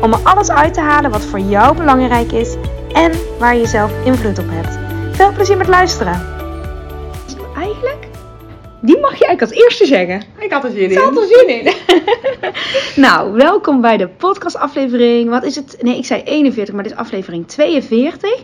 om 0.00 0.12
er 0.12 0.18
alles 0.22 0.50
uit 0.50 0.74
te 0.74 0.80
halen 0.80 1.10
wat 1.10 1.24
voor 1.24 1.38
jou 1.38 1.76
belangrijk 1.76 2.32
is 2.32 2.54
en 2.92 3.12
waar 3.38 3.56
je 3.56 3.66
zelf 3.66 3.92
invloed 4.04 4.38
op 4.38 4.44
hebt. 4.48 4.78
Veel 5.16 5.32
plezier 5.32 5.56
met 5.56 5.68
luisteren. 5.68 6.26
Eigenlijk, 7.56 8.06
die 8.80 9.00
mag 9.00 9.18
je 9.18 9.26
eigenlijk 9.26 9.40
als 9.40 9.62
eerste 9.62 9.86
zeggen. 9.86 10.22
Ik 10.38 10.52
had 10.52 10.64
er 10.64 10.70
zin 10.70 10.82
in. 10.82 10.90
Ik 10.90 10.98
had 10.98 11.16
er 11.16 11.26
zin 11.26 11.48
in. 11.48 11.72
nou, 13.04 13.32
welkom 13.32 13.80
bij 13.80 13.96
de 13.96 14.08
podcastaflevering. 14.08 15.30
Wat 15.30 15.44
is 15.44 15.56
het? 15.56 15.76
Nee, 15.80 15.96
ik 15.96 16.04
zei 16.04 16.22
41, 16.22 16.74
maar 16.74 16.82
dit 16.82 16.92
is 16.92 16.98
aflevering 16.98 17.48
42. 17.48 18.42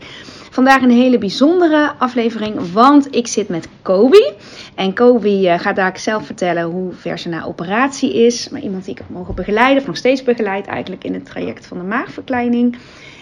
Vandaag 0.61 0.83
een 0.83 0.91
hele 0.91 1.19
bijzondere 1.19 1.93
aflevering, 1.99 2.73
want 2.73 3.15
ik 3.17 3.27
zit 3.27 3.49
met 3.49 3.69
Kobe. 3.83 4.35
En 4.75 4.95
Kobe 4.95 5.49
eh, 5.49 5.59
gaat 5.59 5.77
daar 5.77 5.99
zelf 5.99 6.27
vertellen 6.27 6.63
hoe 6.63 6.93
ver 6.93 7.19
ze 7.19 7.29
na 7.29 7.45
operatie 7.45 8.27
is. 8.27 8.49
Maar 8.49 8.61
iemand 8.61 8.85
die 8.85 8.93
ik 8.93 8.99
heb 8.99 9.09
mogen 9.09 9.35
begeleiden, 9.35 9.81
of 9.81 9.87
nog 9.87 9.97
steeds 9.97 10.23
begeleid 10.23 10.67
eigenlijk 10.67 11.05
in 11.05 11.15
het 11.15 11.25
traject 11.25 11.67
van 11.67 11.79
de 11.79 11.85
maagverkleining. 11.85 12.77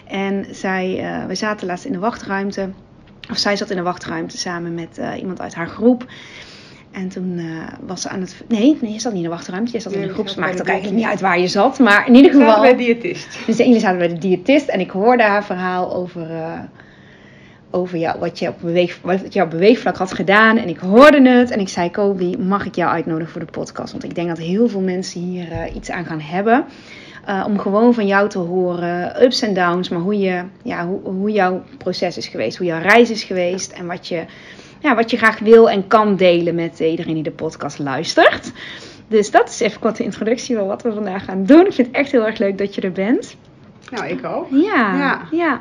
En 0.07 0.47
zij, 0.51 0.99
uh, 1.01 1.27
we 1.27 1.35
zaten 1.35 1.67
laatst 1.67 1.85
in 1.85 1.93
de 1.93 1.99
wachtruimte, 1.99 2.71
of 3.31 3.39
zij 3.39 3.57
zat 3.57 3.71
in 3.71 3.77
de 3.77 3.83
wachtruimte 3.83 4.39
samen 4.39 4.75
met 4.75 4.99
uh, 4.99 5.11
iemand 5.19 5.41
uit 5.41 5.55
haar 5.55 5.69
groep. 5.69 6.07
En 6.91 7.09
toen 7.09 7.39
uh, 7.39 7.69
was 7.87 8.03
ze 8.03 8.09
aan 8.09 8.21
het. 8.21 8.43
Nee, 8.49 8.79
nee, 8.81 8.93
je 8.93 9.01
zat 9.01 9.13
niet 9.13 9.23
in 9.23 9.29
de 9.29 9.35
wachtruimte. 9.35 9.73
Je 9.73 9.81
zat 9.81 9.93
in 9.93 10.01
de 10.01 10.09
groep. 10.09 10.27
Het 10.27 10.37
maakt 10.37 10.61
ook 10.61 10.67
eigenlijk 10.67 10.99
niet 10.99 11.09
uit 11.09 11.21
waar 11.21 11.41
je 11.41 11.49
zat. 11.49 11.79
Maar 11.79 12.07
in 12.07 12.15
ieder 12.15 12.31
geval. 12.31 12.61
bij 12.61 12.77
de 12.77 12.85
diëtist. 12.85 13.39
Dus 13.47 13.57
jullie 13.57 13.81
zaten 13.81 13.99
bij 13.99 14.09
de 14.09 14.19
diëtist. 14.19 14.69
En 14.69 14.81
ik 14.81 14.91
hoorde 14.91 15.23
haar 15.23 15.45
verhaal 15.45 15.95
over. 15.95 16.31
Uh, 16.31 16.59
over 17.71 17.99
jou, 17.99 18.19
wat, 18.19 18.39
je 18.39 18.49
op 18.49 18.57
beweeg, 18.61 18.99
wat 19.03 19.33
je 19.33 19.43
op 19.43 19.51
beweegvlak 19.51 19.97
had 19.97 20.13
gedaan. 20.13 20.57
En 20.57 20.69
ik 20.69 20.79
hoorde 20.79 21.29
het. 21.29 21.51
En 21.51 21.61
ik 21.61 21.69
zei: 21.69 21.91
Kobe, 21.91 22.39
mag 22.39 22.67
ik 22.67 22.75
jou 22.75 22.91
uitnodigen 22.91 23.33
voor 23.33 23.45
de 23.45 23.53
podcast? 23.53 23.93
Want 23.93 24.05
ik 24.05 24.15
denk 24.15 24.29
dat 24.29 24.39
heel 24.39 24.69
veel 24.69 24.81
mensen 24.81 25.21
hier 25.21 25.53
uh, 25.53 25.75
iets 25.75 25.91
aan 25.91 26.05
gaan 26.05 26.21
hebben. 26.21 26.65
Uh, 27.29 27.45
om 27.47 27.59
gewoon 27.59 27.95
van 27.95 28.07
jou 28.07 28.29
te 28.29 28.39
horen, 28.39 29.23
ups 29.23 29.43
en 29.43 29.55
downs, 29.55 29.89
maar 29.89 30.01
hoe, 30.01 30.19
je, 30.19 30.43
ja, 30.63 30.87
hoe, 30.87 31.01
hoe 31.03 31.31
jouw 31.31 31.63
proces 31.79 32.17
is 32.17 32.27
geweest, 32.27 32.57
hoe 32.57 32.67
jouw 32.67 32.81
reis 32.81 33.11
is 33.11 33.25
geweest 33.25 33.73
en 33.73 33.87
wat 33.87 34.09
je, 34.09 34.25
ja, 34.79 34.95
wat 34.95 35.11
je 35.11 35.17
graag 35.17 35.39
wil 35.39 35.71
en 35.71 35.87
kan 35.87 36.17
delen 36.17 36.55
met 36.55 36.81
iedereen 36.81 37.15
die 37.15 37.23
de 37.23 37.31
podcast 37.31 37.79
luistert. 37.79 38.53
Dus 39.09 39.31
dat 39.31 39.49
is 39.49 39.61
even 39.61 39.81
kort 39.81 39.97
de 39.97 40.05
introductie 40.05 40.57
van 40.57 40.67
wat 40.67 40.83
we 40.83 40.93
vandaag 40.93 41.25
gaan 41.25 41.45
doen. 41.45 41.67
Ik 41.67 41.73
vind 41.73 41.87
het 41.87 41.97
echt 41.97 42.13
heel 42.13 42.27
erg 42.27 42.39
leuk 42.39 42.59
dat 42.59 42.75
je 42.75 42.81
er 42.81 42.93
bent. 42.93 43.37
Nou, 43.91 44.07
ik 44.07 44.27
ook. 44.27 44.47
Ja, 44.51 44.97
ja. 44.97 45.21
ja. 45.31 45.61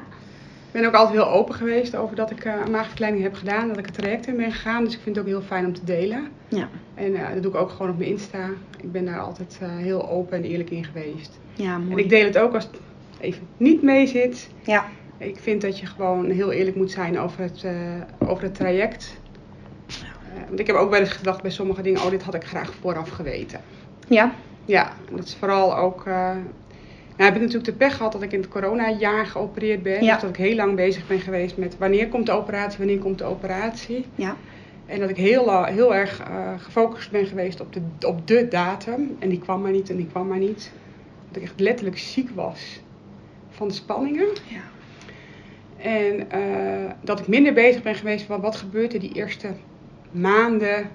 Ik 0.78 0.84
ben 0.84 0.92
ook 0.92 0.98
altijd 1.00 1.18
heel 1.18 1.34
open 1.34 1.56
geweest 1.56 1.96
over 1.96 2.16
dat 2.16 2.32
ik 2.32 2.46
uh, 2.46 2.54
een 2.66 2.72
maagverkleining 2.72 3.24
heb 3.24 3.34
gedaan, 3.34 3.68
dat 3.68 3.78
ik 3.78 3.86
het 3.86 3.94
traject 3.94 4.28
in 4.28 4.38
ben 4.38 4.52
gegaan. 4.52 4.84
Dus 4.84 4.94
ik 4.94 5.00
vind 5.02 5.16
het 5.16 5.26
ook 5.26 5.32
heel 5.32 5.42
fijn 5.42 5.66
om 5.66 5.74
te 5.74 5.84
delen. 5.84 6.28
Ja. 6.48 6.70
En 6.96 7.12
uh, 7.12 7.34
dat 7.34 7.44
doe 7.44 7.52
ik 7.52 7.58
ook 7.58 7.70
gewoon 7.70 7.92
op 7.92 7.98
mijn 7.98 8.10
Insta. 8.10 8.50
Ik 8.82 8.92
ben 8.92 9.06
daar 9.06 9.20
altijd 9.20 9.60
uh, 9.62 9.70
heel 9.78 10.10
open 10.10 10.38
en 10.38 10.44
eerlijk 10.44 10.70
in 10.70 10.84
geweest. 10.84 11.40
Ja, 11.54 11.78
mooi. 11.78 11.92
En 11.92 11.98
ik 11.98 12.10
deel 12.10 12.26
het 12.26 12.38
ook 12.38 12.54
als 12.54 12.64
het 12.64 12.80
even 13.20 13.48
niet 13.58 13.82
mee 13.82 14.08
zit. 14.08 14.50
Ja. 14.62 14.86
Ik 15.18 15.40
vind 15.40 15.62
dat 15.62 15.80
je 15.80 15.86
gewoon 15.86 16.30
heel 16.30 16.52
eerlijk 16.52 16.76
moet 16.76 16.92
zijn 16.92 17.20
over 17.20 17.42
het, 17.42 17.66
over 18.28 18.44
het 18.44 18.56
traject. 18.56 19.18
Want 20.48 20.60
ik 20.60 20.68
heb 20.68 20.76
ook 20.76 20.90
wel 20.90 21.00
eens 21.00 21.10
gedacht 21.10 21.42
bij 21.42 21.52
sommige 21.52 21.82
dingen, 21.82 22.02
oh 22.02 22.10
dit 22.10 22.24
had 22.24 22.34
ik 22.34 22.44
graag 22.44 22.74
vooraf 22.74 23.10
geweten. 23.10 23.62
Ja. 24.08 24.34
Ja, 24.66 24.92
dat 25.16 25.26
is 25.26 25.36
vooral 25.36 25.78
ook... 25.78 26.04
Nou, 27.18 27.30
heb 27.30 27.36
ik 27.36 27.42
natuurlijk 27.42 27.66
de 27.66 27.86
pech 27.86 27.96
gehad 27.96 28.12
dat 28.12 28.22
ik 28.22 28.32
in 28.32 28.40
het 28.40 28.50
coronajaar 28.50 29.26
geopereerd 29.26 29.84
ben. 29.84 30.04
Ja. 30.04 30.14
Dus 30.14 30.22
dat 30.22 30.30
ik 30.30 30.36
heel 30.36 30.56
lang 30.56 30.76
bezig 30.76 31.08
ben 31.08 31.20
geweest 31.20 31.58
met 31.58 31.78
wanneer 31.78 32.08
komt 32.08 32.26
de 32.26 32.32
operatie, 32.32 32.78
wanneer 32.78 33.00
komt 33.00 33.18
de 33.18 33.24
operatie. 33.24 34.06
Ja. 34.16 34.36
En 34.86 35.00
dat 35.00 35.10
ik 35.10 35.18
heel, 35.18 35.64
heel 35.64 35.96
erg 35.96 36.30
uh, 36.30 36.54
gefocust 36.58 37.12
ben 37.12 37.26
geweest 37.26 37.60
op 37.60 37.74
de, 37.74 37.82
op 38.08 38.28
de 38.28 38.48
datum. 38.48 39.16
En 39.20 39.30
die 39.30 39.40
kwam 39.40 39.62
maar 39.62 39.72
niet 39.72 39.90
en 39.90 39.96
die 39.96 40.08
kwam 40.08 40.28
maar 40.28 40.38
niet. 40.38 40.72
Dat 41.28 41.38
ik 41.38 41.44
echt 41.44 41.60
letterlijk 41.60 41.98
ziek 41.98 42.30
was 42.30 42.82
van 43.50 43.68
de 43.68 43.74
spanningen. 43.74 44.28
Ja. 44.48 44.62
En 45.78 46.28
uh, 46.36 46.92
dat 47.02 47.20
ik 47.20 47.28
minder 47.28 47.54
bezig 47.54 47.84
ben 47.84 47.96
geweest 47.96 48.26
van 48.26 48.42
wat 48.42 48.56
gebeurt 48.56 48.94
er 48.94 49.00
die 49.00 49.14
eerste 49.14 49.54
maanden 50.12 50.90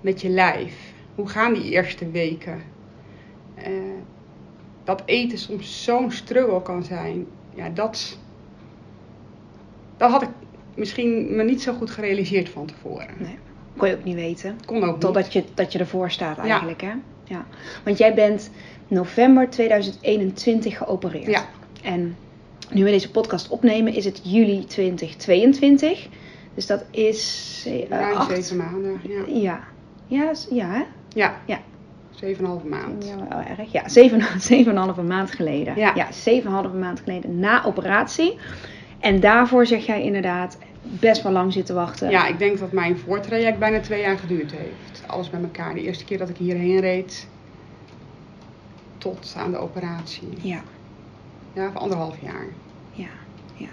met 0.00 0.20
je 0.20 0.28
lijf. 0.28 0.92
Hoe 1.14 1.28
gaan 1.28 1.52
die 1.52 1.70
eerste 1.70 2.10
weken? 2.10 2.62
Uh, 3.58 3.64
dat 4.84 5.02
eten 5.04 5.38
soms 5.38 5.84
zo'n 5.84 6.10
struggle 6.10 6.62
kan 6.62 6.84
zijn. 6.84 7.26
Ja, 7.54 7.68
dat, 7.68 8.18
dat 9.96 10.10
had 10.10 10.22
ik 10.22 10.28
misschien 10.74 11.36
me 11.36 11.42
niet 11.42 11.62
zo 11.62 11.72
goed 11.72 11.90
gerealiseerd 11.90 12.48
van 12.48 12.66
tevoren. 12.66 13.14
Nee, 13.18 13.38
kon 13.76 13.88
je 13.88 13.94
ook 13.96 14.04
niet 14.04 14.14
weten. 14.14 14.58
Kon 14.66 14.84
ook 14.84 15.00
Totdat 15.00 15.22
niet. 15.22 15.32
je, 15.32 15.44
dat 15.54 15.72
je 15.72 15.78
ervoor 15.78 16.10
staat 16.10 16.38
eigenlijk, 16.38 16.80
ja. 16.80 16.88
hè? 16.88 16.94
Ja. 17.34 17.46
Want 17.84 17.98
jij 17.98 18.14
bent 18.14 18.50
november 18.88 19.50
2021 19.50 20.76
geopereerd. 20.76 21.26
Ja. 21.26 21.48
En 21.82 22.16
nu 22.70 22.84
we 22.84 22.90
deze 22.90 23.10
podcast 23.10 23.48
opnemen 23.48 23.94
is 23.94 24.04
het 24.04 24.20
juli 24.22 24.64
2022. 24.64 26.08
Dus 26.54 26.66
dat 26.66 26.84
is... 26.90 27.64
Uh, 27.68 27.88
Ruim 27.88 28.16
acht... 28.16 28.34
zeven 28.34 28.56
maanden, 28.56 29.00
ja. 29.02 29.24
Ja. 29.26 29.64
Ja, 30.06 30.32
ja 30.50 30.66
hè? 30.66 30.82
Ja. 31.08 31.40
Ja. 31.46 31.60
Zeven 32.14 32.38
en 32.38 32.44
een 32.44 32.50
halve 32.50 32.66
maand. 32.66 33.04
Ja, 33.06 33.16
wel 33.28 33.56
erg. 33.58 33.72
Ja, 33.72 33.88
zeven, 33.88 34.22
zeven 34.40 34.72
en 34.72 34.78
een 34.78 34.84
halve 34.84 35.02
maand 35.02 35.30
geleden. 35.30 35.76
Ja. 35.76 35.92
ja, 35.94 36.12
zeven 36.12 36.50
en 36.50 36.56
een 36.56 36.62
halve 36.62 36.76
maand 36.76 37.00
geleden 37.00 37.38
na 37.38 37.64
operatie. 37.64 38.38
En 39.00 39.20
daarvoor 39.20 39.66
zeg 39.66 39.86
jij 39.86 40.02
inderdaad 40.02 40.58
best 40.82 41.22
wel 41.22 41.32
lang 41.32 41.52
zitten 41.52 41.74
wachten. 41.74 42.10
Ja, 42.10 42.26
ik 42.26 42.38
denk 42.38 42.58
dat 42.58 42.72
mijn 42.72 42.98
voortraject 42.98 43.58
bijna 43.58 43.80
twee 43.80 44.00
jaar 44.00 44.18
geduurd 44.18 44.52
heeft. 44.52 45.02
Alles 45.06 45.30
bij 45.30 45.40
elkaar. 45.40 45.74
De 45.74 45.82
eerste 45.82 46.04
keer 46.04 46.18
dat 46.18 46.28
ik 46.28 46.36
hierheen 46.36 46.80
reed, 46.80 47.26
tot 48.98 49.34
aan 49.38 49.50
de 49.50 49.58
operatie. 49.58 50.28
Ja. 50.40 50.62
Ja, 51.52 51.70
voor 51.70 51.80
anderhalf 51.80 52.16
jaar. 52.20 52.46
Ja, 52.92 53.08
ja. 53.54 53.68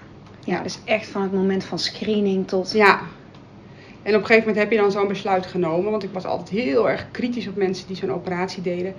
Ja, 0.46 0.62
dus 0.62 0.80
echt 0.86 1.08
van 1.08 1.22
het 1.22 1.34
moment 1.34 1.64
van 1.64 1.80
screening 1.80 2.48
tot... 2.48 2.72
Ja. 2.72 3.02
En 4.04 4.16
op 4.16 4.22
een 4.22 4.26
gegeven 4.26 4.48
moment 4.48 4.58
heb 4.58 4.72
je 4.72 4.78
dan 4.78 4.92
zo'n 4.92 5.08
besluit 5.08 5.46
genomen. 5.46 5.92
Want 5.92 6.04
ik 6.04 6.14
was 6.14 6.26
altijd 6.26 6.50
heel 6.50 6.90
erg 6.90 7.08
kritisch 7.12 7.48
op 7.48 7.56
mensen 7.56 7.88
die 7.88 7.96
zo'n 7.96 8.12
operatie 8.12 8.62
deden. 8.62 8.94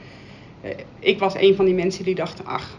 Uh, 0.65 0.71
ik 0.99 1.19
was 1.19 1.35
een 1.35 1.55
van 1.55 1.65
die 1.65 1.75
mensen 1.75 2.05
die 2.05 2.15
dachten, 2.15 2.47
ach, 2.47 2.79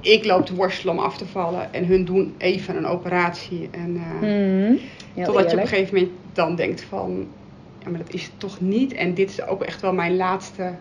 ik 0.00 0.24
loop 0.24 0.46
te 0.46 0.54
worstelen 0.54 0.94
om 0.94 1.00
af 1.00 1.16
te 1.16 1.26
vallen. 1.26 1.74
En 1.74 1.86
hun 1.86 2.04
doen 2.04 2.34
even 2.38 2.76
een 2.76 2.86
operatie. 2.86 3.68
En, 3.70 3.94
uh, 3.94 4.20
mm, 4.20 4.78
totdat 5.14 5.26
eerlijk. 5.26 5.50
je 5.50 5.56
op 5.56 5.62
een 5.62 5.68
gegeven 5.68 5.94
moment 5.94 6.12
dan 6.32 6.56
denkt 6.56 6.82
van, 6.82 7.26
ja, 7.84 7.90
maar 7.90 7.98
dat 7.98 8.14
is 8.14 8.22
het 8.22 8.32
toch 8.36 8.60
niet. 8.60 8.92
En 8.92 9.14
dit 9.14 9.30
is 9.30 9.46
ook 9.46 9.62
echt 9.62 9.80
wel 9.80 9.92
mijn 9.92 10.16
laatste 10.16 10.72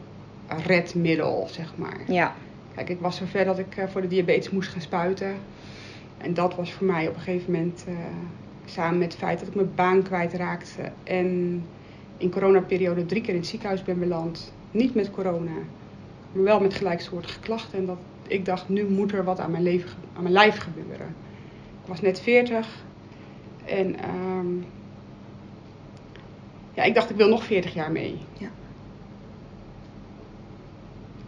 redmiddel, 0.65 1.47
zeg 1.51 1.73
maar. 1.75 2.01
Ja. 2.07 2.35
Kijk, 2.75 2.89
ik 2.89 2.99
was 2.99 3.15
zover 3.15 3.45
dat 3.45 3.59
ik 3.59 3.77
uh, 3.77 3.83
voor 3.87 4.01
de 4.01 4.07
diabetes 4.07 4.49
moest 4.49 4.69
gaan 4.69 4.81
spuiten. 4.81 5.35
En 6.17 6.33
dat 6.33 6.55
was 6.55 6.73
voor 6.73 6.85
mij 6.85 7.07
op 7.07 7.15
een 7.15 7.21
gegeven 7.21 7.51
moment, 7.51 7.85
uh, 7.87 7.95
samen 8.65 8.99
met 8.99 9.11
het 9.11 9.21
feit 9.21 9.39
dat 9.39 9.47
ik 9.47 9.55
mijn 9.55 9.75
baan 9.75 10.03
kwijtraakte. 10.03 10.91
En 11.03 11.63
in 12.17 12.31
coronaperiode 12.31 13.05
drie 13.05 13.21
keer 13.21 13.33
in 13.33 13.39
het 13.39 13.49
ziekenhuis 13.49 13.83
ben 13.83 13.99
beland. 13.99 14.53
Niet 14.71 14.95
met 14.95 15.11
corona, 15.11 15.51
maar 16.31 16.43
wel 16.43 16.59
met 16.59 16.73
gelijksoortige 16.73 17.39
klachten. 17.39 17.79
En 17.79 17.85
dat 17.85 17.97
ik 18.27 18.45
dacht, 18.45 18.69
nu 18.69 18.85
moet 18.85 19.11
er 19.11 19.23
wat 19.23 19.39
aan 19.39 19.51
mijn, 19.51 19.63
leven, 19.63 19.89
aan 20.15 20.21
mijn 20.21 20.33
lijf 20.33 20.57
gebeuren. 20.57 21.15
Ik 21.81 21.87
was 21.87 22.01
net 22.01 22.19
40. 22.19 22.83
En 23.65 23.95
um, 24.09 24.65
ja, 26.73 26.83
ik 26.83 26.93
dacht, 26.93 27.09
ik 27.09 27.15
wil 27.15 27.29
nog 27.29 27.43
40 27.43 27.73
jaar 27.73 27.91
mee. 27.91 28.17
Ja. 28.37 28.49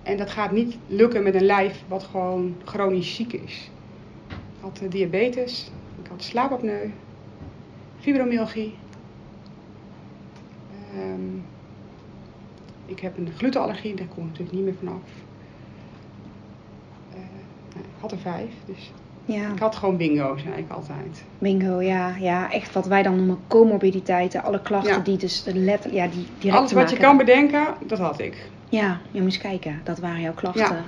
En 0.03 0.17
dat 0.17 0.29
gaat 0.29 0.51
niet 0.51 0.77
lukken 0.87 1.23
met 1.23 1.35
een 1.35 1.45
lijf 1.45 1.83
wat 1.87 2.03
gewoon 2.03 2.55
chronisch 2.63 3.15
ziek 3.15 3.33
is. 3.33 3.69
Ik 4.27 4.35
had 4.59 4.81
diabetes, 4.89 5.71
ik 6.01 6.09
had 6.09 6.23
slaapapneu, 6.23 6.89
fibromyalgie. 8.07 8.75
Um, 10.95 11.45
ik 12.85 12.99
heb 12.99 13.17
een 13.17 13.31
glutenallergie, 13.37 13.95
daar 13.95 14.07
kom 14.07 14.23
ik 14.23 14.29
natuurlijk 14.29 14.57
niet 14.57 14.65
meer 14.65 14.75
vanaf. 14.79 15.01
Uh, 17.09 17.19
nou, 17.73 17.85
ik 17.85 17.99
had 17.99 18.11
er 18.11 18.17
vijf, 18.17 18.51
dus 18.65 18.91
ja. 19.25 19.51
ik 19.51 19.59
had 19.59 19.75
gewoon 19.75 19.97
bingo, 19.97 20.37
zei 20.37 20.55
ik 20.57 20.69
altijd. 20.69 21.23
Bingo, 21.39 21.81
ja. 21.81 22.15
Ja, 22.19 22.51
echt 22.51 22.73
wat 22.73 22.85
wij 22.85 23.03
dan 23.03 23.15
noemen 23.15 23.39
comorbiditeiten. 23.47 24.43
Alle 24.43 24.61
klachten 24.61 24.93
Ja. 24.93 24.99
die 24.99 25.17
dus 25.17 25.43
letter, 25.45 25.93
ja, 25.93 26.07
die 26.07 26.25
direct 26.39 26.57
Alles 26.57 26.71
wat 26.71 26.89
je 26.89 26.97
kan 26.97 27.17
bedenken, 27.17 27.65
dat 27.87 27.99
had 27.99 28.19
ik. 28.19 28.49
Ja, 28.69 28.99
je 29.11 29.21
moest 29.21 29.37
kijken. 29.37 29.81
Dat 29.83 29.99
waren 29.99 30.21
jouw 30.21 30.33
klachten. 30.33 30.75
Ja. 30.75 30.83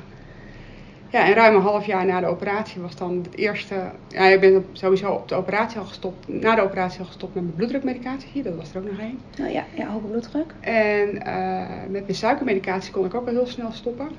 Ja, 1.12 1.26
en 1.26 1.34
ruim 1.34 1.56
een 1.56 1.62
half 1.62 1.86
jaar 1.86 2.06
na 2.06 2.20
de 2.20 2.26
operatie 2.26 2.82
was 2.82 2.96
dan 2.96 3.18
het 3.24 3.36
eerste. 3.36 3.76
Ja, 4.08 4.26
ik 4.26 4.40
ben 4.40 4.66
sowieso 4.72 5.12
op 5.12 5.28
de 5.28 5.36
operatie 5.36 5.80
al 5.80 5.86
gestopt. 5.86 6.28
Na 6.28 6.56
de 6.56 6.62
operatie 6.62 7.00
al 7.00 7.06
gestopt 7.06 7.34
met 7.34 7.44
mijn 7.44 7.56
bloeddrukmedicatie. 7.56 8.44
Dat 8.44 8.56
was 8.56 8.74
er 8.74 8.78
ook 8.78 8.90
nog 8.90 9.00
één. 9.00 9.20
Nou 9.38 9.52
ja, 9.52 9.66
ja 9.74 9.88
hoge 9.88 10.06
bloeddruk. 10.06 10.54
En 10.60 11.26
eh, 11.26 11.68
met 11.90 12.02
mijn 12.02 12.16
suikermedicatie 12.16 12.92
kon 12.92 13.06
ik 13.06 13.14
ook 13.14 13.28
al 13.28 13.34
heel 13.34 13.48
snel 13.48 13.72
stoppen. 13.72 14.10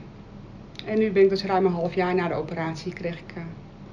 En 0.84 0.98
nu 0.98 1.10
ben 1.10 1.22
ik 1.22 1.28
dus 1.28 1.44
ruim 1.44 1.66
een 1.66 1.72
half 1.72 1.94
jaar 1.94 2.14
na 2.14 2.28
de 2.28 2.34
operatie 2.34 2.92
kreeg 2.92 3.18
ik 3.18 3.36
uh, 3.36 3.42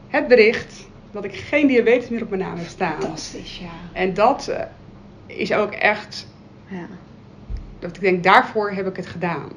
het 0.08 0.28
bericht 0.28 0.88
dat 1.12 1.24
ik 1.24 1.36
geen 1.36 1.68
diabetes 1.68 2.10
meer 2.10 2.22
op 2.22 2.30
mijn 2.30 2.42
naam 2.42 2.58
heb 2.58 2.68
staan. 2.68 3.02
Fantastisch, 3.02 3.60
ja. 3.60 4.00
En 4.00 4.14
dat 4.14 4.48
uh, 4.50 4.60
is 5.26 5.54
ook 5.54 5.72
echt. 5.72 6.28
Ja. 6.68 6.88
Dat 7.80 7.96
ik 7.96 8.02
denk, 8.02 8.24
daarvoor 8.24 8.72
heb 8.72 8.88
ik 8.88 8.96
het 8.96 9.06
gedaan. 9.06 9.50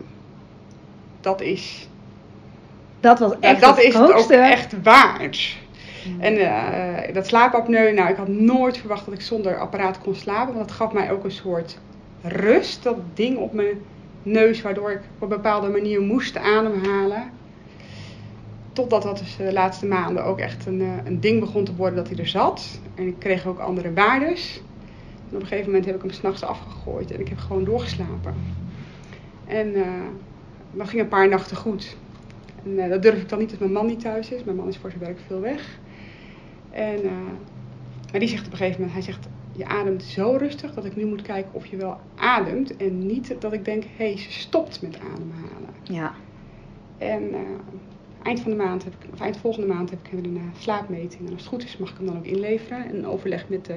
Dat 1.21 1.41
is 1.41 1.90
dat 3.01 3.19
was 3.19 3.33
echt 3.41 3.61
ja, 3.61 3.67
dat 3.67 3.77
het 3.77 3.85
is 3.85 3.95
het 3.95 4.13
ook 4.13 4.31
echt 4.31 4.83
waard. 4.83 5.57
Mm. 6.07 6.21
En 6.21 6.35
uh, 6.35 7.15
dat 7.15 7.27
slaapapneu, 7.27 7.93
nou 7.93 8.11
ik 8.11 8.17
had 8.17 8.29
nooit 8.29 8.79
verwacht 8.79 9.05
dat 9.05 9.15
ik 9.15 9.21
zonder 9.21 9.59
apparaat 9.59 9.99
kon 9.99 10.15
slapen. 10.15 10.55
Want 10.55 10.69
dat 10.69 10.77
gaf 10.77 10.93
mij 10.93 11.13
ook 11.13 11.25
een 11.25 11.31
soort 11.31 11.79
rust, 12.23 12.83
dat 12.83 12.97
ding 13.15 13.37
op 13.37 13.53
mijn 13.53 13.79
neus, 14.23 14.63
waardoor 14.63 14.91
ik 14.91 15.01
op 15.15 15.23
een 15.23 15.29
bepaalde 15.29 15.69
manier 15.69 16.01
moest 16.01 16.37
ademhalen. 16.37 17.31
Totdat 18.73 19.03
dat 19.03 19.19
dus 19.19 19.37
de 19.37 19.53
laatste 19.53 19.87
maanden 19.87 20.25
ook 20.25 20.39
echt 20.39 20.67
een, 20.67 20.81
een 21.05 21.21
ding 21.21 21.41
begon 21.41 21.65
te 21.65 21.75
worden 21.75 21.97
dat 21.97 22.09
hij 22.09 22.19
er 22.19 22.29
zat. 22.29 22.81
En 22.95 23.07
ik 23.07 23.19
kreeg 23.19 23.47
ook 23.47 23.59
andere 23.59 23.93
waardes. 23.93 24.63
En 25.31 25.37
op 25.37 25.43
een 25.43 25.47
gegeven 25.47 25.67
moment 25.67 25.87
heb 25.87 25.95
ik 25.95 26.03
hem 26.03 26.11
s'nachts 26.11 26.43
afgegooid 26.43 27.13
en 27.13 27.21
ik 27.21 27.29
heb 27.29 27.39
gewoon 27.39 27.65
doorgeslapen. 27.65 28.35
En 29.47 29.77
uh, 29.77 29.87
dat 30.73 30.89
ging 30.89 31.03
een 31.03 31.09
paar 31.09 31.29
nachten 31.29 31.57
goed. 31.57 31.97
En 32.65 32.71
uh, 32.71 32.89
dat 32.89 33.03
durf 33.03 33.23
ik 33.23 33.29
dan 33.29 33.39
niet 33.39 33.51
als 33.51 33.59
mijn 33.59 33.73
man 33.73 33.87
niet 33.87 34.01
thuis 34.01 34.31
is. 34.31 34.45
Mijn 34.45 34.57
man 34.57 34.69
is 34.69 34.77
voor 34.77 34.91
zijn 34.91 35.03
werk 35.03 35.19
veel 35.27 35.41
weg. 35.41 35.79
En, 36.71 37.01
maar 38.11 38.21
die 38.21 38.29
zegt 38.29 38.47
op 38.47 38.53
een 38.53 38.59
gegeven 38.59 38.81
moment, 38.81 38.93
hij 38.93 39.13
zegt, 39.13 39.29
je 39.53 39.67
ademt 39.67 40.03
zo 40.03 40.37
rustig 40.39 40.75
dat 40.75 40.85
ik 40.85 40.97
nu 40.97 41.05
moet 41.05 41.23
kijken 41.23 41.55
of 41.55 41.67
je 41.67 41.77
wel 41.77 42.01
ademt. 42.15 42.77
En 42.77 43.07
niet 43.07 43.41
dat 43.41 43.53
ik 43.53 43.65
denk, 43.65 43.83
hé, 43.83 44.05
hey, 44.05 44.17
ze 44.17 44.33
stopt 44.33 44.83
met 44.83 44.99
ademhalen. 44.99 45.75
Ja. 45.83 46.15
En 46.99 47.23
uh, 47.23 47.39
eind 48.23 48.41
van 48.41 48.51
de 48.51 48.57
maand, 48.57 48.85
heb 48.85 48.93
ik, 48.93 49.13
of 49.13 49.21
eind 49.21 49.37
volgende 49.37 49.67
maand 49.67 49.91
heb 49.91 49.99
ik 50.03 50.13
een 50.13 50.41
slaapmeting. 50.59 51.27
En 51.27 51.33
als 51.33 51.41
het 51.41 51.51
goed 51.51 51.65
is 51.65 51.77
mag 51.77 51.91
ik 51.91 51.97
hem 51.97 52.07
dan 52.07 52.17
ook 52.17 52.25
inleveren. 52.25 52.89
En 52.89 53.07
overleg 53.07 53.49
met 53.49 53.65
de 53.65 53.77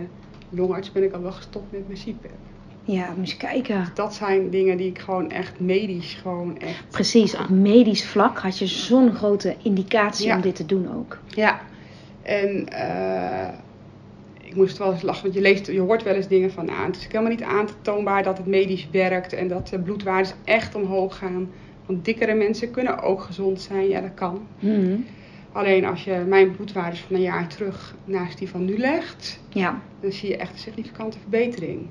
longarts 0.49 0.91
ben 0.91 1.03
ik 1.03 1.13
al 1.13 1.21
wel 1.21 1.31
gestopt 1.31 1.71
met 1.71 1.87
mijn 1.87 1.99
CPAP. 1.99 2.52
Ja, 2.85 3.13
moet 3.17 3.29
je 3.31 3.37
kijken. 3.37 3.87
Dat 3.93 4.13
zijn 4.13 4.49
dingen 4.49 4.77
die 4.77 4.89
ik 4.89 4.99
gewoon 4.99 5.31
echt 5.31 5.59
medisch 5.59 6.13
gewoon 6.13 6.59
echt... 6.59 6.83
Precies, 6.89 7.35
op 7.37 7.49
medisch 7.49 8.05
vlak 8.05 8.37
had 8.39 8.59
je 8.59 8.67
zo'n 8.67 9.11
grote 9.13 9.55
indicatie 9.61 10.27
Ja. 10.27 10.35
om 10.35 10.41
dit 10.41 10.55
te 10.55 10.65
doen 10.65 10.95
ook. 10.95 11.17
Ja, 11.27 11.59
en 12.21 12.67
uh, 12.73 13.47
ik 14.41 14.55
moest 14.55 14.77
wel 14.77 14.91
eens 14.91 15.01
lachen, 15.01 15.21
want 15.23 15.33
je, 15.33 15.41
leest, 15.41 15.67
je 15.67 15.79
hoort 15.79 16.03
wel 16.03 16.13
eens 16.13 16.27
dingen 16.27 16.51
van, 16.51 16.65
nou, 16.65 16.85
het 16.85 16.95
is 16.95 17.05
helemaal 17.07 17.29
niet 17.29 17.43
aantoonbaar 17.43 18.23
dat 18.23 18.37
het 18.37 18.47
medisch 18.47 18.87
werkt 18.91 19.33
en 19.33 19.47
dat 19.47 19.67
de 19.67 19.79
bloedwaardes 19.79 20.33
echt 20.43 20.75
omhoog 20.75 21.17
gaan. 21.17 21.49
Want 21.85 22.05
dikkere 22.05 22.33
mensen 22.33 22.71
kunnen 22.71 23.01
ook 23.01 23.21
gezond 23.21 23.61
zijn, 23.61 23.87
ja 23.87 24.01
dat 24.01 24.13
kan. 24.13 24.47
Mhm. 24.59 24.95
Alleen 25.51 25.85
als 25.85 26.03
je 26.03 26.23
mijn 26.27 26.55
bloedwaardes 26.55 26.99
van 26.99 27.15
een 27.15 27.21
jaar 27.21 27.47
terug 27.47 27.95
naast 28.05 28.37
die 28.37 28.49
van 28.49 28.65
nu 28.65 28.77
legt, 28.77 29.39
Ja, 29.49 29.81
dan 29.99 30.11
zie 30.11 30.29
je 30.29 30.37
echt 30.37 30.51
een 30.51 30.59
significante 30.59 31.17
verbetering. 31.19 31.87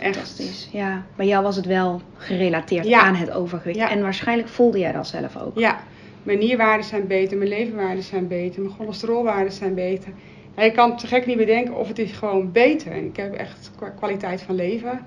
Echt. 0.00 0.14
fantastisch. 0.16 0.68
Ja, 0.72 1.02
bij 1.16 1.26
jou 1.26 1.42
was 1.42 1.56
het 1.56 1.66
wel 1.66 2.00
gerelateerd 2.16 2.86
Ja. 2.86 3.00
aan 3.02 3.14
het 3.14 3.30
overgewicht. 3.30 3.78
Ja. 3.78 3.90
En 3.90 4.02
waarschijnlijk 4.02 4.48
voelde 4.48 4.78
jij 4.78 4.92
dat 4.92 5.06
zelf 5.06 5.36
ook. 5.36 5.58
Ja, 5.58 5.78
mijn 6.22 6.38
nierwaarden 6.38 6.86
zijn 6.86 7.06
beter, 7.06 7.36
mijn 7.38 7.50
leverwaarden 7.50 8.02
zijn 8.04 8.28
beter, 8.28 8.62
mijn 8.62 8.74
cholesterolwaarden 8.74 9.52
zijn 9.52 9.74
beter. 9.74 10.12
Ja, 10.56 10.62
je 10.64 10.72
kan 10.72 10.90
het 10.90 10.98
te 10.98 11.06
gek 11.06 11.26
niet 11.26 11.36
bedenken 11.36 11.76
of 11.76 11.88
het 11.88 11.98
is 11.98 12.12
gewoon 12.12 12.52
beter. 12.52 12.92
En 12.92 13.04
ik 13.04 13.16
heb 13.16 13.34
echt 13.34 13.70
qua 13.76 13.88
kwaliteit 13.88 14.42
van 14.42 14.54
leven 14.54 15.06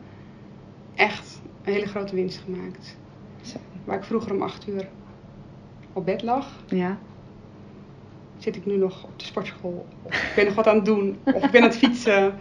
echt 0.96 1.42
een 1.64 1.74
hele 1.74 1.88
grote 1.88 2.16
winst 2.16 2.42
gemaakt. 2.44 2.98
Zo. 3.42 3.58
Waar 3.84 3.98
ik 3.98 4.04
vroeger 4.04 4.34
om 4.34 4.42
acht 4.42 4.68
uur 4.68 4.88
op 5.94 6.06
bed 6.06 6.22
lag, 6.22 6.48
Ja. 6.68 6.98
zit 8.38 8.56
ik 8.56 8.66
nu 8.66 8.78
nog 8.78 9.04
op 9.04 9.20
de 9.20 9.26
sportschool. 9.26 9.86
Of 10.04 10.14
ik 10.14 10.32
ben 10.36 10.46
nog 10.46 10.54
wat 10.56 10.68
aan 10.68 10.76
het 10.76 10.86
doen, 10.86 11.18
of 11.24 11.44
ik 11.44 11.52
ben 11.52 11.62
aan 11.62 11.68
het 11.68 11.78
fietsen. 11.78 12.34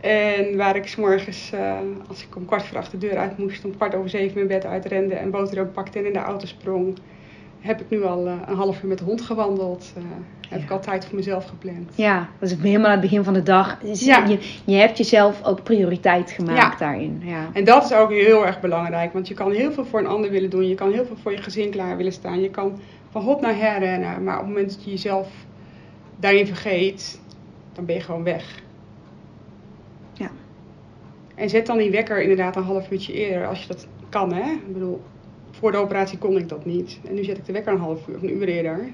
En 0.00 0.56
waar 0.56 0.76
ik 0.76 0.86
's 0.88 0.96
morgens, 0.96 1.50
uh, 1.54 1.72
als 2.08 2.22
ik 2.22 2.36
om 2.36 2.44
kwart 2.46 2.62
voor 2.62 2.76
acht 2.78 2.90
de 2.90 2.98
deur 2.98 3.16
uit 3.16 3.38
moest, 3.38 3.64
om 3.64 3.76
kwart 3.76 3.94
over 3.94 4.10
zeven 4.10 4.34
mijn 4.34 4.46
bed 4.46 4.64
uitrende 4.66 5.14
en 5.14 5.30
boterham 5.30 5.72
pakte 5.72 5.98
en 5.98 6.06
in 6.06 6.12
de 6.12 6.18
auto 6.18 6.46
sprong, 6.46 6.98
heb 7.60 7.80
ik 7.80 7.86
nu 7.90 8.04
al 8.04 8.26
uh, 8.26 8.32
een 8.46 8.56
half 8.56 8.82
uur 8.82 8.88
met 8.88 8.98
de 8.98 9.04
hond 9.04 9.20
gewandeld. 9.20 9.92
Uh, 9.98 10.02
heb 10.48 10.58
Ja. 10.58 10.64
ik 10.64 10.70
al 10.70 10.80
tijd 10.80 11.04
voor 11.06 11.16
mezelf 11.16 11.44
gepland. 11.46 11.90
Ja, 11.94 12.28
dat 12.38 12.50
is 12.50 12.56
helemaal 12.62 12.86
aan 12.86 12.92
het 12.92 13.00
begin 13.00 13.24
van 13.24 13.32
de 13.32 13.42
dag. 13.42 13.78
Dus 13.78 14.04
Ja. 14.04 14.24
Je, 14.26 14.38
je 14.64 14.74
hebt 14.76 14.96
jezelf 14.98 15.44
ook 15.44 15.62
prioriteit 15.62 16.30
gemaakt 16.30 16.58
Ja. 16.58 16.74
daarin. 16.78 17.20
Ja. 17.24 17.48
En 17.52 17.64
dat 17.64 17.84
is 17.84 17.92
ook 17.92 18.10
heel 18.10 18.46
erg 18.46 18.60
belangrijk, 18.60 19.12
want 19.12 19.28
je 19.28 19.34
kan 19.34 19.52
heel 19.52 19.72
veel 19.72 19.84
voor 19.84 20.00
een 20.00 20.06
ander 20.06 20.30
willen 20.30 20.50
doen. 20.50 20.68
Je 20.68 20.74
kan 20.74 20.92
heel 20.92 21.04
veel 21.06 21.16
voor 21.22 21.32
je 21.32 21.42
gezin 21.42 21.70
klaar 21.70 21.96
willen 21.96 22.12
staan. 22.12 22.40
Je 22.40 22.50
kan 22.50 22.80
van 23.10 23.22
hot 23.22 23.40
naar 23.40 23.56
her 23.56 23.78
rennen, 23.78 24.24
maar 24.24 24.34
op 24.34 24.40
het 24.40 24.48
moment 24.48 24.70
dat 24.74 24.84
je 24.84 24.90
jezelf 24.90 25.28
daarin 26.16 26.46
vergeet, 26.46 27.20
dan 27.72 27.84
ben 27.84 27.94
je 27.94 28.00
gewoon 28.00 28.24
weg. 28.24 28.62
En 31.38 31.48
zet 31.48 31.66
dan 31.66 31.78
die 31.78 31.90
wekker 31.90 32.22
inderdaad 32.22 32.56
een 32.56 32.62
half 32.62 32.90
uurtje 32.90 33.12
eerder, 33.12 33.46
als 33.46 33.60
je 33.62 33.68
dat 33.68 33.86
kan, 34.08 34.32
hè. 34.32 34.50
Ik 34.52 34.72
bedoel, 34.72 35.00
voor 35.50 35.72
de 35.72 35.78
operatie 35.78 36.18
kon 36.18 36.36
ik 36.36 36.48
dat 36.48 36.64
niet. 36.64 36.98
En 37.08 37.14
nu 37.14 37.24
zet 37.24 37.38
ik 37.38 37.44
de 37.46 37.52
wekker 37.52 37.72
een 37.72 37.78
half 37.78 38.08
uur 38.08 38.14
of 38.16 38.22
een 38.22 38.36
uur 38.36 38.48
eerder. 38.48 38.88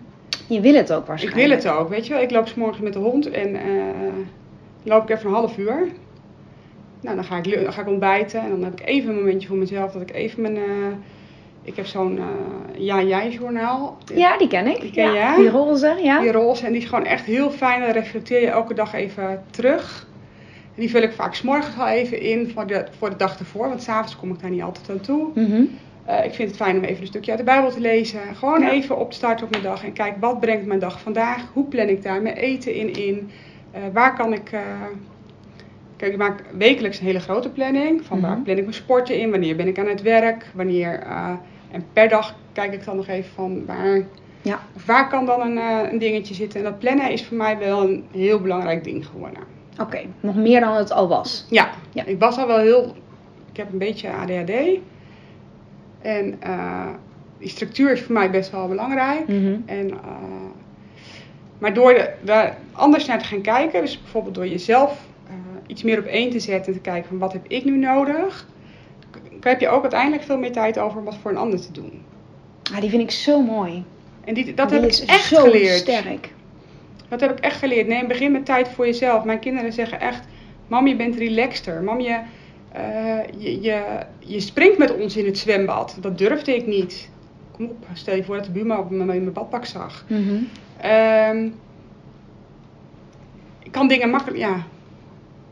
Je 0.48 0.60
wil 0.60 0.74
het 0.74 0.92
ook 0.92 1.00
Ik 1.00 1.06
waarschijnlijk. 1.06 1.46
wil 1.48 1.56
het 1.56 1.68
ook, 1.68 1.88
weet 1.88 2.06
je 2.06 2.12
wel. 2.12 2.22
Ik 2.22 2.30
loop 2.30 2.46
's 2.48 2.54
morgens 2.54 2.80
met 2.80 2.92
de 2.92 2.98
hond 2.98 3.30
en 3.30 3.54
eh, 3.56 3.62
loop 4.82 5.02
ik 5.02 5.16
even 5.16 5.28
een 5.28 5.34
half 5.34 5.58
uur. 5.58 5.88
Nou, 7.00 7.16
dan 7.16 7.24
ga, 7.24 7.36
ik, 7.36 7.62
dan 7.64 7.72
ga 7.72 7.80
ik 7.80 7.88
ontbijten 7.88 8.40
en 8.40 8.50
dan 8.50 8.62
heb 8.64 8.80
ik 8.80 8.86
even 8.86 9.10
een 9.10 9.16
momentje 9.16 9.48
voor 9.48 9.56
mezelf. 9.56 9.92
Dat 9.92 10.02
ik 10.02 10.12
even 10.12 10.42
mijn... 10.42 10.56
eh, 10.56 10.62
ik 11.62 11.76
heb 11.76 11.86
zo'n 11.86 12.18
eh 12.18 12.24
ja-jij-journaal. 12.84 13.96
Ja, 14.14 14.38
die 14.38 14.48
ken 14.48 14.66
ik. 14.66 14.80
Die 14.80 14.90
ken 14.90 15.12
ja. 15.12 15.34
je? 15.34 15.40
Die 15.40 15.50
roze, 15.50 15.96
ja. 16.02 16.20
Die 16.20 16.32
roze. 16.32 16.66
En 16.66 16.72
die 16.72 16.80
is 16.80 16.88
gewoon 16.88 17.04
echt 17.04 17.24
heel 17.24 17.50
fijn. 17.50 17.80
Dan 17.80 17.90
reflecteer 17.90 18.40
je 18.40 18.46
elke 18.46 18.74
dag 18.74 18.92
even 18.94 19.42
terug. 19.50 20.06
En 20.74 20.80
die 20.80 20.90
vul 20.90 21.02
ik 21.02 21.12
vaak 21.12 21.34
's 21.34 21.42
morgens 21.42 21.78
al 21.78 21.88
even 21.88 22.20
in 22.20 22.50
voor 22.50 22.66
de, 22.66 22.84
voor 22.98 23.10
de 23.10 23.16
dag 23.16 23.38
ervoor. 23.38 23.68
Want 23.68 23.82
s'avonds 23.82 24.16
kom 24.16 24.30
ik 24.32 24.40
daar 24.40 24.50
niet 24.50 24.62
altijd 24.62 24.90
aan 24.90 25.00
toe. 25.00 25.30
Mhm. 25.34 25.62
Eh, 26.04 26.24
ik 26.24 26.32
vind 26.34 26.48
het 26.48 26.56
fijn 26.58 26.76
om 26.76 26.82
even 26.84 27.00
een 27.00 27.06
stukje 27.06 27.30
uit 27.30 27.38
de 27.40 27.44
Bijbel 27.46 27.70
te 27.70 27.80
lezen. 27.80 28.20
Gewoon 28.34 28.60
Ja. 28.60 28.70
even 28.70 28.98
op 28.98 29.10
te 29.10 29.16
starten 29.16 29.44
op 29.44 29.50
mijn 29.50 29.62
dag. 29.62 29.84
En 29.84 29.92
kijk, 29.92 30.14
wat 30.20 30.40
brengt 30.40 30.66
mijn 30.66 30.78
dag 30.80 31.00
vandaag? 31.00 31.42
Hoe 31.52 31.64
plan 31.64 31.88
ik 31.88 32.02
daar 32.02 32.22
mijn 32.22 32.36
eten 32.36 32.74
in 32.74 32.92
in? 32.92 33.30
Eh, 33.70 33.80
waar 33.92 34.14
kan 34.16 34.32
ik... 34.32 34.52
eh, 34.52 34.60
Kijk, 35.96 36.12
ik 36.12 36.18
maak 36.18 36.42
wekelijks 36.58 36.98
een 36.98 37.06
hele 37.06 37.20
grote 37.20 37.50
planning. 37.50 38.04
Van 38.04 38.20
waar 38.20 38.30
Mhm. 38.30 38.42
plan 38.42 38.56
ik 38.56 38.62
mijn 38.62 38.74
sporten 38.74 39.18
in? 39.18 39.30
Wanneer 39.30 39.56
ben 39.56 39.66
ik 39.68 39.78
aan 39.78 39.86
het 39.86 40.02
werk? 40.02 40.46
Wanneer... 40.54 40.98
en 41.70 41.84
per 41.92 42.08
dag 42.08 42.34
kijk 42.52 42.72
ik 42.72 42.84
dan 42.84 42.96
nog 42.96 43.08
even 43.08 43.30
van 43.34 43.64
waar... 43.66 44.02
Ja. 44.42 44.60
Waar 44.86 45.08
kan 45.08 45.26
dan 45.26 45.40
een, 45.40 45.56
een 45.92 45.98
dingetje 45.98 46.34
zitten? 46.34 46.58
En 46.58 46.64
dat 46.64 46.78
plannen 46.78 47.10
is 47.10 47.24
voor 47.24 47.36
mij 47.36 47.58
wel 47.58 47.82
een 47.82 48.04
heel 48.12 48.40
belangrijk 48.40 48.84
ding 48.84 49.06
geworden. 49.06 49.42
Oké, 49.80 50.00
nog 50.20 50.34
meer 50.34 50.60
dan 50.60 50.74
het 50.76 50.92
al 50.92 51.08
was. 51.08 51.46
Ja, 51.50 51.70
Ja. 51.92 52.04
ik 52.04 52.18
was 52.18 52.36
al 52.38 52.46
wel 52.46 52.58
heel. 52.58 52.94
Ik 53.50 53.56
heb 53.56 53.72
een 53.72 53.78
beetje 53.78 54.08
ADHD. 54.10 54.50
En 56.02 56.36
eh, 56.42 56.86
die 57.38 57.48
structuur 57.48 57.92
is 57.92 58.02
voor 58.02 58.12
mij 58.14 58.30
best 58.30 58.50
wel 58.50 58.68
belangrijk. 58.68 59.28
Mhm. 59.28 59.56
En, 59.66 59.90
eh, 59.90 59.96
maar 61.58 61.74
door 61.74 62.08
daar 62.22 62.56
anders 62.72 63.06
naar 63.06 63.18
te 63.18 63.24
gaan 63.24 63.40
kijken, 63.40 63.80
dus 63.80 64.00
bijvoorbeeld 64.02 64.34
door 64.34 64.46
jezelf 64.48 65.00
eh, 65.26 65.34
iets 65.66 65.82
meer 65.82 65.98
op 65.98 66.04
één 66.04 66.30
te 66.30 66.40
zetten 66.40 66.66
en 66.72 66.78
te 66.82 66.90
kijken 66.90 67.08
van 67.08 67.18
wat 67.18 67.32
heb 67.32 67.44
ik 67.48 67.64
nu 67.64 67.76
nodig, 67.76 68.46
heb 69.40 69.60
je 69.60 69.68
ook 69.68 69.82
uiteindelijk 69.82 70.22
veel 70.22 70.38
meer 70.38 70.52
tijd 70.52 70.78
over 70.78 70.98
om 70.98 71.04
wat 71.04 71.16
voor 71.22 71.30
een 71.30 71.36
ander 71.36 71.60
te 71.60 71.72
doen. 71.72 72.02
Ah, 72.74 72.80
die 72.80 72.90
vind 72.90 73.02
ik 73.02 73.10
zo 73.10 73.42
mooi. 73.42 73.84
En 74.24 74.34
die, 74.34 74.54
dat 74.54 74.68
Die 74.68 74.78
heb 74.80 74.90
ik 74.90 74.98
echt 75.06 75.24
zo 75.24 75.42
geleerd. 75.42 75.76
sterk. 75.78 76.32
Dat 77.08 77.20
heb 77.20 77.30
ik 77.30 77.38
echt 77.38 77.58
geleerd. 77.58 77.86
Neem 77.86 78.06
begin 78.06 78.32
met 78.32 78.44
tijd 78.44 78.68
voor 78.68 78.86
jezelf. 78.86 79.24
Mijn 79.24 79.38
kinderen 79.38 79.72
zeggen 79.72 80.00
echt: 80.00 80.24
Mam, 80.66 80.86
je 80.86 80.96
bent 80.96 81.16
relaxter. 81.16 81.82
Mam, 81.82 82.00
je, 82.00 82.20
eh, 82.72 83.18
je, 83.38 83.60
je, 83.60 83.82
je 84.18 84.40
springt 84.40 84.78
met 84.78 84.96
ons 84.96 85.16
in 85.16 85.26
het 85.26 85.38
zwembad. 85.38 85.96
Dat 86.00 86.18
durfde 86.18 86.56
ik 86.56 86.66
niet. 86.66 87.10
Kom 87.50 87.66
op, 87.66 87.86
stel 87.92 88.16
je 88.16 88.24
voor 88.24 88.36
dat 88.36 88.44
de 88.44 88.50
buurman 88.50 88.86
me 88.90 88.98
in 88.98 89.06
mijn 89.06 89.32
badpak 89.32 89.64
zag. 89.64 90.04
Mhm. 90.08 90.34
Ehm, 90.80 91.48
ik 93.62 93.72
kan 93.72 93.88
dingen 93.88 94.10
makkelijk, 94.10 94.38
ja, 94.38 94.62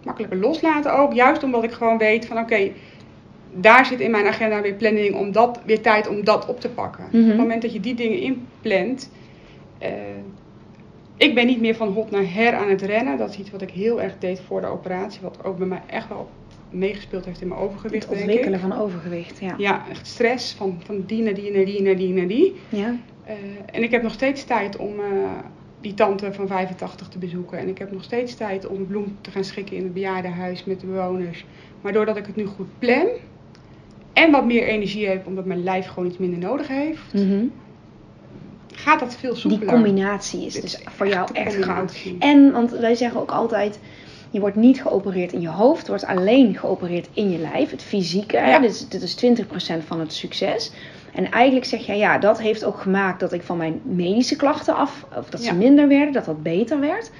makkelijker 0.04 0.38
loslaten 0.38 0.94
ook. 0.98 1.12
Juist 1.12 1.42
omdat 1.42 1.64
ik 1.64 1.72
gewoon 1.72 1.98
weet 1.98 2.26
van 2.26 2.38
oké, 2.38 2.70
daar 3.54 3.86
zit 3.86 4.00
in 4.00 4.10
mijn 4.10 4.26
agenda 4.26 4.60
weer 4.60 4.74
planning 4.74 5.14
om 5.14 5.32
dat, 5.32 5.60
weer 5.64 5.80
tijd 5.80 6.08
om 6.08 6.24
dat 6.24 6.46
op 6.46 6.60
te 6.60 6.68
pakken. 6.68 7.04
Mhm. 7.10 7.22
Op 7.22 7.28
het 7.28 7.36
moment 7.36 7.62
dat 7.62 7.72
je 7.72 7.80
die 7.80 7.94
dingen 7.94 8.18
inplant. 8.18 9.10
eh, 9.78 9.90
ik 11.16 11.34
ben 11.34 11.46
niet 11.46 11.60
meer 11.60 11.74
van 11.74 11.88
hot 11.92 12.10
naar 12.10 12.34
her 12.34 12.54
aan 12.54 12.68
het 12.68 12.82
rennen. 12.82 13.18
Dat 13.18 13.30
is 13.30 13.38
iets 13.38 13.50
wat 13.50 13.62
ik 13.62 13.70
heel 13.70 14.00
erg 14.02 14.18
deed 14.18 14.40
voor 14.40 14.60
de 14.60 14.66
operatie. 14.66 15.20
Wat 15.22 15.44
ook 15.44 15.58
bij 15.58 15.66
mij 15.66 15.82
echt 15.86 16.08
wel 16.08 16.30
meegespeeld 16.70 17.24
heeft 17.24 17.40
in 17.40 17.48
mijn 17.48 17.60
overgewicht, 17.60 18.08
Het 18.08 18.18
ontwikkelen 18.18 18.60
van 18.60 18.72
overgewicht, 18.78 19.38
ja. 19.40 19.54
Ja, 19.58 19.84
echt 19.90 20.06
stress 20.06 20.52
van, 20.52 20.80
van 20.84 21.02
die 21.06 21.22
naar 21.22 21.34
die 21.34 21.52
naar 21.52 21.64
die 21.64 21.82
naar 21.82 21.96
die 21.96 22.12
naar 22.12 22.26
die. 22.28 22.54
Ja. 22.68 22.96
Eh, 23.24 23.34
en 23.72 23.82
ik 23.82 23.90
heb 23.90 24.02
nog 24.02 24.12
steeds 24.12 24.44
tijd 24.44 24.76
om 24.76 24.92
eh, 25.00 25.04
die 25.80 25.94
tante 25.94 26.32
van 26.32 26.46
85 26.46 27.08
te 27.08 27.18
bezoeken. 27.18 27.58
En 27.58 27.68
ik 27.68 27.78
heb 27.78 27.92
nog 27.92 28.04
steeds 28.04 28.34
tijd 28.34 28.66
om 28.66 28.86
bloem 28.86 29.16
te 29.20 29.30
gaan 29.30 29.44
schikken 29.44 29.76
in 29.76 29.82
het 29.82 29.92
bejaardenhuis 29.94 30.64
met 30.64 30.80
de 30.80 30.86
bewoners. 30.86 31.44
Maar 31.80 31.92
doordat 31.92 32.16
ik 32.16 32.26
het 32.26 32.36
nu 32.36 32.44
goed 32.44 32.78
plan 32.78 33.06
en 34.12 34.30
wat 34.30 34.44
meer 34.46 34.62
energie 34.62 35.06
heb, 35.06 35.26
omdat 35.26 35.44
mijn 35.44 35.62
lijf 35.62 35.86
gewoon 35.86 36.08
iets 36.08 36.18
minder 36.18 36.38
nodig 36.38 36.68
heeft, 36.68 37.12
Mhm. 37.14 37.44
Gaat 38.82 39.00
dat 39.00 39.16
veel 39.16 39.34
soepeler. 39.34 39.66
Die 39.66 39.74
combinatie 39.74 40.46
is 40.46 40.52
Dit 40.52 40.62
dus 40.62 40.74
is 40.78 40.84
voor 40.96 41.08
jou 41.08 41.28
echt 41.32 41.64
goud. 41.64 41.96
En, 42.18 42.52
want 42.52 42.70
wij 42.70 42.94
zeggen 42.94 43.20
ook 43.20 43.30
altijd, 43.30 43.78
je 44.30 44.40
wordt 44.40 44.56
niet 44.56 44.82
geopereerd 44.82 45.32
in 45.32 45.40
je 45.40 45.48
hoofd, 45.48 45.88
wordt 45.88 46.04
alleen 46.06 46.56
geopereerd 46.58 47.08
in 47.12 47.30
je 47.30 47.38
lijf, 47.38 47.70
het 47.70 47.82
fysieke. 47.82 48.36
Ja. 48.36 48.58
Dit, 48.58 48.70
is, 48.70 48.88
dit 48.88 49.02
is 49.02 49.42
20% 49.80 49.86
van 49.86 50.00
het 50.00 50.12
succes. 50.12 50.72
En 51.14 51.30
eigenlijk 51.30 51.66
zeg 51.66 51.86
je, 51.86 51.94
ja, 51.94 52.18
dat 52.18 52.40
heeft 52.40 52.64
ook 52.64 52.80
gemaakt 52.80 53.20
dat 53.20 53.32
ik 53.32 53.42
van 53.42 53.56
mijn 53.56 53.80
medische 53.82 54.36
klachten 54.36 54.74
af, 54.76 55.06
of 55.18 55.28
dat 55.30 55.40
ze 55.42 55.54
minder 55.54 55.88
werden, 55.88 56.12
dat 56.12 56.24
dat 56.24 56.42
beter 56.42 56.80
werd. 56.80 57.10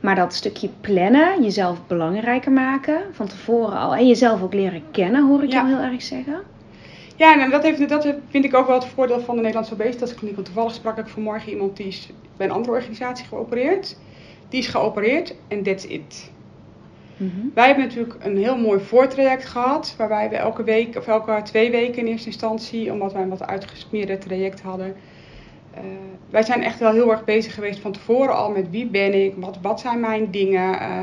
Maar 0.00 0.14
dat 0.14 0.34
stukje 0.34 0.68
plannen, 0.80 1.42
jezelf 1.42 1.86
belangrijker 1.86 2.52
maken, 2.52 3.00
van 3.12 3.26
tevoren 3.26 3.78
al. 3.78 3.94
En 3.94 4.06
jezelf 4.06 4.42
ook 4.42 4.54
leren 4.54 4.82
kennen, 4.90 5.26
hoor 5.26 5.42
ik 5.42 5.52
Ja. 5.52 5.56
jou 5.66 5.68
heel 5.68 5.92
erg 5.92 6.02
zeggen. 6.02 6.40
Ja, 7.16 7.40
en 7.42 7.50
dat, 7.50 7.62
heeft, 7.62 7.88
dat 7.88 8.14
vind 8.28 8.44
ik 8.44 8.54
ook 8.54 8.66
wel 8.66 8.78
het 8.78 8.84
voordeel 8.88 9.20
van 9.20 9.34
de 9.34 9.40
Nederlandse 9.40 9.72
obesitaskliniek. 9.74 10.34
Want 10.34 10.46
toevallig 10.46 10.74
sprak 10.74 10.98
ik 10.98 11.08
vanmorgen 11.08 11.52
iemand 11.52 11.76
die 11.76 11.86
is 11.86 12.10
bij 12.36 12.46
een 12.46 12.52
andere 12.52 12.74
organisatie 12.74 13.26
geopereerd. 13.26 13.98
Die 14.48 14.60
is 14.60 14.66
geopereerd 14.66 15.34
en 15.48 15.62
that's 15.62 15.84
it. 15.84 16.30
Mhm. 17.16 17.46
Wij 17.54 17.66
hebben 17.66 17.84
natuurlijk 17.84 18.16
een 18.24 18.36
heel 18.36 18.56
mooi 18.58 18.80
voortraject 18.80 19.44
gehad. 19.44 19.94
Waarbij 19.98 20.28
we 20.28 20.36
elke 20.36 20.62
week 20.64 20.96
of 20.96 21.06
elke 21.06 21.40
twee 21.44 21.70
weken 21.70 21.98
in 21.98 22.06
eerste 22.06 22.26
instantie, 22.26 22.92
omdat 22.92 23.12
wij 23.12 23.22
een 23.22 23.28
wat 23.28 23.46
uitgesmeerde 23.46 24.18
traject 24.18 24.60
hadden. 24.60 24.96
eh, 25.74 25.82
wij 26.30 26.42
zijn 26.42 26.62
echt 26.62 26.78
wel 26.78 26.92
heel 26.92 27.10
erg 27.10 27.24
bezig 27.24 27.54
geweest 27.54 27.78
van 27.80 27.92
tevoren 27.92 28.36
al 28.36 28.50
met 28.50 28.70
wie 28.70 28.86
ben 28.86 29.24
ik, 29.24 29.34
wat, 29.36 29.58
wat 29.62 29.80
zijn 29.80 30.00
mijn 30.00 30.30
dingen. 30.30 30.80
eh, 30.80 30.98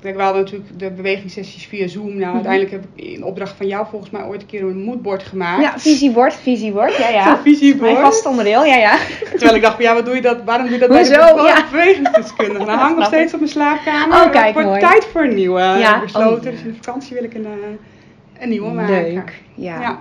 Kijk, 0.00 0.16
we 0.16 0.22
hadden 0.22 0.42
natuurlijk 0.42 0.78
de 0.78 0.90
bewegingssessies 0.90 1.66
via 1.66 1.86
Zoom. 1.88 2.06
Nou, 2.06 2.18
Mhm. 2.18 2.34
uiteindelijk 2.34 2.70
heb 2.72 2.84
ik 2.94 3.04
in 3.04 3.24
opdracht 3.24 3.56
van 3.56 3.66
jou 3.66 3.86
volgens 3.90 4.10
mij 4.10 4.24
ooit 4.24 4.40
een 4.40 4.46
keer 4.46 4.62
een 4.62 4.82
moodboard 4.84 5.22
gemaakt. 5.22 5.62
Ja, 5.62 5.78
visiebord, 5.78 6.34
visiebord, 6.34 6.96
ja 6.96 7.08
ja. 7.08 7.38
Visiebord. 7.44 7.92
Mijn 7.92 8.04
vast 8.04 8.26
onderdeel, 8.26 8.64
ja 8.64 8.76
ja. 8.76 8.96
Terwijl 9.30 9.54
ik 9.54 9.62
dacht, 9.62 9.74
van, 9.74 9.84
ja, 9.84 9.94
wat 9.94 10.04
doe 10.04 10.14
je 10.14 10.20
dat? 10.22 10.44
Waarom 10.44 10.64
doe 10.66 10.74
je 10.74 10.80
dat 10.80 10.88
bij 10.98 10.98
Hoezo? 10.98 11.36
de 11.36 11.42
Ja. 11.42 11.64
bewegingsdeskundige? 11.70 12.64
Nou, 12.64 12.78
hangt 12.78 12.96
nog 12.98 13.06
ik. 13.06 13.12
steeds 13.14 13.32
op 13.32 13.38
mijn 13.40 13.52
slaapkamer. 13.52 14.16
Oh, 14.16 14.22
Het 14.22 14.32
kijk, 14.32 14.52
wordt 14.52 14.68
mooi. 14.68 14.80
tijd 14.80 15.04
voor 15.04 15.22
een 15.22 15.34
nieuwe. 15.34 15.60
Ja. 15.60 16.00
Besloten, 16.00 16.36
Oh, 16.38 16.44
ja. 16.44 16.50
dus 16.50 16.60
in 16.60 16.70
de 16.70 16.74
vakantie 16.80 17.14
wil 17.14 17.24
ik 17.24 17.34
een, 17.34 17.44
eh, 17.46 18.42
een 18.42 18.48
nieuwe 18.48 18.70
maken. 18.72 19.12
Leuk, 19.14 19.40
ja. 19.54 19.80
Ja. 19.80 19.98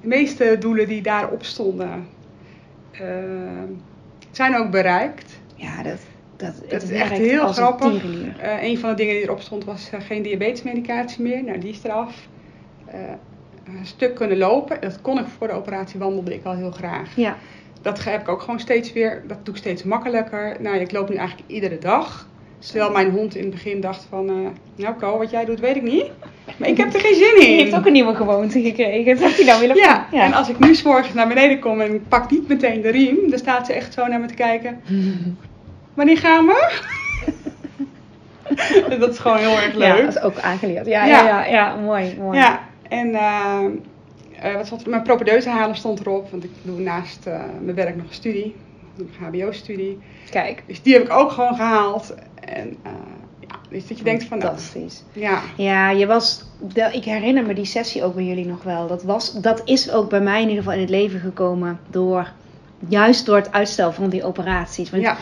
De 0.00 0.06
meeste 0.08 0.56
doelen 0.60 0.88
die 0.88 1.02
daarop 1.02 1.44
stonden, 1.44 2.06
eh, 2.92 3.00
zijn 4.30 4.56
ook 4.56 4.70
bereikt. 4.70 5.38
Ja, 5.54 5.82
dat, 5.82 5.98
dat, 6.38 6.82
is 6.82 6.90
echt 6.90 7.12
heel 7.12 7.46
een 7.46 7.54
grappig. 7.54 8.02
Eh, 8.38 8.62
een 8.62 8.78
van 8.78 8.90
de 8.90 8.96
dingen 8.96 9.14
die 9.14 9.22
erop 9.22 9.40
stond 9.40 9.64
was 9.64 9.90
eh, 9.90 10.00
geen 10.00 10.22
diabetesmedicatie 10.22 11.22
meer. 11.22 11.44
Nou, 11.44 11.58
die 11.58 11.70
is 11.70 11.80
eraf. 11.84 12.26
Eh, 12.86 13.00
een 13.64 13.86
stuk 13.86 14.14
kunnen 14.14 14.38
lopen. 14.38 14.80
Dat 14.80 15.00
kon 15.00 15.18
ik 15.18 15.26
voor 15.38 15.46
de 15.46 15.52
operatie 15.52 15.98
wandelde 15.98 16.34
ik 16.34 16.44
al 16.44 16.54
heel 16.54 16.70
graag. 16.70 17.16
Ja, 17.16 17.36
Dat 17.82 18.04
heb 18.04 18.20
ik 18.20 18.28
ook 18.28 18.40
gewoon 18.40 18.60
steeds 18.60 18.92
weer, 18.92 19.22
dat 19.26 19.38
doe 19.42 19.54
ik 19.54 19.60
steeds 19.60 19.82
makkelijker. 19.82 20.56
Nou, 20.60 20.76
ik 20.76 20.92
loop 20.92 21.08
nu 21.08 21.16
eigenlijk 21.16 21.50
iedere 21.50 21.78
dag. 21.78 22.28
Terwijl 22.58 22.90
mijn 22.90 23.10
hond 23.10 23.34
in 23.34 23.42
het 23.42 23.50
begin 23.50 23.80
dacht 23.80 24.06
van, 24.08 24.52
nou 24.76 24.94
Ko, 24.98 25.18
wat 25.18 25.30
jij 25.30 25.44
doet 25.44 25.60
weet 25.60 25.76
ik 25.76 25.82
niet. 25.82 26.10
Maar 26.56 26.68
ik 26.68 26.76
heb 26.76 26.94
er 26.94 27.00
geen 27.00 27.14
zin 27.14 27.40
je 27.40 27.48
in. 27.48 27.58
hebt 27.58 27.74
ook 27.74 27.86
een 27.86 27.92
nieuwe 27.92 28.14
gewoonte 28.14 28.60
gekregen. 28.60 29.20
Dat 29.20 29.36
hij 29.36 29.44
nou 29.44 29.60
willen 29.60 29.76
ja. 29.76 30.06
ja. 30.12 30.24
en 30.24 30.32
als 30.32 30.48
ik 30.48 30.58
nu 30.58 30.74
's 30.74 30.82
morgens 30.82 31.14
naar 31.14 31.28
beneden 31.28 31.58
kom 31.58 31.80
en 31.80 31.94
ik 31.94 32.08
pak 32.08 32.30
niet 32.30 32.48
meteen 32.48 32.80
de 32.80 32.88
riem, 32.88 33.30
dan 33.30 33.38
staat 33.38 33.66
ze 33.66 33.72
echt 33.72 33.92
zo 33.94 34.06
naar 34.06 34.20
me 34.20 34.26
te 34.26 34.34
kijken. 34.34 34.80
Wanneer 35.98 36.18
gaan 36.18 36.46
we? 36.46 36.72
dat 38.98 39.10
is 39.10 39.18
gewoon 39.18 39.36
heel 39.36 39.50
erg 39.56 39.72
Ja, 39.72 39.78
leuk. 39.94 40.04
dat 40.04 40.16
is 40.16 40.22
ook 40.22 40.38
aangeleerd. 40.38 40.86
Ja, 40.86 41.04
ja, 41.04 41.22
Ja. 41.22 41.26
ja, 41.26 41.44
ja, 41.46 41.76
mooi, 41.76 42.16
mooi. 42.18 42.38
Ja, 42.38 42.60
en 42.88 43.14
eh, 43.14 44.54
wat 44.54 44.66
zat, 44.66 44.86
mijn 44.86 45.02
propedeuse 45.02 45.48
halen 45.48 45.76
stond 45.76 46.00
erop, 46.00 46.30
want 46.30 46.44
ik 46.44 46.50
doe 46.62 46.80
naast 46.80 47.26
eh, 47.26 47.40
mijn 47.62 47.76
werk 47.76 47.96
nog 47.96 48.06
een 48.06 48.14
studie, 48.14 48.56
een 48.98 49.10
HBO-studie. 49.20 49.98
Kijk, 50.30 50.62
Dus 50.66 50.82
die 50.82 50.92
heb 50.94 51.02
ik 51.02 51.12
ook 51.12 51.30
gewoon 51.30 51.54
gehaald. 51.54 52.14
En 52.44 52.76
ja, 53.40 53.48
dus 53.70 53.86
dat 53.86 53.98
je 53.98 54.04
denkt 54.04 54.24
van, 54.24 54.38
nou, 54.38 54.50
fantastisch. 54.50 55.02
ja, 55.12 55.40
Ja, 55.56 55.90
je 55.90 56.06
was, 56.06 56.44
ik 56.92 57.04
herinner 57.04 57.46
me 57.46 57.54
die 57.54 57.64
sessie 57.64 58.04
ook 58.04 58.14
bij 58.14 58.24
jullie 58.24 58.46
nog 58.46 58.62
wel. 58.62 58.86
Dat, 58.86 59.02
was, 59.02 59.32
dat 59.32 59.62
is 59.64 59.90
ook 59.92 60.08
bij 60.10 60.20
mij 60.20 60.42
in 60.42 60.48
ieder 60.48 60.62
geval 60.62 60.74
in 60.78 60.80
het 60.84 60.90
leven 60.90 61.20
gekomen 61.20 61.80
door, 61.90 62.32
juist 62.88 63.26
door 63.26 63.36
het 63.36 63.52
uitstel 63.52 63.92
van 63.92 64.08
die 64.08 64.24
operaties. 64.24 64.90
Want 64.90 65.02
ja, 65.02 65.16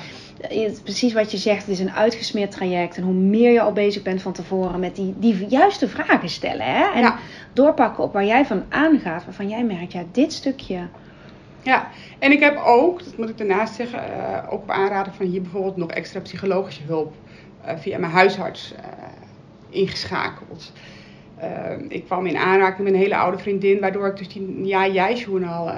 precies 0.82 1.12
wat 1.12 1.30
je 1.30 1.36
zegt, 1.36 1.60
het 1.60 1.68
is 1.68 1.80
een 1.80 1.92
uitgesmeerd 1.92 2.50
traject. 2.50 2.96
En 2.96 3.02
hoe 3.02 3.14
meer 3.14 3.52
je 3.52 3.60
al 3.60 3.72
bezig 3.72 4.02
bent 4.02 4.22
van 4.22 4.32
tevoren 4.32 4.80
met 4.80 4.96
die, 4.96 5.14
die 5.18 5.46
juiste 5.48 5.88
vragen 5.88 6.28
stellen. 6.28 6.66
Hè? 6.66 6.92
En 6.92 7.00
ja, 7.00 7.18
doorpakken 7.52 8.04
op 8.04 8.12
waar 8.12 8.24
jij 8.24 8.44
van 8.46 8.64
aangaat. 8.68 9.24
Waarvan 9.24 9.48
jij 9.48 9.64
merkt, 9.64 9.92
ja, 9.92 10.02
dit 10.12 10.32
stukje. 10.32 10.78
ja. 11.62 11.88
En 12.18 12.32
ik 12.32 12.40
heb 12.40 12.56
ook, 12.64 13.04
dat 13.04 13.16
moet 13.16 13.28
ik 13.28 13.38
daarnaast 13.38 13.74
zeggen, 13.74 13.98
eh, 13.98 14.52
ook 14.52 14.62
op 14.62 14.70
aanraden 14.70 15.14
van 15.14 15.26
hier 15.26 15.42
bijvoorbeeld 15.42 15.76
nog 15.76 15.90
extra 15.90 16.20
psychologische 16.20 16.82
hulp 16.86 17.14
eh, 17.64 17.76
via 17.78 17.98
mijn 17.98 18.12
huisarts 18.12 18.74
eh, 18.74 18.82
ingeschakeld. 19.70 20.72
Ik 21.88 22.04
kwam 22.04 22.26
in 22.26 22.36
aanraking 22.36 22.84
met 22.84 22.92
een 22.92 23.00
hele 23.00 23.16
oude 23.16 23.38
vriendin, 23.38 23.80
waardoor 23.80 24.06
ik 24.06 24.16
dus 24.16 24.28
die 24.28 24.64
ja 24.66 24.88
jij 24.88 25.14
journaal 25.14 25.70
eh, 25.70 25.76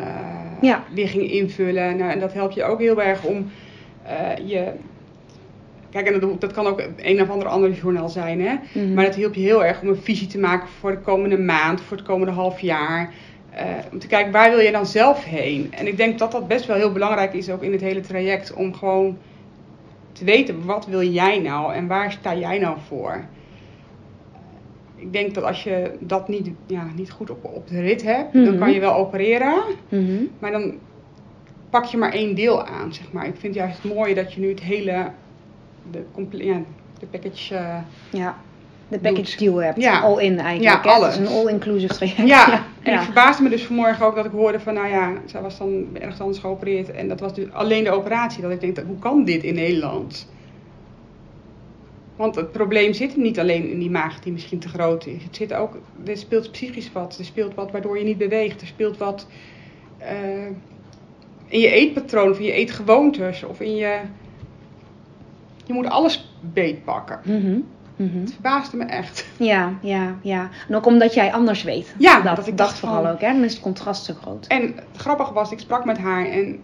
Ja. 0.60 0.84
weer 0.94 1.08
ging 1.08 1.30
invullen. 1.30 1.96
Nou, 1.96 2.10
en 2.10 2.20
dat 2.20 2.32
helpt 2.32 2.54
je 2.54 2.64
ook 2.64 2.78
heel 2.78 3.02
erg 3.02 3.24
om 3.24 3.50
eh, 4.08 4.48
je. 4.48 4.72
Kijk, 5.90 6.06
en 6.06 6.20
dat, 6.20 6.40
dat 6.40 6.52
kan 6.52 6.66
ook 6.66 6.82
een 6.96 7.22
of 7.22 7.30
ander 7.30 7.48
ander 7.48 7.70
journaal 7.72 8.08
zijn, 8.08 8.40
hè? 8.40 8.54
Mhm. 8.74 8.94
Maar 8.94 9.04
dat 9.04 9.14
hielp 9.14 9.34
je 9.34 9.40
heel 9.40 9.64
erg 9.64 9.80
om 9.82 9.88
een 9.88 9.96
visie 9.96 10.26
te 10.26 10.38
maken 10.38 10.68
voor 10.68 10.90
de 10.90 10.98
komende 10.98 11.38
maand, 11.38 11.80
voor 11.80 11.96
het 11.96 12.06
komende 12.06 12.32
half 12.32 12.60
jaar. 12.60 13.12
Eh, 13.50 13.64
om 13.92 13.98
te 13.98 14.06
kijken 14.06 14.32
waar 14.32 14.50
wil 14.50 14.60
je 14.60 14.72
dan 14.72 14.86
zelf 14.86 15.24
heen. 15.24 15.72
En 15.74 15.86
ik 15.86 15.96
denk 15.96 16.18
dat 16.18 16.32
dat 16.32 16.48
best 16.48 16.66
wel 16.66 16.76
heel 16.76 16.92
belangrijk 16.92 17.32
is 17.32 17.50
ook 17.50 17.62
in 17.62 17.72
het 17.72 17.80
hele 17.80 18.00
traject. 18.00 18.52
Om 18.54 18.74
gewoon 18.74 19.18
te 20.12 20.24
weten 20.24 20.64
wat 20.64 20.86
wil 20.86 21.02
jij 21.02 21.38
nou 21.38 21.74
en 21.74 21.86
waar 21.86 22.12
sta 22.12 22.34
jij 22.34 22.58
nou 22.58 22.76
voor. 22.88 23.24
Ik 24.96 25.12
denk 25.12 25.34
dat 25.34 25.44
als 25.44 25.62
je 25.64 25.90
dat 26.00 26.28
niet, 26.28 26.50
ja, 26.66 26.86
niet 26.96 27.10
goed 27.10 27.30
op, 27.30 27.44
op 27.44 27.68
de 27.68 27.80
rit 27.80 28.02
hebt, 28.02 28.32
Mhm. 28.34 28.44
dan 28.44 28.58
kan 28.58 28.72
je 28.72 28.80
wel 28.80 28.94
opereren. 28.94 29.62
Mhm. 29.88 30.22
Maar 30.38 30.50
dan 30.50 30.74
pak 31.70 31.84
je 31.84 31.96
maar 31.96 32.12
één 32.12 32.34
deel 32.34 32.64
aan, 32.66 32.94
zeg 32.94 33.12
maar. 33.12 33.26
Ik 33.26 33.36
vind 33.38 33.54
juist 33.54 33.82
het 33.82 33.94
mooie 33.94 34.14
dat 34.14 34.32
je 34.32 34.40
nu 34.40 34.48
het 34.48 34.60
hele, 34.60 35.10
de, 35.90 36.04
ja, 36.30 36.60
de 37.00 37.06
package... 37.06 37.54
eh, 37.54 37.76
Ja, 38.10 38.36
de 38.88 38.98
package 38.98 39.22
Doet. 39.22 39.38
deal 39.38 39.62
hebt. 39.62 39.80
Ja. 39.80 40.00
All 40.00 40.22
in 40.22 40.38
eigenlijk. 40.38 40.84
Ja, 40.84 40.90
alles. 40.92 41.14
Het 41.16 41.24
is 41.24 41.30
een 41.30 41.36
all-inclusive 41.36 41.94
traject. 41.94 42.28
Ja, 42.28 42.52
en 42.82 42.92
ja. 42.92 42.98
ik 42.98 43.04
verbaasde 43.04 43.42
me 43.42 43.48
dus 43.48 43.64
vanmorgen 43.64 44.06
ook 44.06 44.14
dat 44.16 44.24
ik 44.24 44.30
hoorde 44.30 44.60
van, 44.60 44.74
nou 44.74 44.88
ja, 44.88 45.12
zij 45.26 45.40
was 45.42 45.58
dan 45.58 45.86
ergens 45.92 46.20
anders 46.20 46.38
geopereerd. 46.38 46.90
En 46.90 47.08
dat 47.08 47.20
was 47.20 47.34
dus 47.34 47.52
alleen 47.52 47.84
de 47.84 47.90
operatie. 47.90 48.42
Dat 48.42 48.50
ik 48.50 48.60
denk, 48.60 48.78
hoe 48.86 48.98
kan 48.98 49.24
dit 49.24 49.42
in 49.42 49.54
Nederland? 49.54 50.28
Want 52.16 52.34
het 52.34 52.52
probleem 52.52 52.92
zit 52.92 53.16
niet 53.16 53.38
alleen 53.38 53.70
in 53.70 53.78
die 53.78 53.90
maag 53.90 54.20
die 54.20 54.32
misschien 54.32 54.58
te 54.58 54.68
groot 54.68 55.06
is. 55.06 55.22
Het 55.22 55.36
zit 55.36 55.52
ook, 55.54 55.76
er 56.06 56.16
speelt 56.16 56.50
psychisch 56.50 56.92
wat. 56.92 57.18
Er 57.18 57.24
speelt 57.24 57.54
wat 57.54 57.70
waardoor 57.70 57.98
je 57.98 58.04
niet 58.04 58.18
beweegt. 58.18 58.60
Er 58.60 58.66
speelt 58.66 58.96
wat 58.98 59.26
eh, 59.98 60.08
in 61.48 61.60
je 61.60 61.70
eetpatroon, 61.70 62.30
of 62.30 62.38
in 62.38 62.44
je 62.44 62.52
eetgewoontes. 62.52 63.42
Of 63.44 63.60
in 63.60 63.76
je... 63.76 63.98
Je 65.66 65.72
moet 65.72 65.88
alles 65.88 66.32
beetpakken. 66.40 67.20
Mhm. 67.24 67.58
Het 68.20 68.32
verbaasde 68.32 68.76
me 68.76 68.84
echt. 68.84 69.26
Ja, 69.38 69.72
ja, 69.82 70.14
ja. 70.22 70.48
En 70.68 70.74
ook 70.76 70.86
omdat 70.86 71.14
jij 71.14 71.32
anders 71.32 71.62
weet. 71.62 71.94
Ja, 71.98 72.20
dat, 72.20 72.36
dat 72.36 72.46
ik 72.46 72.56
dacht 72.56 72.78
vooral 72.78 73.02
van- 73.02 73.10
ook. 73.12 73.20
Hè? 73.20 73.32
Dan 73.32 73.44
is 73.44 73.52
het 73.52 73.62
contrast 73.62 74.04
zo 74.04 74.14
groot. 74.22 74.46
En 74.46 74.62
het 74.62 74.84
grappige 74.96 75.32
was, 75.32 75.50
ik 75.52 75.58
sprak 75.58 75.84
met 75.84 75.98
haar 75.98 76.26
en 76.26 76.60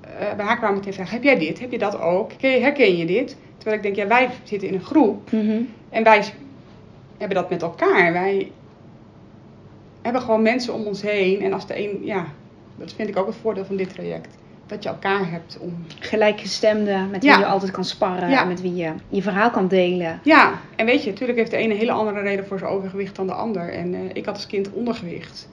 eh, 0.00 0.34
bij 0.36 0.44
haar 0.46 0.58
kwam 0.58 0.74
meteen 0.74 0.92
vragen, 0.92 1.12
heb 1.14 1.22
jij 1.22 1.38
dit? 1.38 1.60
Heb 1.60 1.70
je 1.72 1.78
dat 1.78 2.00
ook? 2.00 2.30
Herken 2.40 2.96
je 2.96 3.06
dit? 3.06 3.36
Terwijl 3.56 3.76
ik 3.76 3.82
denk, 3.82 3.96
ja, 3.96 4.06
wij 4.06 4.28
zitten 4.42 4.68
in 4.68 4.74
een 4.74 4.84
groep 4.84 5.32
Mhm. 5.32 5.60
en 5.90 6.02
wij 6.04 6.24
hebben 7.18 7.36
dat 7.36 7.50
met 7.50 7.62
elkaar. 7.62 8.12
Wij 8.12 8.50
hebben 10.02 10.22
gewoon 10.22 10.42
mensen 10.42 10.74
om 10.74 10.82
ons 10.84 11.02
heen 11.02 11.40
en 11.42 11.52
als 11.52 11.66
de 11.66 11.78
een, 11.78 12.00
ja, 12.04 12.26
dat 12.80 12.92
vind 12.92 13.08
ik 13.08 13.16
ook 13.16 13.26
het 13.26 13.36
voordeel 13.36 13.64
van 13.64 13.76
dit 13.76 13.94
traject. 13.94 14.38
Dat 14.66 14.82
je 14.82 14.88
elkaar 14.88 15.30
hebt 15.30 15.58
om... 15.60 15.84
Gelijkgestemde, 15.98 16.96
met 17.10 17.22
wie 17.22 17.30
Ja. 17.30 17.38
je 17.38 17.46
altijd 17.46 17.70
kan 17.70 17.84
sparren. 17.84 18.30
Ja. 18.30 18.44
Met 18.44 18.60
wie 18.60 18.74
je 18.74 18.92
je 19.08 19.22
verhaal 19.22 19.50
kan 19.50 19.68
delen. 19.68 20.20
Ja, 20.24 20.52
en 20.76 20.86
weet 20.86 21.02
je, 21.04 21.10
natuurlijk 21.10 21.38
heeft 21.38 21.50
de 21.50 21.56
ene 21.56 21.72
een 21.72 21.78
hele 21.78 21.92
andere 21.92 22.20
reden 22.20 22.46
voor 22.46 22.58
zijn 22.58 22.70
overgewicht 22.70 23.16
dan 23.16 23.26
de 23.26 23.32
ander. 23.32 23.72
En 23.72 23.94
eh, 23.94 24.00
ik 24.12 24.24
had 24.24 24.34
als 24.34 24.46
kind 24.46 24.70
ondergewicht. 24.72 25.48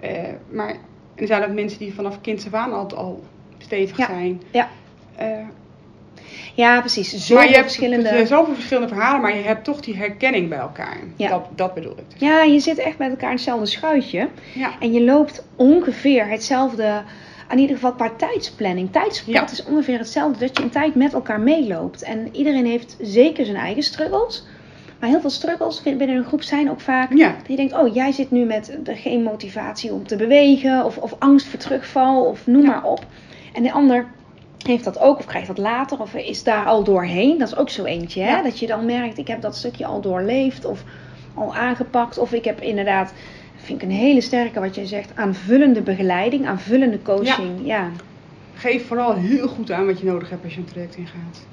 Eh, 0.00 0.10
maar 0.50 0.74
er 1.14 1.26
zijn 1.26 1.44
ook 1.44 1.54
mensen 1.54 1.78
die 1.78 1.94
vanaf 1.94 2.20
kind 2.20 2.46
af 2.46 2.54
aan 2.54 2.72
al, 2.72 2.96
al 2.96 3.22
stevig 3.58 3.96
Ja. 3.96 4.06
zijn. 4.06 4.42
Ja. 4.50 4.68
Eh, 5.16 5.28
Ja, 6.54 6.80
precies. 6.80 7.12
maar 7.12 7.20
Zoveel 7.20 7.44
je 7.48 7.50
hebt 7.54 7.64
verschillende... 7.64 8.08
er 8.08 8.26
zoveel 8.26 8.54
verschillende 8.54 8.88
verhalen, 8.94 9.20
maar 9.20 9.36
je 9.36 9.42
hebt 9.42 9.64
toch 9.64 9.80
die 9.80 9.96
herkenning 9.96 10.48
bij 10.48 10.58
elkaar. 10.58 10.96
Ja. 11.16 11.28
Dat, 11.28 11.46
dat 11.54 11.74
bedoel 11.74 11.92
ik. 11.92 12.04
dus. 12.08 12.20
Ja, 12.28 12.42
je 12.42 12.58
zit 12.60 12.78
echt 12.78 12.98
met 12.98 13.10
elkaar 13.10 13.28
in 13.30 13.34
hetzelfde 13.34 13.66
schuitje. 13.66 14.28
Ja. 14.54 14.70
En 14.80 14.92
je 14.92 15.02
loopt 15.02 15.44
ongeveer 15.56 16.26
hetzelfde 16.28 17.02
in 17.50 17.58
ieder 17.58 17.74
geval 17.76 17.92
qua 17.92 18.10
tijdsplanning. 18.16 18.92
Tijdspad 18.92 19.34
Ja. 19.34 19.50
is 19.50 19.64
ongeveer 19.64 19.98
hetzelfde, 19.98 20.38
dat 20.46 20.56
je 20.58 20.62
een 20.62 20.70
tijd 20.70 20.94
met 20.94 21.12
elkaar 21.14 21.40
meeloopt. 21.40 22.02
En 22.02 22.28
iedereen 22.32 22.66
heeft 22.66 22.96
zeker 23.00 23.44
zijn 23.44 23.56
eigen 23.56 23.82
struggles. 23.82 24.44
Maar 25.00 25.08
heel 25.08 25.20
veel 25.20 25.30
struggles 25.30 25.82
binnen 25.82 26.08
een 26.16 26.24
groep 26.24 26.42
zijn 26.42 26.70
ook 26.70 26.80
vaak 26.80 27.12
Ja. 27.14 27.28
dat 27.38 27.46
je 27.48 27.56
denkt, 27.56 27.72
oh 27.78 27.94
jij 27.94 28.12
zit 28.12 28.30
nu 28.30 28.44
met 28.44 28.78
de- 28.82 28.94
geen 28.96 29.22
motivatie 29.22 29.92
om 29.92 30.06
te 30.06 30.16
bewegen. 30.16 30.84
Of, 30.84 30.96
of 30.96 31.14
angst 31.18 31.46
voor 31.46 31.58
terugval 31.58 32.24
of 32.24 32.46
noem 32.46 32.62
Ja. 32.62 32.68
maar 32.68 32.84
op. 32.84 33.06
En 33.52 33.62
de 33.62 33.72
ander 33.72 34.06
heeft 34.68 34.84
dat 34.84 34.98
ook 35.00 35.18
of 35.18 35.24
krijgt 35.24 35.46
dat 35.46 35.58
later 35.58 36.00
of 36.00 36.14
is 36.14 36.42
daar 36.42 36.64
al 36.64 36.84
doorheen. 36.84 37.38
Dat 37.38 37.48
is 37.48 37.56
ook 37.56 37.70
zo 37.70 37.84
eentje. 37.84 38.22
Hè? 38.22 38.30
Ja. 38.30 38.42
Dat 38.42 38.58
je 38.58 38.66
dan 38.66 38.84
merkt, 38.86 39.18
ik 39.18 39.28
heb 39.28 39.40
dat 39.40 39.56
stukje 39.56 39.86
al 39.86 40.00
doorleefd 40.00 40.64
of 40.64 40.82
al 41.34 41.54
aangepakt. 41.54 42.18
Of 42.18 42.32
ik 42.32 42.44
heb 42.44 42.60
inderdaad, 42.60 43.12
vind 43.56 43.82
ik 43.82 43.88
een 43.88 43.94
hele 43.94 44.20
sterke 44.20 44.60
wat 44.60 44.74
jij 44.74 44.86
zegt, 44.86 45.10
aanvullende 45.14 45.80
begeleiding, 45.82 46.46
aanvullende 46.46 47.02
coaching. 47.02 47.60
Ja, 47.62 47.90
Geef 48.54 48.86
vooral 48.86 49.14
heel 49.14 49.48
goed 49.48 49.70
aan 49.70 49.86
wat 49.86 50.00
je 50.00 50.06
nodig 50.06 50.30
hebt 50.30 50.44
als 50.44 50.54
je 50.54 50.58
een 50.60 50.66
traject 50.66 50.96
ingaat. 50.96 51.46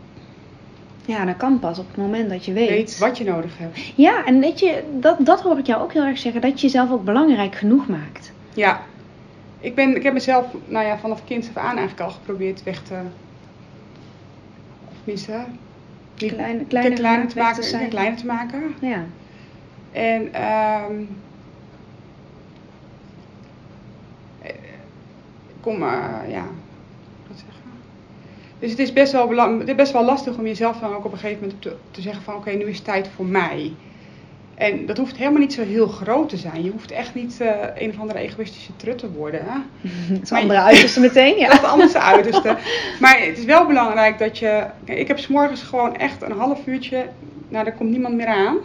ja. 1.06 1.26
dat 1.26 1.38
kan 1.38 1.60
pas 1.60 1.80
op 1.80 1.88
het 1.88 1.98
moment 1.98 2.30
dat 2.30 2.46
je 2.46 2.54
weet. 2.54 2.70
Weet 2.70 2.98
wat 2.98 3.18
je 3.18 3.24
nodig 3.24 3.58
hebt. 3.58 3.80
Ja, 3.96 4.26
en 4.26 4.40
weet 4.40 4.60
je, 4.60 4.84
dat, 5.00 5.18
dat 5.20 5.42
hoor 5.42 5.58
ik 5.58 5.66
jou 5.66 5.82
ook 5.82 5.94
heel 5.94 6.04
erg 6.04 6.18
zeggen, 6.18 6.42
dat 6.42 6.62
je 6.62 6.68
jezelf 6.68 6.92
ook 6.92 7.04
belangrijk 7.04 7.56
genoeg 7.56 7.88
maakt. 7.88 8.32
Ja. 8.54 8.82
Ik, 9.66 9.76
ben, 9.76 9.96
ik 9.96 10.04
heb 10.04 10.14
mezelf 10.14 10.46
nou 10.68 10.86
ja, 10.86 10.98
vanaf 10.98 11.26
kind 11.26 11.50
af 11.50 11.58
aan 11.64 11.78
eigenlijk 11.78 12.00
al 12.00 12.10
geprobeerd 12.10 12.64
weg 12.64 12.84
te... 12.84 13.00
Of 14.90 14.96
niet 15.04 15.30
Kleine, 16.16 16.60
te 16.60 16.66
kleiner, 16.66 16.98
kleiner 16.98 17.28
te 17.28 17.38
maken. 17.38 17.80
ja, 17.80 17.88
kleiner 17.88 18.18
te 18.18 18.26
maken. 18.26 18.76
Ja. 18.82 19.06
En 19.92 20.34
ehm 20.34 21.02
eh, 24.42 24.52
kom, 25.62 25.80
ja, 26.28 26.46
wat 27.28 27.38
zeggen. 27.38 27.72
Dus 28.60 28.70
het 28.70 28.80
is 28.80 28.94
best 28.94 29.12
wel, 29.12 29.28
best 29.76 29.92
wel 29.92 30.06
lastig 30.06 30.38
om 30.38 30.46
jezelf 30.46 30.80
dan 30.80 30.94
ook 30.94 31.06
op 31.06 31.12
een 31.12 31.18
gegeven 31.18 31.42
moment 31.44 31.62
te, 31.62 31.76
te 31.92 32.02
zeggen 32.02 32.24
van 32.24 32.36
oké, 32.36 32.52
nu 32.52 32.66
is 32.66 32.76
het 32.76 32.86
tijd 32.86 33.08
voor 33.16 33.26
mij. 33.26 33.74
En 34.56 34.86
dat 34.86 34.98
hoeft 34.98 35.18
helemaal 35.18 35.40
niet 35.40 35.54
zo 35.54 35.64
heel 35.64 35.88
groot 35.88 36.30
te 36.30 36.38
zijn. 36.38 36.64
Je 36.64 36.72
hoeft 36.72 36.92
echt 36.92 37.16
niet 37.16 37.42
eh, 37.42 37.50
een 37.76 37.90
of 37.90 38.00
andere 38.00 38.20
egoïstische 38.20 38.76
trut 38.76 38.98
te 38.98 39.12
worden. 39.12 39.42
Hè? 39.46 39.58
Dat 40.14 40.22
is 40.22 40.30
Maar- 40.30 40.42
andere 40.42 40.60
uiterste 40.60 41.00
meteen, 41.00 41.32
Dat 41.32 41.40
ja. 41.40 41.48
is 41.52 41.58
het 41.58 41.66
anders 41.66 41.96
uiterste. 41.96 42.58
Maar 43.00 43.20
het 43.20 43.38
is 43.38 43.46
wel 43.46 43.66
belangrijk 43.66 44.20
dat 44.20 44.38
je. 44.38 44.66
Ik 44.84 45.08
heb 45.08 45.20
s'morgens 45.20 45.62
gewoon 45.62 45.96
echt 45.96 46.22
een 46.22 46.32
half 46.32 46.68
uurtje. 46.68 47.06
Nou, 47.50 47.64
daar 47.66 47.74
komt 47.74 47.90
niemand 47.90 48.16
meer 48.16 48.28
aan. 48.28 48.58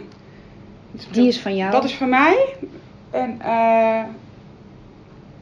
Het 0.91 1.07
Die 1.11 1.27
is 1.27 1.39
van 1.39 1.55
jou. 1.55 1.71
Dat 1.71 1.83
is 1.83 1.93
van 1.93 2.09
mij. 2.09 2.45
En 3.11 3.41
eh, 3.41 4.01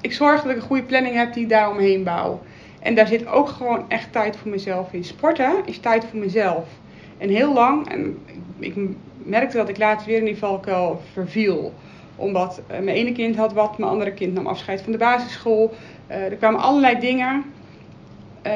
ik 0.01 0.13
zorg 0.13 0.41
dat 0.41 0.51
ik 0.51 0.58
een 0.58 0.68
goede 0.68 0.84
planning 0.84 1.15
heb 1.15 1.34
die 1.34 1.44
ik 1.44 1.50
daaromheen 1.50 2.03
bouw. 2.03 2.41
En 2.79 2.96
daar 2.96 3.08
zit 3.08 3.27
ook 3.27 3.48
gewoon 3.50 3.86
echt 3.88 4.12
tijd 4.12 4.36
voor 4.38 4.51
mezelf 4.51 4.94
in. 4.94 5.03
Sporten 5.03 5.53
is 5.65 5.77
tijd 5.79 6.06
voor 6.10 6.20
mezelf. 6.20 6.65
En 7.18 7.29
heel 7.29 7.53
lang, 7.53 7.89
en 7.89 8.18
ik, 8.60 8.75
ik 8.75 8.75
merkte 9.23 9.57
dat 9.57 9.69
ik 9.69 9.77
later 9.77 10.07
weer 10.07 10.17
in 10.17 10.25
die 10.25 10.38
valkuil 10.38 11.01
verviel. 11.13 11.73
Omdat 12.15 12.61
eh, 12.67 12.79
mijn 12.79 12.97
ene 12.97 13.11
kind 13.11 13.35
had 13.35 13.53
wat, 13.53 13.77
mijn 13.77 13.91
andere 13.91 14.13
kind 14.13 14.33
nam 14.33 14.47
afscheid 14.47 14.81
van 14.81 14.91
de 14.91 14.97
basisschool. 14.97 15.73
Eh, 16.07 16.23
er 16.23 16.35
kwamen 16.35 16.59
allerlei 16.59 16.99
dingen 16.99 17.43
eh, 18.41 18.53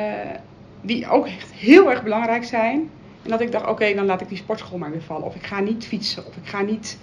die 0.82 1.10
ook 1.10 1.26
echt 1.26 1.52
heel 1.52 1.90
erg 1.92 2.04
belangrijk 2.04 2.44
zijn. 2.44 2.90
En 3.24 3.30
dat 3.30 3.42
ik 3.42 3.52
dacht, 3.52 3.68
oké, 3.68 3.94
dan 3.94 4.06
laat 4.06 4.22
ik 4.22 4.30
die 4.30 4.38
sportschool 4.38 4.78
maar 4.78 4.92
weer 4.92 5.02
vallen. 5.02 5.26
Of 5.26 5.36
ik 5.36 5.46
ga 5.46 5.60
niet 5.60 5.88
fietsen, 5.88 6.26
of 6.26 6.36
ik 6.36 6.48
ga 6.48 6.62
niet 6.62 6.98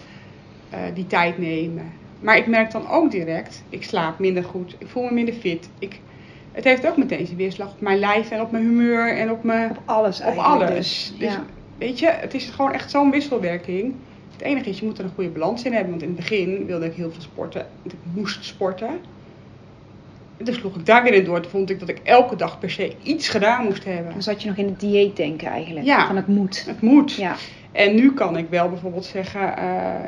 die 0.95 1.07
tijd 1.07 1.39
nemen. 1.39 1.93
Maar 2.21 2.37
ik 2.37 2.47
merk 2.47 2.71
dan 2.71 2.89
ook 2.89 3.11
direct, 3.11 3.65
ik 3.69 3.85
slaap 3.85 4.19
minder 4.19 4.45
goed, 4.45 4.75
ik 4.79 4.87
voel 4.89 5.03
me 5.03 5.13
minder 5.13 5.35
fit. 5.35 5.69
Ik, 5.79 6.01
het 6.53 6.65
heeft 6.65 6.87
ook 6.87 6.97
meteen 6.97 7.27
zijn 7.27 7.39
weerslag 7.39 7.73
op 7.73 7.81
mijn 7.81 7.99
lijf 7.99 8.31
en 8.31 8.41
op 8.41 8.51
mijn 8.51 8.65
humeur 8.65 9.17
en 9.17 9.31
op 9.31 9.43
mijn... 9.43 9.71
Op 9.71 9.79
alles 9.85 10.19
Op 10.19 10.27
eigenlijk. 10.27 10.63
alles. 10.63 10.77
Dus, 10.77 11.15
Dus 11.19 11.33
ja. 11.33 11.45
Weet 11.81 11.99
je, 11.99 12.07
het 12.07 12.35
is 12.35 12.47
gewoon 12.47 12.73
echt 12.73 12.91
zo'n 12.91 13.11
wisselwerking. 13.11 13.95
Het 14.33 14.43
enige 14.43 14.69
is, 14.69 14.79
je 14.79 14.85
moet 14.85 14.99
er 14.99 15.05
een 15.05 15.11
goede 15.15 15.31
balans 15.31 15.63
in 15.63 15.73
hebben. 15.73 15.91
Want 15.91 16.03
in 16.03 16.09
het 16.09 16.17
begin 16.17 16.67
wilde 16.67 16.87
ik 16.87 16.95
heel 16.95 17.11
veel 17.13 17.23
sporten. 17.23 17.67
Ik 17.83 17.93
moest 18.15 18.45
sporten. 18.45 18.89
Dus 20.37 20.57
sloeg 20.57 20.77
ik 20.77 20.87
daar 20.87 21.03
weer 21.03 21.15
in 21.15 21.25
door. 21.25 21.41
Toen 21.41 21.51
vond 21.51 21.71
ik 21.71 21.81
dat 21.81 21.89
ik 21.89 22.01
elke 22.03 22.37
dag 22.37 22.59
per 22.59 22.71
se 22.71 22.93
iets 23.03 23.29
gedaan 23.29 23.65
moest 23.65 23.85
hebben. 23.85 24.13
Dan 24.13 24.23
zat 24.23 24.43
je 24.43 24.49
nog 24.49 24.57
in 24.57 24.67
het 24.67 24.81
dieet 24.81 25.17
denken 25.17 25.49
eigenlijk. 25.49 25.87
Ja. 25.87 26.07
Van 26.07 26.17
het 26.17 26.27
moet. 26.27 26.65
Het 26.67 26.81
moet. 26.81 27.15
Ja. 27.15 27.35
En 27.73 27.95
nu 27.95 28.13
kan 28.13 28.37
ik 28.37 28.47
wel 28.51 28.69
bijvoorbeeld 28.69 29.05
zeggen, 29.05 29.57
eh, 29.57 29.65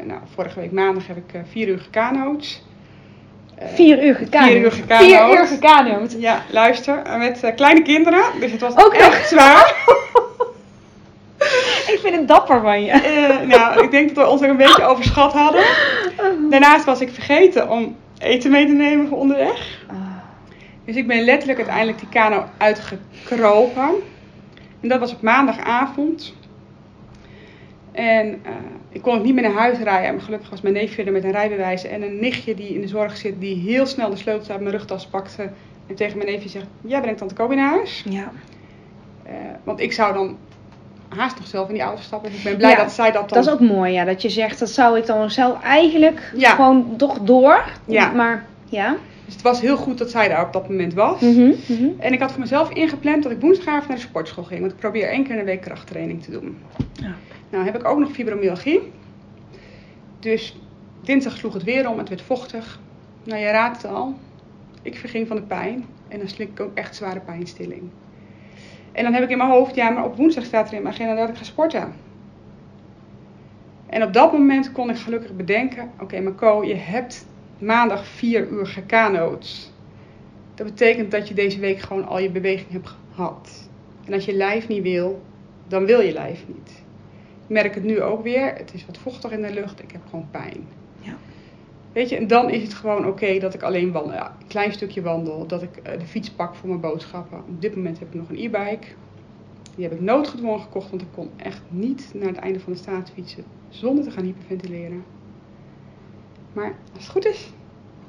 nou, 0.06 0.20
vorige 0.34 0.60
week 0.60 0.72
maandag 0.72 1.06
heb 1.06 1.16
ik 1.16 1.32
eh, 1.32 1.40
vier 1.50 1.68
uur 1.68 1.78
gekanoot. 1.78 2.62
Eh, 3.54 3.68
Vier 3.68 4.04
uur 4.04 4.14
gekanoot. 4.14 4.48
Vier 4.48 4.60
uur 4.60 4.72
gekanoot. 4.72 5.04
Vier 5.04 5.38
uur 5.38 5.46
gekanoot. 5.46 6.16
Ja, 6.18 6.42
luister, 6.50 7.02
met 7.18 7.52
kleine 7.56 7.82
kinderen. 7.82 8.22
Dus 8.40 8.52
het 8.52 8.60
was 8.60 8.76
Ook 8.76 8.94
echt 8.94 9.28
zwaar. 9.28 9.74
Ik 12.02 12.08
vind 12.08 12.20
het 12.20 12.28
dapper 12.28 12.60
van 12.60 12.84
je. 12.84 12.90
Eh, 12.90 13.46
nou, 13.48 13.82
ik 13.82 13.90
denk 13.90 14.14
dat 14.14 14.24
we 14.24 14.30
ons 14.30 14.42
er 14.42 14.48
een 14.50 14.56
beetje 14.56 14.84
overschat 14.84 15.32
hadden. 15.32 15.64
Daarnaast 16.50 16.84
was 16.84 17.00
ik 17.00 17.10
vergeten 17.10 17.70
om 17.70 17.96
eten 18.18 18.50
mee 18.50 18.66
te 18.66 18.72
nemen 18.72 19.08
voor 19.08 19.18
onderweg. 19.18 19.84
Ah, 19.88 19.96
Dus 20.84 20.96
ik 20.96 21.06
ben 21.06 21.24
letterlijk 21.24 21.58
uiteindelijk 21.58 21.98
die 21.98 22.08
kano 22.08 22.44
uitgekropen. 22.56 23.88
En 24.80 24.88
dat 24.88 25.00
was 25.00 25.12
op 25.12 25.22
maandagavond. 25.22 26.34
En 27.92 28.40
eh, 28.44 28.52
ik 28.88 29.02
kon 29.02 29.18
ook 29.18 29.24
niet 29.24 29.34
meer 29.34 29.42
naar 29.42 29.60
huis 29.60 29.78
rijden. 29.78 30.14
Maar 30.14 30.24
gelukkig 30.24 30.50
was 30.50 30.60
mijn 30.60 30.74
neef 30.74 30.94
verder 30.94 31.12
met 31.12 31.24
een 31.24 31.32
rijbewijs. 31.32 31.84
En 31.84 32.02
een 32.02 32.20
nichtje 32.20 32.54
die 32.54 32.74
in 32.74 32.80
de 32.80 32.88
zorg 32.88 33.16
zit, 33.16 33.40
die 33.40 33.56
heel 33.56 33.86
snel 33.86 34.10
de 34.10 34.16
sleutels 34.16 34.50
uit 34.50 34.60
mijn 34.60 34.72
rugtas 34.76 35.06
pakte. 35.06 35.50
En 35.86 35.94
tegen 35.94 36.18
mijn 36.18 36.30
neefje 36.30 36.48
zegt, 36.48 36.66
jij 36.80 37.00
brengt 37.00 37.18
tante 37.18 37.34
Kobi 37.34 37.54
naar 37.54 37.70
huis. 37.70 38.04
ja. 38.08 38.32
Eh, 39.22 39.32
want 39.64 39.80
ik 39.80 39.92
zou 39.92 40.14
dan 40.14 40.36
haast 41.16 41.38
nog 41.38 41.46
zelf 41.46 41.68
in 41.68 41.74
die 41.74 41.82
auto 41.82 42.02
stappen. 42.02 42.30
Dus 42.30 42.38
ik 42.38 42.44
ben 42.44 42.56
blij 42.56 42.70
Ja, 42.70 42.76
dat 42.76 42.92
zij 42.92 43.12
dat 43.12 43.28
dan... 43.28 43.38
Dat 43.38 43.46
is 43.46 43.52
ook 43.52 43.68
mooi, 43.68 43.92
ja. 43.92 44.04
Dat 44.04 44.22
je 44.22 44.28
zegt, 44.28 44.58
dat 44.58 44.70
zou 44.70 44.98
ik 44.98 45.06
dan 45.06 45.30
zelf 45.30 45.62
eigenlijk 45.62 46.32
Ja. 46.36 46.50
gewoon 46.54 46.94
toch 46.96 47.18
door. 47.20 47.64
Ja. 47.84 48.10
Maar, 48.12 48.46
ja. 48.64 48.96
Dus 49.24 49.34
het 49.34 49.42
was 49.42 49.60
heel 49.60 49.76
goed 49.76 49.98
dat 49.98 50.10
zij 50.10 50.28
daar 50.28 50.46
op 50.46 50.52
dat 50.52 50.68
moment 50.68 50.94
was. 50.94 51.20
Mhm, 51.20 51.52
mhm. 51.66 51.88
En 51.98 52.12
ik 52.12 52.20
had 52.20 52.30
voor 52.30 52.40
mezelf 52.40 52.70
ingepland 52.70 53.22
dat 53.22 53.32
ik 53.32 53.40
woensdagavond 53.40 53.88
naar 53.88 53.96
de 53.96 54.02
sportschool 54.02 54.44
ging. 54.44 54.60
Want 54.60 54.72
ik 54.72 54.78
probeer 54.78 55.08
één 55.08 55.22
keer 55.22 55.32
in 55.32 55.38
de 55.38 55.44
week 55.44 55.60
krachttraining 55.60 56.22
te 56.22 56.30
doen. 56.30 56.58
Ja. 56.92 57.14
Nou 57.50 57.64
heb 57.64 57.76
ik 57.76 57.84
ook 57.84 57.98
nog 57.98 58.10
fibromyalgie. 58.10 58.92
Dus 60.20 60.56
dinsdag 61.00 61.36
sloeg 61.36 61.52
het 61.54 61.64
weer 61.64 61.88
om. 61.88 61.98
Het 61.98 62.08
werd 62.08 62.22
vochtig. 62.22 62.80
Nou, 63.24 63.40
je 63.40 63.46
raadt 63.46 63.82
het 63.82 63.92
al. 63.92 64.14
Ik 64.82 64.96
verging 64.96 65.26
van 65.26 65.36
de 65.36 65.42
pijn. 65.42 65.84
En 66.08 66.18
dan 66.18 66.28
slik 66.28 66.48
ik 66.48 66.60
ook 66.60 66.74
echt 66.74 66.96
zware 66.96 67.20
pijnstilling. 67.20 67.82
En 68.92 69.04
dan 69.04 69.12
heb 69.12 69.22
ik 69.22 69.30
in 69.30 69.38
mijn 69.38 69.50
hoofd, 69.50 69.74
ja, 69.74 69.90
maar 69.90 70.04
op 70.04 70.16
woensdag 70.16 70.44
staat 70.44 70.68
er 70.68 70.74
in 70.74 70.82
mijn 70.82 70.94
agenda 70.94 71.14
dat 71.14 71.28
ik 71.28 71.36
ga 71.36 71.44
sporten. 71.44 71.92
En 73.86 74.02
op 74.02 74.12
dat 74.12 74.32
moment 74.32 74.72
kon 74.72 74.90
ik 74.90 74.96
gelukkig 74.96 75.36
bedenken: 75.36 75.90
oké, 76.00 76.20
Marco, 76.20 76.64
je 76.64 76.74
hebt 76.74 77.26
maandag 77.58 78.06
vier 78.06 78.48
uur 78.48 78.66
gekanoot. 78.66 79.72
Dat 80.54 80.66
betekent 80.66 81.10
dat 81.10 81.28
je 81.28 81.34
deze 81.34 81.60
week 81.60 81.78
gewoon 81.78 82.06
al 82.06 82.18
je 82.18 82.30
beweging 82.30 82.70
hebt 82.70 82.96
gehad. 83.14 83.68
En 84.04 84.12
als 84.12 84.24
je 84.24 84.34
lijf 84.34 84.68
niet 84.68 84.82
wil, 84.82 85.22
dan 85.68 85.86
wil 85.86 86.00
je 86.00 86.12
lijf 86.12 86.44
niet. 86.46 86.82
Ik 87.42 87.48
merk 87.48 87.74
het 87.74 87.84
nu 87.84 88.02
ook 88.02 88.22
weer. 88.22 88.54
Het 88.54 88.74
is 88.74 88.86
wat 88.86 88.98
vochtig 88.98 89.30
in 89.30 89.42
de 89.42 89.52
lucht. 89.52 89.82
Ik 89.82 89.92
heb 89.92 90.00
gewoon 90.10 90.28
pijn. 90.30 90.66
Weet 91.92 92.08
je, 92.08 92.16
en 92.16 92.26
dan 92.26 92.50
is 92.50 92.62
het 92.62 92.74
gewoon 92.74 93.06
oké 93.06 93.38
dat 93.38 93.54
ik 93.54 93.62
alleen 93.62 93.92
wandel. 93.92 94.12
Ja, 94.12 94.36
een 94.40 94.46
klein 94.46 94.72
stukje 94.72 95.02
wandel. 95.02 95.46
Dat 95.46 95.62
ik 95.62 95.76
eh, 95.76 95.98
de 95.98 96.06
fiets 96.06 96.30
pak 96.30 96.54
voor 96.54 96.68
mijn 96.68 96.80
boodschappen. 96.80 97.38
Op 97.38 97.60
dit 97.60 97.76
moment 97.76 97.98
heb 97.98 98.08
ik 98.08 98.14
nog 98.14 98.28
een 98.28 98.38
e-bike. 98.38 98.86
Die 99.74 99.84
heb 99.84 99.92
ik 99.92 100.00
noodgedwongen 100.00 100.60
gekocht, 100.60 100.90
want 100.90 101.02
ik 101.02 101.08
kon 101.14 101.30
echt 101.36 101.62
niet 101.68 102.10
naar 102.14 102.28
het 102.28 102.36
einde 102.36 102.60
van 102.60 102.72
de 102.72 102.78
straat 102.78 103.10
fietsen 103.10 103.44
zonder 103.68 104.04
te 104.04 104.10
gaan 104.10 104.24
hyperventileren. 104.24 105.04
Maar 106.52 106.74
als 106.94 107.02
het 107.02 107.12
goed 107.12 107.26
is, 107.26 107.50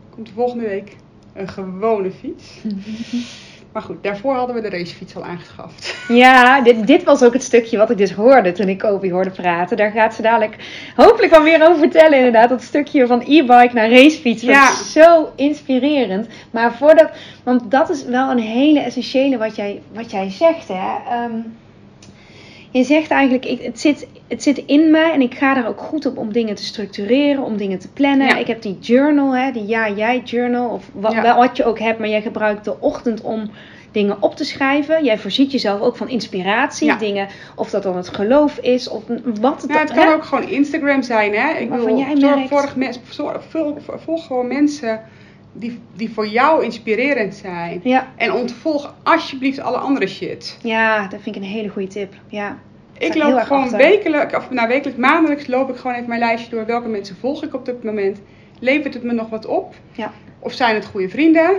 komt 0.09 0.27
de 0.27 0.33
volgende 0.33 0.67
week 0.67 0.97
een 1.33 1.47
gewone 1.47 2.11
fiets. 2.11 2.61
Maar 3.73 3.81
goed, 3.81 4.03
daarvoor 4.03 4.35
hadden 4.35 4.55
we 4.55 4.61
de 4.61 4.69
racefiets 4.69 5.15
al 5.15 5.23
aangeschaft. 5.25 5.95
Ja, 6.07 6.61
dit, 6.61 6.87
dit 6.87 7.03
was 7.03 7.23
ook 7.23 7.33
het 7.33 7.43
stukje 7.43 7.77
wat 7.77 7.89
ik 7.89 7.97
dus 7.97 8.11
hoorde 8.11 8.51
toen 8.51 8.67
ik 8.67 8.77
Kobi 8.77 9.11
hoorde 9.11 9.29
praten. 9.29 9.77
Daar 9.77 9.91
gaat 9.91 10.13
ze 10.13 10.21
dadelijk 10.21 10.55
hopelijk 10.95 11.31
wel 11.31 11.41
meer 11.41 11.67
over 11.67 11.77
vertellen 11.79 12.17
inderdaad. 12.17 12.49
Dat 12.49 12.61
stukje 12.63 13.07
van 13.07 13.19
e-bike 13.21 13.69
naar 13.73 13.89
racefiets. 13.89 14.41
Dat 14.41 14.51
Ja. 14.55 14.69
is 14.69 14.91
zo 14.91 15.31
inspirerend. 15.35 16.27
Maar 16.51 16.73
voordat, 16.73 17.09
want 17.43 17.71
dat 17.71 17.89
is 17.89 18.05
wel 18.05 18.31
een 18.31 18.39
hele 18.39 18.79
essentiële 18.79 19.37
wat 19.37 19.55
jij, 19.55 19.81
wat 19.93 20.11
jij 20.11 20.29
zegt 20.29 20.67
hè. 20.67 20.95
Ehm, 21.09 21.31
je 22.73 22.83
zegt 22.83 23.11
eigenlijk, 23.11 23.45
ik, 23.45 23.61
het, 23.61 23.79
zit, 23.79 24.07
het 24.27 24.43
zit 24.43 24.57
in 24.65 24.91
mij 24.91 25.11
en 25.11 25.21
ik 25.21 25.33
ga 25.35 25.57
er 25.57 25.67
ook 25.67 25.79
goed 25.79 26.05
op 26.05 26.17
om 26.17 26.33
dingen 26.33 26.55
te 26.55 26.63
structureren, 26.63 27.43
om 27.43 27.57
dingen 27.57 27.79
te 27.79 27.89
plannen. 27.89 28.27
Ja. 28.27 28.37
Ik 28.37 28.47
heb 28.47 28.61
die 28.61 28.77
journal, 28.79 29.35
hè, 29.35 29.51
die 29.51 29.65
ja-jij 29.65 30.19
journal, 30.25 30.69
of 30.69 30.89
wat, 30.93 31.11
Ja. 31.11 31.35
wat 31.37 31.57
je 31.57 31.65
ook 31.65 31.79
hebt, 31.79 31.99
maar 31.99 32.09
jij 32.09 32.21
gebruikt 32.21 32.65
de 32.65 32.79
ochtend 32.79 33.21
om 33.21 33.49
dingen 33.91 34.17
op 34.21 34.35
te 34.35 34.43
schrijven. 34.43 35.03
Jij 35.03 35.17
voorziet 35.17 35.51
jezelf 35.51 35.81
ook 35.81 35.95
van 35.97 36.09
inspiratie, 36.09 36.87
Ja. 36.87 36.95
dingen, 36.95 37.27
of 37.55 37.69
dat 37.69 37.83
dan 37.83 37.95
het 37.97 38.09
geloof 38.09 38.57
is, 38.57 38.89
of 38.89 39.03
wat 39.41 39.61
het 39.61 39.71
Ja, 39.71 39.79
het 39.79 39.91
kan 39.93 40.07
hè? 40.07 40.13
ook 40.13 40.23
gewoon 40.23 40.49
Instagram 40.49 41.01
zijn, 41.01 41.33
hè? 41.35 41.53
Ik 41.57 41.69
Waarvan 41.69 41.87
bedoel, 41.87 41.99
jij 42.05 42.15
zorg, 42.19 42.35
merkt- 42.35 42.49
volg, 42.49 42.75
mensen, 42.75 43.01
zorg, 43.09 43.43
volg, 43.49 43.77
volg 44.03 44.25
gewoon 44.25 44.47
mensen 44.47 45.01
die, 45.53 45.79
die 45.95 46.13
voor 46.13 46.27
jou 46.27 46.63
inspirerend 46.63 47.35
zijn. 47.35 47.79
Ja. 47.83 48.07
En 48.15 48.31
ontvolg 48.31 48.95
alsjeblieft 49.03 49.59
alle 49.59 49.77
andere 49.77 50.07
shit. 50.07 50.57
ja, 50.61 51.07
dat 51.07 51.21
vind 51.21 51.35
ik 51.35 51.41
een 51.41 51.47
hele 51.47 51.69
goede 51.69 51.87
tip. 51.87 52.13
Ja. 52.27 52.57
Ik 52.97 53.15
loop 53.15 53.39
gewoon 53.39 53.63
achter. 53.63 53.77
wekelijk, 53.77 54.35
of 54.35 54.49
nou 54.49 54.67
wekelijk, 54.67 54.97
maandelijks 54.97 55.47
loop 55.47 55.69
ik 55.69 55.75
gewoon 55.75 55.95
even 55.95 56.07
mijn 56.07 56.19
lijstje 56.19 56.49
door. 56.49 56.65
Welke 56.65 56.87
mensen 56.87 57.15
volg 57.15 57.43
ik 57.43 57.53
op 57.53 57.65
dit 57.65 57.83
moment? 57.83 58.21
Levert 58.59 58.93
het 58.93 59.03
me 59.03 59.13
nog 59.13 59.29
wat 59.29 59.45
op? 59.45 59.75
Ja. 59.91 60.11
Of 60.39 60.53
zijn 60.53 60.75
het 60.75 60.85
goede 60.85 61.09
vrienden? 61.09 61.57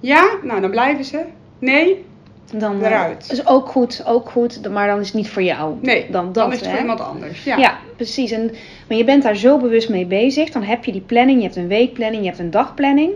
Ja, 0.00 0.30
nou 0.42 0.60
dan 0.60 0.70
blijven 0.70 1.04
ze. 1.04 1.24
Nee, 1.58 2.04
Dan, 2.52 2.80
eh, 2.82 2.86
Eruit. 2.90 3.28
is 3.32 3.46
ook 3.46 3.68
goed, 3.68 4.02
ook 4.06 4.30
goed, 4.30 4.70
maar 4.70 4.86
dan 4.86 5.00
is 5.00 5.06
het 5.06 5.14
niet 5.16 5.28
voor 5.28 5.42
jou. 5.42 5.74
nee. 5.82 6.06
dan, 6.10 6.32
Dan, 6.32 6.52
is 6.52 6.56
het 6.56 6.64
hè? 6.64 6.70
voor 6.70 6.80
iemand 6.80 7.00
anders. 7.00 7.44
Ja. 7.44 7.56
Ja. 7.56 7.78
precies. 7.96 8.30
En, 8.30 8.50
maar 8.88 8.96
je 8.96 9.04
bent 9.04 9.22
daar 9.22 9.36
zo 9.36 9.58
bewust 9.58 9.88
mee 9.88 10.06
bezig. 10.06 10.50
Dan 10.50 10.62
heb 10.62 10.84
je 10.84 10.92
die 10.92 11.00
planning. 11.00 11.38
Je 11.38 11.44
hebt 11.44 11.56
een 11.56 11.68
weekplanning, 11.68 12.22
je 12.22 12.28
hebt 12.28 12.40
een 12.40 12.50
dagplanning. 12.50 13.10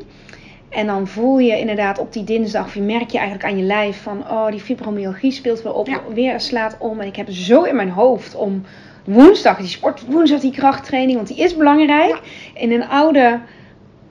En 0.68 0.86
dan 0.86 1.06
voel 1.06 1.38
je 1.38 1.58
inderdaad 1.58 1.98
op 1.98 2.12
die 2.12 2.24
dinsdag, 2.24 2.64
of 2.64 2.74
je 2.74 2.80
merk 2.80 3.10
je 3.10 3.18
eigenlijk 3.18 3.48
aan 3.48 3.58
je 3.58 3.64
lijf 3.64 4.02
van, 4.02 4.18
oh, 4.30 4.46
die 4.50 4.60
fibromyalgie 4.60 5.30
speelt 5.32 5.62
weer 5.62 5.72
op, 5.74 5.86
Ja. 5.86 6.00
weer 6.14 6.40
slaat 6.40 6.76
om. 6.78 7.00
En 7.00 7.06
ik 7.06 7.16
heb 7.16 7.26
zo 7.30 7.62
in 7.62 7.76
mijn 7.76 7.90
hoofd 7.90 8.34
om 8.34 8.62
woensdag, 9.04 9.56
die 9.56 9.66
sport, 9.66 10.02
woensdag 10.08 10.40
die 10.40 10.52
krachttraining, 10.52 11.16
want 11.16 11.28
die 11.28 11.36
is 11.36 11.56
belangrijk. 11.56 12.20
In 12.54 12.72
een 12.72 12.88
oude 12.88 13.40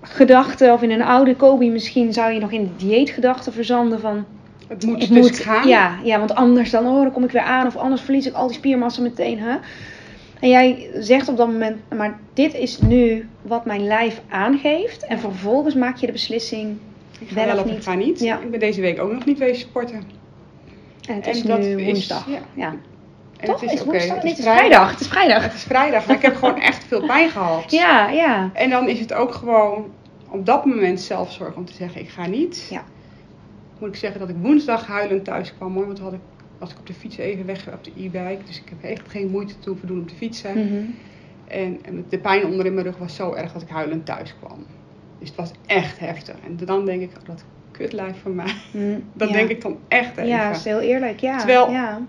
gedachte, 0.01 0.71
of 0.73 0.81
in 0.81 0.91
een 0.91 1.01
oude 1.01 1.35
Kobe 1.35 1.65
misschien, 1.65 2.13
zou 2.13 2.31
je 2.31 2.39
nog 2.39 2.51
in 2.51 2.63
de 2.63 2.85
dieetgedachte 2.85 3.51
verzanden 3.51 3.99
van, 3.99 4.25
Het 4.71 4.85
moet 4.85 4.99
dus 4.99 5.09
moet, 5.09 5.39
gaan. 5.39 5.67
Ja, 5.67 5.95
ja, 6.03 6.17
want 6.19 6.35
anders 6.35 6.69
dan, 6.69 6.87
oh, 6.87 7.01
dan 7.01 7.11
kom 7.11 7.23
ik 7.23 7.31
weer 7.31 7.41
aan. 7.41 7.67
Of 7.67 7.75
anders 7.75 8.01
verlies 8.01 8.25
ik 8.27 8.33
al 8.33 8.47
die 8.47 8.55
spiermassa 8.55 9.01
meteen. 9.01 9.39
Hè? 9.39 9.55
En 10.39 10.49
jij 10.49 10.89
zegt 10.99 11.27
op 11.29 11.37
dat 11.37 11.47
moment, 11.47 11.77
maar 11.95 12.19
dit 12.33 12.53
is 12.53 12.79
nu 12.81 13.29
wat 13.41 13.65
mijn 13.65 13.87
lijf 13.87 14.21
aangeeft. 14.29 15.05
En 15.05 15.19
vervolgens 15.19 15.75
maak 15.75 15.95
je 15.97 16.05
de 16.05 16.11
beslissing. 16.11 16.77
Ik 17.19 17.27
ga 17.27 17.35
Wel 17.35 17.45
wel 17.45 17.53
of 17.55 17.61
of 17.61 17.67
ik 17.67 17.73
niet? 17.73 17.83
ga 17.83 17.93
niet. 17.93 18.19
Ja. 18.19 18.39
Ik 18.39 18.51
ben 18.51 18.59
deze 18.59 18.81
week 18.81 18.99
ook 19.01 19.11
nog 19.11 19.25
niet 19.25 19.37
wezen 19.37 19.61
sporten. 19.61 20.03
En 21.07 21.15
het 21.15 21.25
En 21.27 21.31
is 21.31 21.41
dat 21.41 21.59
nu 21.59 21.65
is- 21.79 21.83
woensdag. 21.85 22.27
ja. 22.29 22.39
ja. 22.53 22.75
En 23.37 23.47
Toch? 23.47 23.61
het 23.61 23.71
Is, 23.71 23.79
is 23.79 23.85
woensdag? 23.85 24.07
Nee, 24.23 24.31
is 24.31 24.37
het 24.37 24.39
is 24.39 24.45
vrijdag. 24.53 24.91
Het 24.91 24.99
is 24.99 25.07
vrijdag. 25.07 25.43
Het 25.43 25.53
is 25.53 25.63
vrijdag, 25.63 26.05
maar 26.05 26.15
ik 26.15 26.21
heb 26.21 26.35
gewoon 26.35 26.59
echt 26.61 26.83
veel 26.83 27.05
pijn 27.05 27.29
gehad. 27.29 27.71
Ja, 27.81 28.09
ja. 28.09 28.49
En 28.53 28.69
dan 28.69 28.87
is 28.89 28.99
het 28.99 29.13
ook 29.13 29.33
gewoon 29.33 29.85
op 30.29 30.45
dat 30.45 30.65
moment 30.65 31.01
zelfzorg 31.01 31.55
om 31.55 31.65
te 31.65 31.73
zeggen, 31.73 32.01
ik 32.01 32.09
ga 32.09 32.25
niet. 32.27 32.67
Ja. 32.69 32.83
Moet 33.81 33.89
ik 33.89 33.95
zeggen 33.95 34.19
dat 34.19 34.29
ik 34.29 34.35
woensdag 34.41 34.87
huilend 34.87 35.23
thuis 35.23 35.53
kwam 35.55 35.73
hoor. 35.73 35.85
Want 35.85 35.99
had 35.99 36.13
ik, 36.13 36.19
was 36.57 36.71
ik 36.71 36.79
op 36.79 36.87
de 36.87 36.93
fiets 36.93 37.17
even 37.17 37.45
weg 37.45 37.67
op 37.73 37.83
de 37.83 37.91
e-bike. 37.97 38.39
Dus 38.45 38.57
ik 38.61 38.69
heb 38.69 38.91
echt 38.91 39.09
geen 39.09 39.29
moeite 39.29 39.59
toe 39.59 39.75
doen 39.81 39.99
om 39.99 40.07
te 40.07 40.15
fietsen. 40.15 40.51
Mhm. 40.57 40.83
En, 41.47 41.79
en 41.85 42.05
de 42.09 42.17
pijn 42.17 42.45
onder 42.45 42.65
in 42.65 42.73
mijn 42.73 42.85
rug 42.85 42.97
was 42.97 43.15
zo 43.15 43.33
erg 43.33 43.53
dat 43.53 43.61
ik 43.61 43.69
huilend 43.69 44.05
thuis 44.05 44.35
kwam. 44.39 44.65
Dus 45.19 45.27
het 45.27 45.37
was 45.37 45.51
echt 45.65 45.99
heftig. 45.99 46.35
En 46.45 46.65
dan 46.65 46.85
denk 46.85 47.01
ik, 47.01 47.09
oh, 47.19 47.25
dat 47.27 47.43
kutlijf 47.71 48.21
van 48.21 48.35
mij. 48.35 48.53
Mm, 48.73 49.03
Dat 49.13 49.27
ja. 49.29 49.33
denk 49.33 49.49
ik 49.49 49.61
dan 49.61 49.77
echt 49.87 50.11
even. 50.17 50.27
Ja, 50.27 50.49
is 50.49 50.63
heel 50.63 50.79
eerlijk. 50.79 51.19
Ja. 51.19 51.37
Terwijl- 51.37 51.71
ja. 51.71 52.01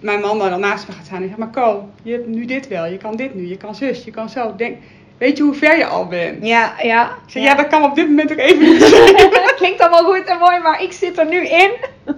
Mijn 0.00 0.20
man 0.20 0.38
daar 0.38 0.50
dan 0.50 0.60
naast 0.60 0.88
me 0.88 0.94
gaat 0.94 1.04
staan 1.04 1.22
en 1.22 1.26
zegt, 1.26 1.38
maar 1.38 1.50
Ko, 1.50 1.88
je 2.02 2.12
hebt 2.12 2.26
nu 2.26 2.44
dit 2.44 2.68
wel. 2.68 2.86
Je 2.86 2.96
kan 2.96 3.16
dit 3.16 3.34
nu. 3.34 3.46
Je 3.46 3.56
kan 3.56 3.74
zus, 3.74 4.04
je 4.04 4.10
kan 4.10 4.28
zo. 4.28 4.56
Denk, 4.56 4.76
weet 5.20 5.36
je 5.36 5.42
hoe 5.42 5.54
ver 5.54 5.76
je 5.78 5.86
al 5.86 6.06
bent? 6.06 6.46
Ja, 6.46 6.72
ja. 6.82 7.04
Ik 7.04 7.30
zeg, 7.32 7.42
ja. 7.42 7.54
dat 7.54 7.66
kan 7.66 7.84
op 7.84 7.94
dit 7.94 8.06
moment 8.08 8.32
ook 8.32 8.38
even 8.38 8.62
niet 8.62 8.80
dat 9.44 9.54
klinkt 9.60 9.80
allemaal 9.80 10.12
goed 10.14 10.24
en 10.24 10.38
mooi, 10.38 10.58
maar 10.58 10.82
ik 10.82 10.92
zit 10.92 11.18
er 11.18 11.26
nu 11.26 11.46
in. 11.46 11.70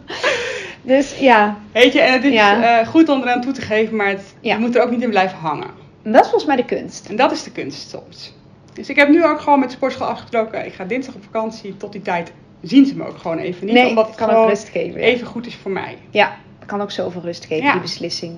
dus 0.83 1.19
ja, 1.19 1.57
Weet 1.73 1.93
je, 1.93 2.01
en 2.01 2.13
het 2.13 2.25
is 2.25 2.33
Ja. 2.33 2.81
eh, 2.81 2.87
goed 2.89 3.09
om 3.09 3.23
eraan 3.23 3.41
toe 3.41 3.53
te 3.53 3.61
geven, 3.61 3.97
maar 3.97 4.09
het, 4.09 4.35
Ja. 4.41 4.55
je 4.55 4.61
moet 4.61 4.77
er 4.77 4.83
ook 4.83 4.91
niet 4.91 5.03
in 5.03 5.11
blijven 5.11 5.39
hangen. 5.39 5.71
dat 6.03 6.15
is 6.15 6.21
volgens 6.31 6.45
mij 6.45 6.57
de 6.57 6.65
kunst. 6.65 7.09
En 7.09 7.17
dat 7.17 7.33
is 7.33 7.43
de 7.43 7.53
kunst 7.53 7.91
soms. 7.91 8.35
Dus 8.75 8.89
ik 8.89 8.97
heb 8.97 9.09
nu 9.09 9.25
ook 9.25 9.41
gewoon 9.41 9.59
met 9.59 9.69
de 9.69 9.75
sportschool 9.75 10.07
afgesproken, 10.07 10.67
ik 10.67 10.73
ga 10.75 10.85
dinsdag 10.85 11.15
op 11.15 11.25
vakantie, 11.25 11.77
tot 11.77 11.93
die 11.93 12.03
tijd 12.03 12.33
zien 12.63 12.87
ze 12.87 12.97
me 12.97 13.07
ook 13.07 13.19
gewoon 13.19 13.39
even 13.39 13.65
niet. 13.67 13.75
nee, 13.75 13.89
omdat 13.89 14.07
het 14.07 14.17
kan 14.17 14.31
ook 14.31 14.49
rust 14.49 14.69
geven. 14.69 15.01
even 15.01 15.27
goed 15.27 15.47
is 15.47 15.57
voor 15.63 15.71
mij. 15.71 15.99
Ja, 16.11 16.37
kan 16.67 16.81
ook 16.83 16.91
zoveel 16.91 17.21
rust 17.21 17.45
geven, 17.45 17.73
die 17.73 17.81
beslissing. 17.81 18.35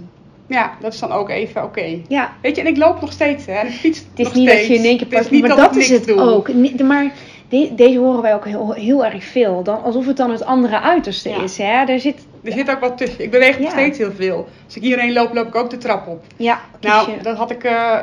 Ja, 0.49 0.73
dat 0.81 0.93
is 0.93 0.99
dan 0.99 1.13
ook 1.13 1.29
even 1.31 1.65
oké. 1.65 1.99
Ja, 2.09 2.33
Weet 2.43 2.57
je, 2.57 2.63
en 2.63 2.69
ik 2.69 2.77
loop 2.77 3.01
nog 3.01 3.13
steeds, 3.13 3.47
hè. 3.47 3.53
En 3.53 3.67
ik 3.67 3.73
fiets 3.73 3.99
het 3.99 4.07
is 4.19 4.25
nog 4.25 4.35
niet 4.35 4.49
steeds. 4.49 4.61
dat 4.69 4.77
je 4.77 4.83
in 4.83 4.85
één 4.89 4.97
keer 4.97 5.07
Het 5.07 5.13
is 5.17 5.23
pas... 5.23 5.31
niet 5.31 5.47
Maar 5.47 5.57
dat, 5.57 5.77
is 5.77 5.89
het 5.91 6.07
doe. 6.07 6.21
ook. 6.21 6.53
Maar 6.83 7.13
de- 7.49 7.71
deze 7.77 7.99
horen 7.99 8.23
wij 8.23 8.35
ook 8.35 8.45
heel, 8.47 8.73
heel 8.73 9.05
erg 9.05 9.25
veel. 9.25 9.63
Dan, 9.63 9.83
alsof 9.83 10.07
het 10.07 10.17
dan 10.17 10.31
het 10.31 10.45
andere 10.45 10.81
uiterste 10.81 11.29
Ja. 11.29 11.43
is. 11.43 11.59
Hè? 11.59 11.85
Er 11.85 12.01
zit... 12.01 12.27
Er 12.43 12.53
zit 12.53 12.71
ook 12.71 12.81
wat 12.81 12.99
tussen. 12.99 13.25
Ik 13.25 13.31
beweeg 13.31 13.59
nog 13.59 13.71
steeds 13.71 13.99
heel 13.99 14.13
veel. 14.13 14.49
Als 14.65 14.77
ik 14.77 14.83
hierheen 14.83 15.13
loop, 15.13 15.35
loop 15.35 15.47
ik 15.47 15.55
ook 15.55 15.71
de 15.71 15.79
trap 15.79 16.07
op. 16.07 16.23
Ja, 16.37 16.61
Nou, 16.81 17.09
dat 17.23 17.37
had 17.37 17.51
ik 17.51 17.65
eh, 17.65 17.99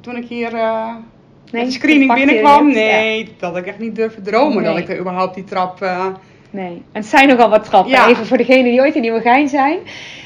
toen 0.00 0.16
ik 0.16 0.24
hier 0.28 0.54
eh 0.54 0.94
nee, 1.52 1.64
de 1.64 1.70
screening 1.70 2.14
binnenkwam. 2.14 2.72
Nee, 2.72 3.34
dat 3.38 3.48
had 3.50 3.58
ik 3.58 3.66
echt 3.66 3.78
niet 3.78 3.96
durven 3.96 4.22
dromen 4.22 4.64
dat 4.64 4.76
ik 4.78 4.88
er 4.88 4.98
überhaupt 4.98 5.34
die 5.34 5.44
trap... 5.44 5.82
eh, 5.82 6.06
nee. 6.56 6.82
En 6.92 7.00
het 7.00 7.06
zijn 7.06 7.28
nogal 7.28 7.48
wat 7.48 7.64
trappen. 7.64 7.90
Ja. 7.92 8.08
Even 8.08 8.26
voor 8.26 8.36
degenen 8.36 8.64
die 8.64 8.80
ooit 8.80 8.94
in 8.94 9.00
Nieuwegein 9.00 9.48
zijn. 9.48 9.78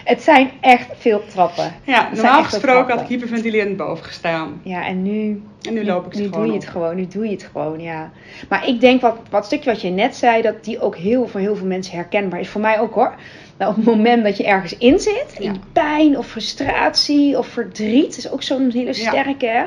Het 0.05 0.23
zijn 0.23 0.51
echt 0.61 0.87
veel 0.99 1.23
trappen. 1.27 1.75
Ja, 1.85 2.09
normaal 2.15 2.45
gesproken 2.45 2.93
had 2.93 3.01
ik 3.01 3.09
hyperventilerend 3.09 3.77
boven 3.77 4.05
gestaan. 4.05 4.61
Ja, 4.65 4.87
en 4.87 5.03
nu... 5.03 5.43
En 5.63 5.75
nu 5.75 5.85
loop 5.85 6.07
ik 6.07 6.15
nu 6.15 6.25
gewoon 6.25 6.41
doe 6.41 6.47
je 6.47 6.53
op. 6.53 6.61
het 6.61 6.71
gewoon, 6.71 6.97
nu 6.97 7.07
doe 7.07 7.25
je 7.25 7.31
het 7.31 7.49
gewoon, 7.53 7.81
ja. 7.81 8.11
Maar 8.49 8.69
ik 8.69 8.81
denk 8.81 9.01
wat, 9.01 9.17
wat 9.31 9.45
stukje 9.45 9.71
wat 9.71 9.81
je 9.81 9.91
net 9.91 10.17
zei, 10.17 10.43
dat 10.43 10.65
die 10.65 10.81
ook 10.81 10.97
heel 10.97 11.27
voor 11.29 11.41
heel 11.41 11.57
veel 11.57 11.67
mensen 11.67 11.95
herkenbaar 11.97 12.41
is. 12.41 12.49
Voor 12.49 12.61
mij 12.61 12.81
ook 12.81 12.95
hoor. 12.95 13.15
Nou, 13.59 13.71
op 13.71 13.77
het 13.77 13.85
moment 13.85 14.25
dat 14.25 14.37
je 14.37 14.45
ergens 14.45 14.77
in 14.79 14.99
zit, 14.99 15.35
in 15.39 15.53
Ja. 15.53 15.59
pijn 15.73 16.19
of 16.19 16.27
frustratie 16.27 17.39
of 17.39 17.47
verdriet, 17.47 18.17
is 18.17 18.31
ook 18.31 18.43
zo'n 18.43 18.71
hele 18.73 18.93
sterke, 18.93 19.47
hè. 19.47 19.65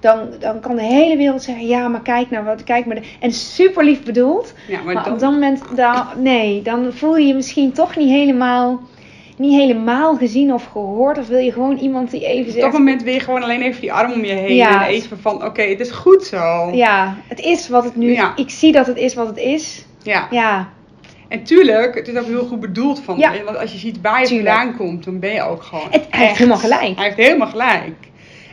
Dan, 0.00 0.18
dan 0.38 0.60
kan 0.60 0.76
de 0.76 0.82
hele 0.82 1.16
wereld 1.16 1.42
zeggen, 1.42 1.66
ja, 1.66 1.88
maar 1.88 2.00
kijk 2.02 2.30
nou 2.30 2.44
wat, 2.44 2.64
kijk 2.64 2.86
maar. 2.86 2.94
de- 2.96 3.06
En 3.20 3.32
super 3.32 3.84
lief 3.84 4.02
bedoeld. 4.02 4.52
Ja, 4.68 4.76
maar, 4.82 4.94
Maar 4.94 5.04
dan, 5.04 5.12
op 5.12 5.18
dat 5.18 5.30
moment, 5.32 5.62
dan, 5.74 6.06
nee, 6.16 6.62
dan 6.62 6.92
voel 6.92 7.16
je 7.16 7.26
je 7.26 7.34
misschien 7.34 7.72
toch 7.72 7.96
niet 7.96 8.08
helemaal, 8.08 8.80
niet 9.36 9.60
helemaal 9.60 10.16
gezien 10.16 10.52
of 10.54 10.64
gehoord. 10.72 11.18
Of 11.18 11.28
wil 11.28 11.38
je 11.38 11.52
gewoon 11.52 11.76
iemand 11.76 12.10
die 12.10 12.26
even 12.26 12.46
op 12.46 12.50
zegt, 12.52 12.62
dat 12.64 12.72
moment 12.72 13.02
weer 13.02 13.20
gewoon 13.20 13.42
alleen 13.42 13.62
even 13.62 13.80
die 13.80 13.92
arm 13.92 14.12
om 14.12 14.24
je 14.24 14.32
heen. 14.32 14.54
Ja. 14.56 14.82
En 14.86 14.88
even 14.92 15.18
van, 15.20 15.44
oké, 15.44 15.62
het 15.62 15.80
is 15.80 15.90
goed 15.90 16.24
zo. 16.24 16.70
ja, 16.72 17.16
het 17.28 17.40
is 17.40 17.68
wat 17.68 17.84
het 17.84 17.96
nu, 17.96 18.12
Ja. 18.12 18.32
ik 18.36 18.50
zie 18.50 18.72
dat 18.72 18.86
het 18.86 18.96
is 18.96 19.14
wat 19.14 19.26
het 19.26 19.38
is. 19.38 19.84
Ja. 20.02 20.26
Ja, 20.30 20.68
En 21.28 21.42
tuurlijk, 21.42 21.94
het 21.94 22.08
is 22.08 22.16
ook 22.16 22.26
heel 22.26 22.44
goed 22.44 22.60
bedoeld 22.60 23.00
van 23.00 23.18
Ja. 23.18 23.32
je. 23.32 23.44
Want 23.44 23.58
als 23.58 23.72
je 23.72 23.78
ziet 23.78 24.00
waar 24.02 24.20
je 24.20 24.26
Tuurlijk. 24.26 24.48
vandaan 24.56 24.76
komt, 24.76 25.04
dan 25.04 25.18
ben 25.18 25.32
je 25.32 25.42
ook 25.42 25.62
gewoon 25.62 25.86
Het- 25.90 26.06
hij 26.10 26.26
heeft 26.26 26.38
helemaal 26.38 26.58
gelijk. 26.58 26.96
Hij 26.96 27.04
heeft 27.04 27.16
helemaal 27.16 27.48
gelijk. 27.48 27.94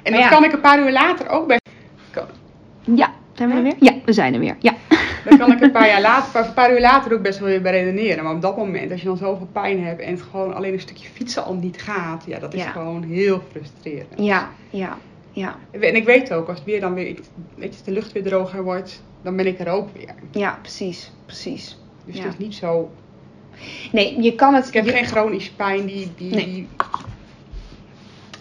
En 0.05 0.11
dat 0.11 0.21
ja. 0.21 0.29
kan 0.29 0.43
ik 0.43 0.51
een 0.53 0.61
paar 0.61 0.79
uur 0.79 0.91
later 0.91 1.29
ook 1.29 1.47
bij... 1.47 1.59
ja. 2.95 3.13
Zijn 3.33 3.49
we 3.49 3.55
er 3.55 3.63
weer? 3.63 3.75
Ja, 3.79 3.93
we 4.05 4.13
zijn 4.13 4.33
er 4.33 4.39
weer. 4.39 4.55
Ja. 4.59 4.73
Daar 5.25 5.37
kan 5.37 5.51
ik 5.51 5.61
een 5.61 5.71
paar, 5.71 5.87
jaar 5.87 6.01
later, 6.01 6.45
een 6.45 6.53
paar 6.53 6.71
uur 6.73 6.79
later 6.79 7.13
ook 7.13 7.21
best 7.21 7.39
wel 7.39 7.47
weer 7.47 7.61
bij 7.61 7.71
redeneren. 7.71 8.23
Maar 8.23 8.33
op 8.33 8.41
dat 8.41 8.57
moment, 8.57 8.91
als 8.91 9.01
je 9.01 9.07
dan 9.07 9.17
zoveel 9.17 9.47
pijn 9.51 9.83
hebt 9.83 10.01
en 10.01 10.11
het 10.11 10.21
gewoon 10.21 10.53
alleen 10.55 10.73
een 10.73 10.79
stukje 10.79 11.09
fietsen 11.13 11.43
al 11.43 11.53
niet 11.53 11.81
gaat, 11.81 12.23
ja, 12.27 12.39
dat 12.39 12.53
is 12.53 12.63
Ja. 12.63 12.69
gewoon 12.69 13.03
heel 13.03 13.41
frustrerend. 13.51 14.07
Ja, 14.15 14.49
ja, 14.69 14.97
ja, 15.31 15.55
En 15.71 15.95
ik 15.95 16.05
weet 16.05 16.33
ook, 16.33 16.47
als 16.47 16.57
het 16.57 16.67
weer 16.67 16.81
dan 16.81 16.93
weer, 16.93 17.15
weet 17.55 17.75
je, 17.77 17.83
de 17.83 17.91
lucht 17.91 18.11
weer 18.11 18.23
droger 18.23 18.63
wordt, 18.63 19.03
dan 19.21 19.35
ben 19.35 19.47
ik 19.47 19.59
er 19.59 19.69
ook 19.69 19.89
weer. 19.97 20.13
ja, 20.31 20.57
precies, 20.61 21.11
precies. 21.25 21.77
Dus 22.05 22.15
Ja. 22.17 22.23
het 22.23 22.31
is 22.33 22.45
niet 22.45 22.55
zo. 22.55 22.91
Nee, 23.91 24.21
je 24.21 24.35
kan 24.35 24.53
het. 24.53 24.67
Ik 24.67 24.73
heb 24.73 24.85
je- 24.85 24.91
geen 24.91 25.05
chronische 25.05 25.55
pijn 25.55 25.85
die. 25.85 26.11
die, 26.17 26.35
Nee. 26.35 26.45
die 26.45 26.67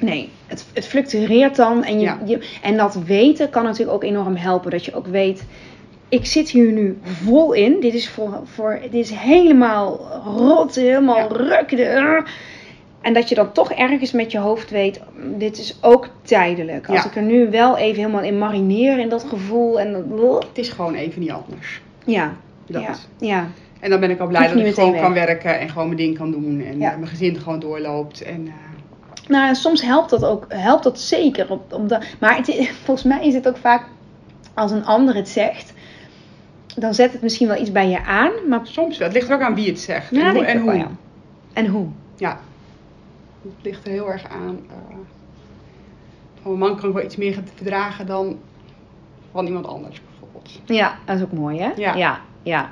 Nee, 0.00 0.28
het, 0.46 0.66
het 0.72 0.87
fluctueert 0.87 1.57
dan. 1.57 1.85
En, 1.85 1.94
je, 2.00 2.04
Ja. 2.07 2.18
je, 2.24 2.48
en 2.62 2.76
dat 2.76 2.94
weten 2.94 3.50
kan 3.50 3.62
natuurlijk 3.64 3.92
ook 3.96 4.04
enorm 4.04 4.37
helpen. 4.37 4.70
Dat 4.70 4.85
je 4.85 4.94
ook 4.94 5.07
weet, 5.07 5.44
ik 6.09 6.26
zit 6.26 6.48
hier 6.50 6.72
nu 6.72 6.98
vol 7.02 7.52
in. 7.52 7.80
Dit 7.80 7.94
is, 7.94 8.09
voor, 8.09 8.40
voor, 8.44 8.78
dit 8.83 8.94
is 9.04 9.11
helemaal 9.11 10.00
rot, 10.37 10.74
helemaal 10.74 11.16
Ja. 11.16 11.26
ruk. 11.26 11.68
de- 11.76 12.22
En 13.00 13.12
dat 13.14 13.28
je 13.28 13.35
dan 13.35 13.52
toch 13.52 13.72
ergens 13.72 14.12
met 14.12 14.33
je 14.33 14.38
hoofd 14.38 14.70
weet, 14.70 15.00
dit 15.37 15.59
is 15.59 15.78
ook 15.80 16.09
tijdelijk. 16.22 16.88
Als 16.88 17.02
Ja. 17.02 17.09
ik 17.09 17.16
er 17.16 17.22
nu 17.22 17.50
wel 17.50 17.76
even 17.76 17.96
helemaal 17.96 18.22
in 18.22 18.38
marineer 18.38 18.98
in 18.98 19.09
dat 19.09 19.24
gevoel. 19.24 19.80
En 19.80 19.92
dat, 19.92 20.44
het 20.48 20.59
is 20.59 20.68
gewoon 20.68 20.94
even 20.94 21.20
niet 21.20 21.30
anders. 21.30 21.80
ja, 22.04 22.35
Dat. 22.66 22.83
ja, 22.83 22.94
ja, 23.18 23.48
En 23.80 23.90
dan 23.90 24.00
ben 24.00 24.11
ik 24.11 24.20
al 24.20 24.26
blij 24.26 24.48
dat 24.52 24.57
ik 24.66 24.74
gewoon 24.74 24.96
kan 24.96 25.12
werken 25.12 25.59
en 25.61 25.68
gewoon 25.68 25.87
mijn 25.87 25.98
ding 25.98 26.18
kan 26.18 26.30
doen. 26.30 26.64
En 26.66 26.78
Ja. 26.78 26.96
mijn 26.96 27.07
gezin 27.07 27.37
gewoon 27.40 27.61
doorloopt. 27.61 28.22
En, 28.22 28.46
eh, 28.46 28.52
Nou, 29.28 29.54
soms 29.54 29.82
helpt 29.82 30.10
dat 30.10 30.24
ook, 30.24 30.46
helpt 30.48 30.82
dat 30.82 31.00
zeker. 31.00 31.50
Op, 31.50 31.88
de, 31.88 31.98
maar 32.20 32.37
het, 32.37 32.70
volgens 32.84 33.06
mij 33.06 33.26
is 33.26 33.34
het 33.34 33.48
ook 33.48 33.56
vaak, 33.56 33.87
als 34.54 34.70
een 34.70 34.84
ander 34.84 35.14
het 35.14 35.28
zegt, 35.28 35.72
dan 36.76 36.94
zet 36.94 37.12
het 37.12 37.22
misschien 37.22 37.48
wel 37.48 37.60
iets 37.60 37.72
bij 37.72 37.88
je 37.88 38.04
aan. 38.04 38.32
Maar 38.48 38.60
soms 38.62 38.98
wel. 38.98 39.08
Het 39.08 39.16
ligt 39.16 39.28
er 39.28 39.34
ook 39.34 39.42
aan 39.42 39.54
wie 39.54 39.68
het 39.68 39.80
zegt. 39.80 40.10
Ja, 40.10 40.28
en 40.28 40.34
hoe. 40.34 40.44
En 40.44 40.56
ik 40.56 40.62
hoe. 40.62 40.70
wel, 40.70 40.80
ja. 40.80 40.90
En 41.52 41.66
hoe? 41.66 41.87
Ja. 42.16 42.40
Het 43.42 43.52
ligt 43.62 43.84
er 43.84 43.90
heel 43.90 44.10
erg 44.10 44.28
aan. 44.28 44.60
eh, 44.68 44.96
van 46.42 46.52
een 46.52 46.58
man 46.58 46.76
kan 46.76 46.88
ik 46.88 46.94
wel 46.94 47.04
iets 47.04 47.16
meer 47.16 47.38
verdragen 47.54 48.06
dan 48.06 48.38
van 49.32 49.46
iemand 49.46 49.66
anders 49.66 50.00
bijvoorbeeld. 50.08 50.60
Ja, 50.64 50.98
dat 51.04 51.16
is 51.16 51.22
ook 51.22 51.32
mooi, 51.32 51.58
hè? 51.58 51.70
Ja. 51.76 51.94
ja. 51.94 52.20
ja. 52.42 52.70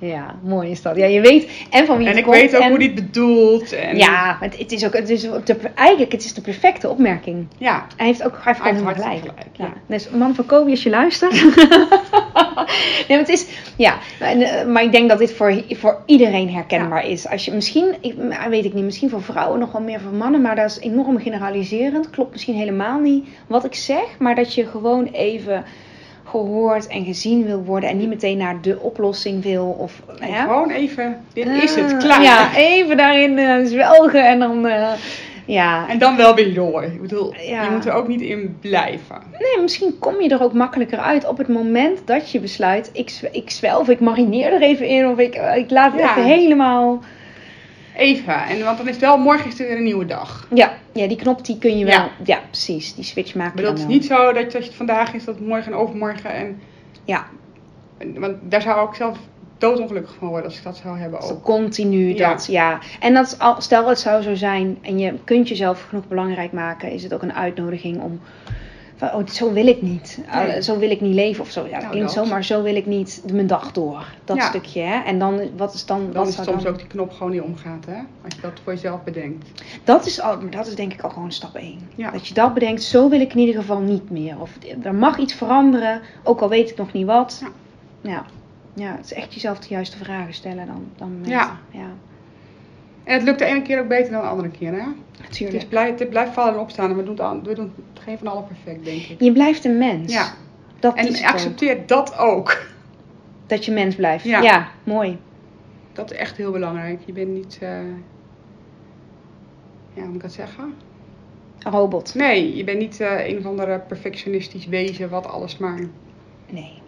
Ja, 0.00 0.34
mooi 0.42 0.70
is 0.70 0.82
dat. 0.82 0.96
Ja, 0.96 1.06
je 1.06 1.20
weet 1.20 1.50
en 1.70 1.86
van 1.86 1.96
wie 1.98 2.06
En 2.06 2.10
het 2.10 2.18
ik 2.20 2.24
komt. 2.24 2.36
weet 2.36 2.56
ook 2.56 2.62
en- 2.62 2.68
hoe 2.68 2.78
die 2.78 2.88
het 2.88 2.94
bedoelt. 3.04 3.72
En, 3.72 3.96
Ja, 3.96 4.36
het, 4.40 4.58
het 4.58 4.72
is 4.72 4.84
ook, 4.86 4.92
het 4.92 5.08
is 5.10 5.20
de, 5.44 5.56
eigenlijk 5.74 6.12
het 6.12 6.24
is 6.24 6.34
de 6.34 6.40
perfecte 6.40 6.88
opmerking. 6.88 7.46
Ja, 7.58 7.86
Hij 7.96 8.06
heeft 8.06 8.24
ook 8.24 8.32
hij 8.34 8.42
heeft 8.44 8.62
Hij 8.62 8.72
helemaal 8.72 8.94
gelijk. 8.94 9.18
gelijk, 9.20 9.46
ja. 9.52 9.72
Dus 9.86 10.10
man 10.10 10.34
van 10.34 10.46
Kobe, 10.46 10.70
als 10.70 10.82
je 10.82 10.90
luistert. 10.90 11.32
nee, 13.08 13.18
maar 13.18 13.18
het 13.18 13.28
is, 13.28 13.46
ja, 13.76 13.98
en, 14.18 14.40
eh, 14.42 14.66
maar 14.66 14.82
ik 14.82 14.92
denk 14.92 15.08
dat 15.08 15.18
dit 15.18 15.32
voor, 15.32 15.62
voor 15.68 16.02
iedereen 16.06 16.50
herkenbaar 16.50 17.06
is. 17.06 17.28
Als 17.28 17.44
je 17.44 17.52
misschien, 17.52 17.94
ik, 18.00 18.16
maar 18.16 18.50
weet 18.50 18.64
ik 18.64 18.74
niet, 18.74 18.84
misschien 18.84 19.10
voor 19.10 19.22
vrouwen 19.22 19.58
nog 19.58 19.72
wel 19.72 19.80
meer 19.82 20.00
voor 20.00 20.12
mannen, 20.12 20.42
maar 20.42 20.56
dat 20.56 20.70
is 20.70 20.78
enorm 20.80 21.18
generaliserend. 21.20 22.10
Klopt 22.10 22.32
misschien 22.32 22.54
helemaal 22.54 22.98
niet 23.00 23.28
wat 23.46 23.64
ik 23.64 23.74
zeg, 23.74 24.04
maar 24.18 24.34
dat 24.34 24.54
je 24.54 24.66
gewoon 24.66 25.04
even 25.12 25.64
gehoord 26.28 26.86
en 26.86 27.04
gezien 27.04 27.44
wil 27.44 27.62
worden 27.64 27.88
en 27.90 27.96
niet 27.96 28.08
meteen 28.08 28.38
naar 28.38 28.60
de 28.62 28.78
oplossing 28.80 29.42
wil 29.42 29.76
of 29.78 30.02
ja. 30.20 30.42
gewoon 30.42 30.70
even, 30.70 31.20
dit 31.32 31.46
is 31.46 31.74
het, 31.74 31.92
Ah, 31.92 31.98
klaar. 31.98 32.22
Ja, 32.22 32.56
even 32.56 32.96
daarin 32.96 33.38
eh, 33.38 33.64
zwelgen 33.64 34.26
en 34.26 34.38
dan, 34.38 34.66
eh, 34.66 34.88
ja. 35.44 35.88
En 35.88 35.98
dan 35.98 36.16
wel 36.16 36.34
weer 36.34 36.54
door. 36.54 36.82
Ik 36.82 37.00
bedoel, 37.00 37.34
Ja. 37.48 37.62
je 37.64 37.70
moet 37.70 37.86
er 37.86 37.92
ook 37.92 38.08
niet 38.08 38.20
in 38.20 38.56
blijven. 38.60 39.16
Nee, 39.38 39.62
misschien 39.62 39.98
kom 39.98 40.20
je 40.20 40.28
er 40.28 40.42
ook 40.42 40.52
makkelijker 40.52 40.98
uit 40.98 41.28
op 41.28 41.38
het 41.38 41.48
moment 41.48 42.00
dat 42.04 42.30
je 42.30 42.40
besluit, 42.40 42.90
ik, 42.92 43.20
ik 43.32 43.50
zwelf, 43.50 43.88
ik 43.88 44.00
marineer 44.00 44.52
er 44.52 44.62
even 44.62 44.86
in 44.86 45.08
of 45.08 45.18
ik, 45.18 45.34
eh, 45.34 45.56
ik 45.56 45.70
laat 45.70 45.92
het 45.92 46.00
Ja. 46.00 46.10
even 46.10 46.24
helemaal... 46.24 47.00
Even, 47.98 48.34
en, 48.44 48.64
want 48.64 48.76
dan 48.78 48.86
is 48.86 48.92
het 48.94 49.04
wel, 49.04 49.18
morgen 49.18 49.46
is 49.50 49.60
er 49.60 49.66
weer 49.66 49.76
een 49.76 49.82
nieuwe 49.82 50.06
dag. 50.06 50.46
Ja, 50.54 50.72
ja, 50.92 51.06
die 51.08 51.16
knop 51.16 51.44
die 51.44 51.58
kun 51.58 51.78
je 51.78 51.84
wel, 51.84 51.94
ja, 51.94 52.10
Ja. 52.24 52.40
precies, 52.50 52.94
die 52.94 53.04
switch 53.04 53.34
maken 53.34 53.56
bedoel, 53.56 53.70
het 53.70 53.78
is 53.80 53.86
niet 53.86 54.04
zo 54.04 54.32
dat 54.32 54.54
als 54.54 54.64
het 54.64 54.74
vandaag 54.74 55.14
is, 55.14 55.24
dat 55.24 55.40
morgen 55.40 55.72
en 55.72 55.78
overmorgen. 55.78 56.30
En, 56.32 56.60
Ja. 57.04 57.26
en- 57.98 58.20
want 58.20 58.36
daar 58.42 58.62
zou 58.62 58.88
ik 58.88 58.94
zelf 58.94 59.18
doodongelukkig 59.58 60.14
van 60.18 60.28
worden 60.28 60.44
als 60.46 60.56
ik 60.58 60.64
dat 60.64 60.76
zou 60.76 60.98
hebben 60.98 61.20
ook. 61.20 61.42
Continu 61.42 62.14
dat, 62.14 62.46
ja. 62.50 62.78
En 63.00 63.14
dat, 63.14 63.26
is 63.26 63.38
al- 63.38 63.60
stel 63.60 63.88
het 63.88 63.98
zou 63.98 64.22
zo 64.22 64.34
zijn 64.34 64.78
en 64.82 64.98
je 64.98 65.14
kunt 65.24 65.48
jezelf 65.48 65.86
genoeg 65.88 66.08
belangrijk 66.08 66.52
maken, 66.52 66.90
is 66.92 67.02
het 67.02 67.14
ook 67.14 67.22
een 67.22 67.34
uitnodiging 67.34 68.00
om... 68.02 68.20
Van, 68.98 69.12
oh, 69.14 69.26
zo 69.26 69.52
wil 69.52 69.66
ik 69.66 69.82
niet. 69.82 70.18
Nee. 70.34 70.62
zo 70.62 70.78
wil 70.78 70.90
ik 70.90 71.00
niet 71.00 71.14
leven 71.14 71.42
of 71.42 71.50
zo. 71.50 71.60
Ja, 71.64 71.70
dat 71.70 71.80
Nou, 71.80 71.90
klinkt 71.92 72.14
dat. 72.14 72.24
zo, 72.24 72.30
maar 72.30 72.44
zo 72.44 72.62
wil 72.62 72.74
ik 72.76 72.86
niet 72.86 73.22
mijn 73.32 73.46
dag 73.46 73.72
door. 73.72 74.06
Dat 74.24 74.36
Ja. 74.36 74.48
stukje, 74.48 74.80
hè. 74.80 75.02
En 75.04 75.18
dan, 75.18 75.40
wat 75.56 75.74
is 75.74 75.86
dan... 75.86 76.00
Dan 76.04 76.12
wat 76.12 76.28
is 76.28 76.36
het 76.36 76.44
soms 76.44 76.62
dan... 76.62 76.72
ook 76.72 76.78
die 76.78 76.86
knop 76.86 77.12
gewoon 77.12 77.32
niet 77.32 77.40
omgaat, 77.40 77.86
hè? 77.86 77.96
Als 78.24 78.34
je 78.34 78.40
dat 78.40 78.60
voor 78.64 78.72
jezelf 78.72 79.02
bedenkt. 79.04 79.62
Dat 79.84 80.06
is, 80.06 80.20
al, 80.20 80.50
dat 80.50 80.66
is 80.66 80.74
denk 80.74 80.92
ik 80.92 81.00
al 81.02 81.10
gewoon 81.10 81.32
stap 81.32 81.54
1. 81.54 81.78
Ja. 81.94 82.10
Dat 82.10 82.28
je 82.28 82.34
dat 82.34 82.54
bedenkt, 82.54 82.82
zo 82.82 83.08
wil 83.08 83.20
ik 83.20 83.32
in 83.32 83.38
ieder 83.38 83.54
geval 83.54 83.78
niet 83.80 84.10
meer. 84.10 84.40
Of 84.40 84.50
er 84.82 84.94
mag 84.94 85.18
iets 85.18 85.34
veranderen, 85.34 86.00
ook 86.24 86.40
al 86.40 86.48
weet 86.48 86.70
ik 86.70 86.76
nog 86.76 86.92
niet 86.92 87.06
wat. 87.06 87.42
Ja. 87.42 87.50
Ja, 88.10 88.24
ja 88.74 88.96
het 88.96 89.04
is 89.04 89.12
echt 89.12 89.34
jezelf 89.34 89.58
de 89.58 89.68
juiste 89.68 89.96
vragen 89.96 90.34
stellen 90.34 90.66
dan, 90.66 90.86
dan. 90.96 91.18
Ja. 91.24 91.58
ja, 91.70 91.86
En 93.08 93.14
het 93.14 93.22
lukt 93.22 93.38
de 93.38 93.44
ene 93.44 93.62
keer 93.62 93.80
ook 93.80 93.88
beter 93.88 94.12
dan 94.12 94.22
de 94.22 94.28
andere 94.28 94.50
keer, 94.50 94.72
hè? 94.72 94.78
Het, 94.78 95.20
natuurlijk. 95.20 95.56
is 95.56 95.64
blij, 95.64 95.94
het 95.98 96.10
blijft 96.10 96.32
vallen 96.32 96.54
en 96.54 96.60
opstaan 96.60 96.90
en 96.90 96.96
we 96.96 97.02
doen, 97.02 97.20
het, 97.36 97.46
we 97.46 97.54
doen 97.54 97.72
het 97.94 98.02
geen 98.02 98.18
van 98.18 98.26
allen 98.26 98.46
perfect, 98.46 98.84
denk 98.84 99.02
ik. 99.02 99.20
Je 99.20 99.32
blijft 99.32 99.64
een 99.64 99.78
mens. 99.78 100.12
Ja, 100.12 100.32
Dat 100.78 100.94
en 100.94 101.06
het 101.06 101.18
ook. 101.18 101.24
accepteer 101.24 101.86
dat 101.86 102.18
ook. 102.18 102.66
Dat 103.46 103.64
je 103.64 103.72
mens 103.72 103.94
blijft. 103.94 104.24
Ja. 104.24 104.40
Ja, 104.40 104.68
mooi. 104.84 105.18
Dat 105.92 106.12
is 106.12 106.16
echt 106.18 106.36
heel 106.36 106.52
belangrijk. 106.52 107.00
Je 107.04 107.12
bent 107.12 107.28
niet, 107.28 107.58
eh, 107.60 107.68
ja, 109.92 110.00
hoe 110.00 110.04
moet 110.04 110.14
ik 110.14 110.22
dat 110.22 110.32
zeggen? 110.32 110.74
Een 111.58 111.72
robot. 111.72 112.14
Nee, 112.14 112.56
je 112.56 112.64
bent 112.64 112.78
niet 112.78 113.00
eh, 113.00 113.28
een 113.28 113.38
of 113.38 113.44
andere 113.44 113.78
perfectionistisch 113.78 114.66
wezen 114.66 115.08
wat 115.08 115.26
alles 115.26 115.58
maar... 115.58 115.80
Nee. 116.50 116.82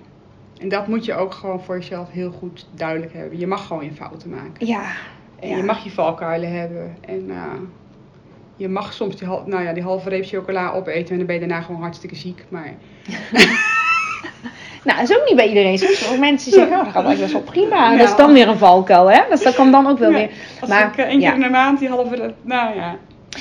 En 0.59 0.69
dat 0.69 0.87
moet 0.87 1.05
je 1.05 1.15
ook 1.15 1.35
gewoon 1.35 1.61
voor 1.63 1.77
jezelf 1.77 2.11
heel 2.11 2.31
goed 2.31 2.67
duidelijk 2.75 3.13
hebben. 3.13 3.39
Je 3.39 3.47
mag 3.47 3.67
gewoon 3.67 3.85
je 3.85 3.93
fouten 3.93 4.31
maken. 4.31 4.67
Ja. 4.67 4.93
En 5.41 5.49
ja. 5.49 5.57
je 5.57 5.63
mag 5.63 5.85
je 5.85 5.91
valkuilen 5.91 6.53
hebben. 6.53 6.97
En 7.01 7.25
eh, 7.31 7.61
je 8.57 8.69
mag 8.69 8.93
soms 8.93 9.17
die, 9.17 9.29
hal- 9.29 9.43
nou 9.47 9.63
ja, 9.65 9.73
die 9.73 9.83
halve 9.83 10.09
reep 10.09 10.27
chocola 10.27 10.73
opeten 10.73 11.11
en 11.11 11.17
dan 11.17 11.27
ben 11.27 11.35
je 11.35 11.41
daarna 11.41 11.61
gewoon 11.61 11.81
hartstikke 11.81 12.17
ziek. 12.17 12.45
Maar 12.49 12.75
Nou, 14.85 14.99
dat 15.01 15.11
is 15.11 15.17
ook 15.17 15.25
niet 15.27 15.37
bij 15.37 15.49
iedereen. 15.49 15.79
Soms 15.79 16.11
ook 16.13 16.19
mensen 16.19 16.53
zeggen, 16.53 16.79
oh, 16.79 16.85
dat 16.85 16.93
gaat 16.93 17.05
eigenlijk 17.05 17.33
best 17.33 17.45
wel 17.45 17.53
prima. 17.53 17.91
Ja. 17.93 17.99
Dat 17.99 18.09
is 18.09 18.17
dan 18.17 18.33
weer 18.33 18.49
een 18.49 18.59
valkuil, 18.59 19.11
hè? 19.11 19.21
Dus 19.31 19.43
dat 19.43 19.55
kan 19.55 19.71
dan 19.73 19.87
ook 19.87 19.99
wel 19.99 20.11
Ja, 20.11 20.17
weer. 20.17 20.31
als 20.61 20.71
Maar, 20.71 20.87
ik 20.87 20.97
eh, 20.97 21.05
één 21.07 21.19
keer 21.21 21.35
in 21.35 21.41
de 21.41 21.49
maand 21.49 21.79
die 21.79 21.89
halve 21.89 22.17
reep... 22.17 22.35
Nou 22.43 22.75
ja, 22.77 22.97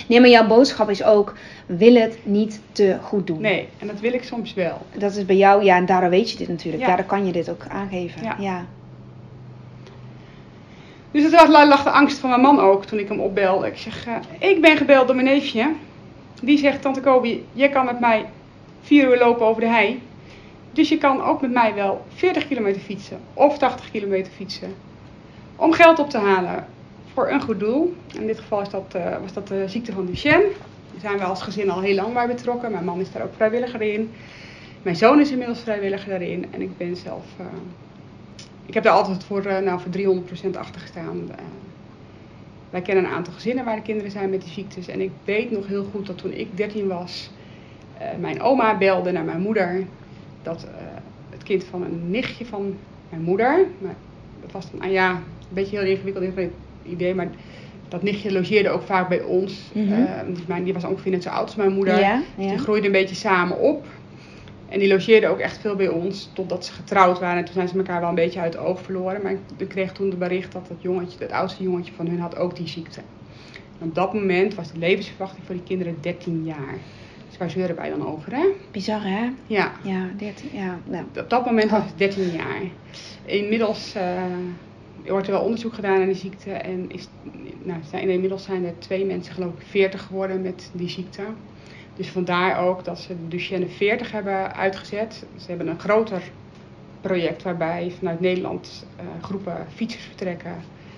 Nee, 0.08 0.20
maar 0.20 0.30
jouw 0.30 0.48
boodschap 0.48 0.90
is 0.90 1.04
ook, 1.04 1.34
wil 1.66 1.94
het 1.96 2.18
niet 2.24 2.62
te 2.72 2.98
goed 3.02 3.28
doen. 3.28 3.42
nee. 3.42 3.68
En 3.80 3.88
dat 3.88 4.00
wil 4.00 4.14
ik 4.14 4.24
soms 4.24 4.54
wel. 4.54 4.78
Dat 4.98 5.16
is 5.16 5.26
bij 5.26 5.36
jou, 5.36 5.64
ja, 5.64 5.76
en 5.76 5.86
daardoor 5.86 6.10
weet 6.10 6.32
je 6.32 6.38
dit 6.38 6.48
natuurlijk. 6.48 6.82
Ja. 6.82 6.88
Daardoor 6.88 7.06
kan 7.06 7.26
je 7.26 7.32
dit 7.32 7.50
ook 7.50 7.66
aangeven. 7.70 8.24
Ja. 8.24 8.36
Ja. 8.40 8.66
Dus 11.12 11.24
het 11.24 11.48
lag 11.48 11.84
de 11.84 11.90
angst 11.90 12.18
van 12.18 12.30
mijn 12.30 12.42
man 12.42 12.60
ook 12.60 12.86
toen 12.86 13.00
ik 13.00 13.08
hem 13.08 13.20
opbelde. 13.20 13.68
Ik 13.68 13.78
zeg, 13.78 14.06
eh, 14.08 14.50
ik 14.50 14.62
ben 14.62 14.78
gebeld 14.78 15.08
door 15.08 15.16
mijn 15.16 15.28
neefje. 15.28 15.72
Die 16.42 16.58
zegt, 16.58 16.82
tante 16.82 17.02
Kobi, 17.02 17.46
jij 17.54 17.70
kan 17.70 17.86
met 17.86 18.00
mij 18.00 18.26
vier 18.82 19.10
uur 19.10 19.18
lopen 19.18 19.46
over 19.46 19.62
de 19.62 19.68
hei. 19.68 20.02
Dus 20.72 20.90
je 20.90 20.98
kan 20.98 21.24
ook 21.24 21.42
met 21.42 21.52
mij 21.52 21.74
wel 21.74 22.06
40 22.16 22.48
kilometer 22.48 22.82
fietsen 22.82 23.20
of 23.34 23.58
80 23.58 23.92
kilometer 23.92 24.32
fietsen. 24.32 24.76
Om 25.56 25.74
geld 25.74 26.00
op 26.00 26.10
te 26.10 26.18
halen 26.18 26.66
voor 27.14 27.30
een 27.30 27.42
goed 27.42 27.60
doel. 27.60 27.96
In 28.14 28.28
dit 28.28 28.40
geval 28.40 28.62
is 28.62 28.70
dat, 28.70 28.94
eh, 28.96 29.18
was 29.22 29.34
dat 29.34 29.48
de 29.48 29.68
ziekte 29.68 29.92
van 29.92 30.06
Duchenne. 30.06 30.48
Daar 30.92 31.02
zijn 31.02 31.18
we 31.18 31.24
als 31.24 31.42
gezin 31.42 31.70
al 31.70 31.82
heel 31.82 31.96
lang 31.96 32.14
bij 32.14 32.28
betrokken. 32.28 32.72
Mijn 32.72 32.86
man 32.86 33.00
is 33.00 33.12
daar 33.12 33.24
ook 33.24 33.34
vrijwilliger 33.36 33.82
in. 33.82 34.12
Mijn 34.82 34.96
zoon 34.96 35.20
is 35.20 35.32
inmiddels 35.32 35.60
vrijwilliger 35.60 36.10
daarin. 36.10 36.46
En 36.52 36.62
ik 36.62 36.78
ben 36.78 36.96
zelf... 36.96 37.24
eh, 37.38 37.46
ik 38.70 38.76
heb 38.76 38.84
daar 38.84 38.94
altijd 38.94 39.24
voor, 39.24 39.46
eh, 39.46 39.64
nou, 39.64 39.80
voor 39.80 39.92
300% 39.92 40.58
achter 40.58 40.82
gestaan. 40.82 41.30
Eh, 41.32 41.44
wij 42.70 42.82
kennen 42.82 43.04
een 43.04 43.12
aantal 43.12 43.34
gezinnen 43.34 43.66
waar 43.66 43.76
de 43.76 43.82
kinderen 43.82 44.12
zijn 44.12 44.30
met 44.30 44.42
die 44.42 44.52
ziektes. 44.52 44.88
En 44.88 45.02
ik 45.02 45.12
weet 45.24 45.52
nog 45.52 45.68
heel 45.68 45.86
goed 45.92 46.08
dat 46.08 46.18
toen 46.18 46.34
ik 46.34 46.48
13 46.58 46.88
was, 46.88 47.30
eh, 47.98 48.08
mijn 48.20 48.42
oma 48.42 48.78
belde 48.78 49.12
naar 49.12 49.24
mijn 49.24 49.42
moeder. 49.42 49.84
Dat 50.44 50.68
het 51.30 51.44
kind 51.44 51.64
van 51.64 51.84
een 51.84 52.12
nichtje 52.12 52.46
van 52.46 52.76
mijn 53.10 53.22
moeder, 53.22 53.66
maar 53.80 53.96
dat 54.42 54.52
was 54.52 54.72
dan, 54.72 54.82
ah 54.82 54.92
ja, 54.92 55.12
een 55.12 55.20
beetje 55.50 55.78
heel 55.78 55.88
ingewikkeld 55.88 56.50
idee, 56.84 57.16
maar 57.16 57.28
dat 57.88 58.04
nichtje 58.04 58.32
logeerde 58.32 58.70
ook 58.70 58.82
vaak 58.82 59.10
bij 59.10 59.22
ons. 59.22 59.72
Mhm. 59.74 60.06
Dus 60.28 60.64
die 60.64 60.74
was 60.74 60.84
ongeveer 60.84 61.12
net 61.12 61.24
zo 61.24 61.30
oud 61.30 61.46
als 61.46 61.56
mijn 61.56 61.74
moeder. 61.74 62.00
Ja, 62.00 62.22
Dus. 62.36 62.48
Die 62.48 62.58
groeiden 62.58 62.86
een 62.86 63.00
beetje 63.00 63.16
samen 63.16 63.60
op. 63.60 63.86
En 64.70 64.80
die 64.80 64.88
logeerden 64.88 65.30
ook 65.30 65.40
echt 65.40 65.58
veel 65.58 65.76
bij 65.76 65.88
ons, 65.88 66.30
totdat 66.34 66.66
ze 66.66 66.72
getrouwd 66.74 67.20
waren. 67.20 67.38
En 67.38 67.46
toen 67.46 67.54
zijn 67.54 67.68
ze 67.68 67.78
elkaar 67.78 68.00
wel 68.00 68.10
een 68.10 68.16
beetje 68.16 68.40
uit 68.40 68.54
het 68.54 68.64
oog 68.64 68.82
verloren. 68.82 69.22
Maar 69.22 69.32
ik- 69.58 69.68
kreeg 69.68 69.92
toen 69.92 70.10
de 70.10 70.16
bericht 70.16 70.52
dat 70.52 70.68
het 70.68 70.82
jongetje, 70.82 71.18
het 71.24 71.32
oudste 71.32 71.64
jongetje 71.64 71.94
van 71.94 72.08
hun 72.08 72.20
had 72.20 72.38
ook 72.38 72.56
die 72.56 72.68
ziekte. 72.68 73.02
En 73.80 73.88
op 73.88 73.96
dat 73.96 74.14
moment 74.14 74.56
was 74.56 74.72
de 74.72 74.80
levensverwachting 74.80 75.46
voor 75.46 75.56
die 75.56 75.64
kinderen 75.64 75.96
13 76.02 76.44
jaar. 76.46 76.74
Dus 77.30 77.38
waar 77.38 77.50
zeuren 77.50 77.76
wij 77.76 77.90
dan 77.90 78.08
over, 78.08 78.36
hè? 78.36 78.46
Bizar, 78.72 79.04
hè? 79.04 79.30
Ja, 79.48 79.72
Ja, 79.84 80.10
13, 80.18 80.50
ja. 80.54 80.80
Nou. 80.86 81.06
op 81.18 81.30
dat 81.30 81.46
moment 81.46 81.72
was 81.72 81.84
het 81.84 81.98
13 81.98 82.32
jaar. 82.32 82.62
Inmiddels 83.26 83.96
eh, 83.96 84.24
wordt 85.06 85.28
er 85.28 85.34
wel 85.34 85.42
onderzoek 85.42 85.74
gedaan 85.74 85.98
naar 85.98 86.06
die 86.06 86.16
ziekte. 86.16 86.52
En 86.52 86.86
is, 86.92 87.08
nou, 87.64 87.80
zijn, 87.90 88.10
inmiddels 88.10 88.44
zijn 88.44 88.66
er 88.66 88.74
twee 88.80 89.06
mensen, 89.06 89.34
geloof 89.34 89.54
ik, 89.54 89.66
40 89.66 90.04
geworden 90.06 90.42
met 90.42 90.70
die 90.74 90.90
ziekte. 90.90 91.22
Dus 92.00 92.08
vandaar 92.08 92.60
ook 92.68 92.84
dat 92.86 93.00
ze 93.00 93.08
de 93.08 93.28
Duchenne 93.28 93.68
40 93.68 94.12
hebben 94.12 94.56
uitgezet. 94.56 95.24
Ze 95.38 95.46
hebben 95.48 95.68
een 95.68 95.80
groter 95.80 96.22
project 97.02 97.44
waarbij 97.44 97.92
vanuit 97.98 98.20
Nederland 98.20 98.86
eh, 98.96 99.06
groepen 99.22 99.68
fietsers 99.76 100.04
vertrekken. 100.04 100.56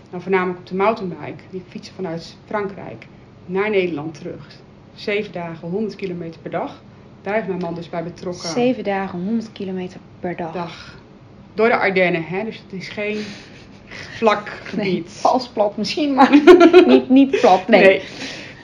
Nou, 0.10 0.22
voornamelijk 0.24 0.60
op 0.60 0.68
de 0.68 0.76
mountainbike. 0.76 1.44
Die 1.50 1.64
fietsen 1.70 1.94
vanuit 1.96 2.36
Frankrijk 2.46 3.06
naar 3.46 3.70
Nederland 3.70 4.14
terug. 4.14 4.48
Zeven 4.96 5.32
dagen, 5.32 5.70
100 5.70 5.96
kilometer 5.96 6.42
per 6.42 6.52
dag. 6.52 6.82
Daar 7.22 7.40
is 7.42 7.48
mijn 7.48 7.60
man 7.60 7.76
dus 7.76 7.90
bij 7.90 8.04
betrokken 8.04 8.50
Zeven 8.50 8.84
dagen, 8.84 9.24
100 9.24 9.52
kilometer 9.52 10.00
per 10.20 10.36
dag. 10.36 10.52
dag. 10.54 10.98
Door 11.54 11.68
de 11.68 11.78
Ardennen, 11.78 12.24
hè? 12.24 12.44
dus 12.44 12.62
het 12.64 12.82
is 12.82 12.90
geen 12.90 13.18
vlak 14.18 14.52
Nee, 14.76 14.86
gebied. 14.92 15.10
vals 15.12 15.48
plat 15.48 15.78
misschien, 15.78 16.14
maar 16.14 16.32
niet, 16.88 17.10
niet 17.10 17.40
plat. 17.40 17.68
Nee. 17.68 18.02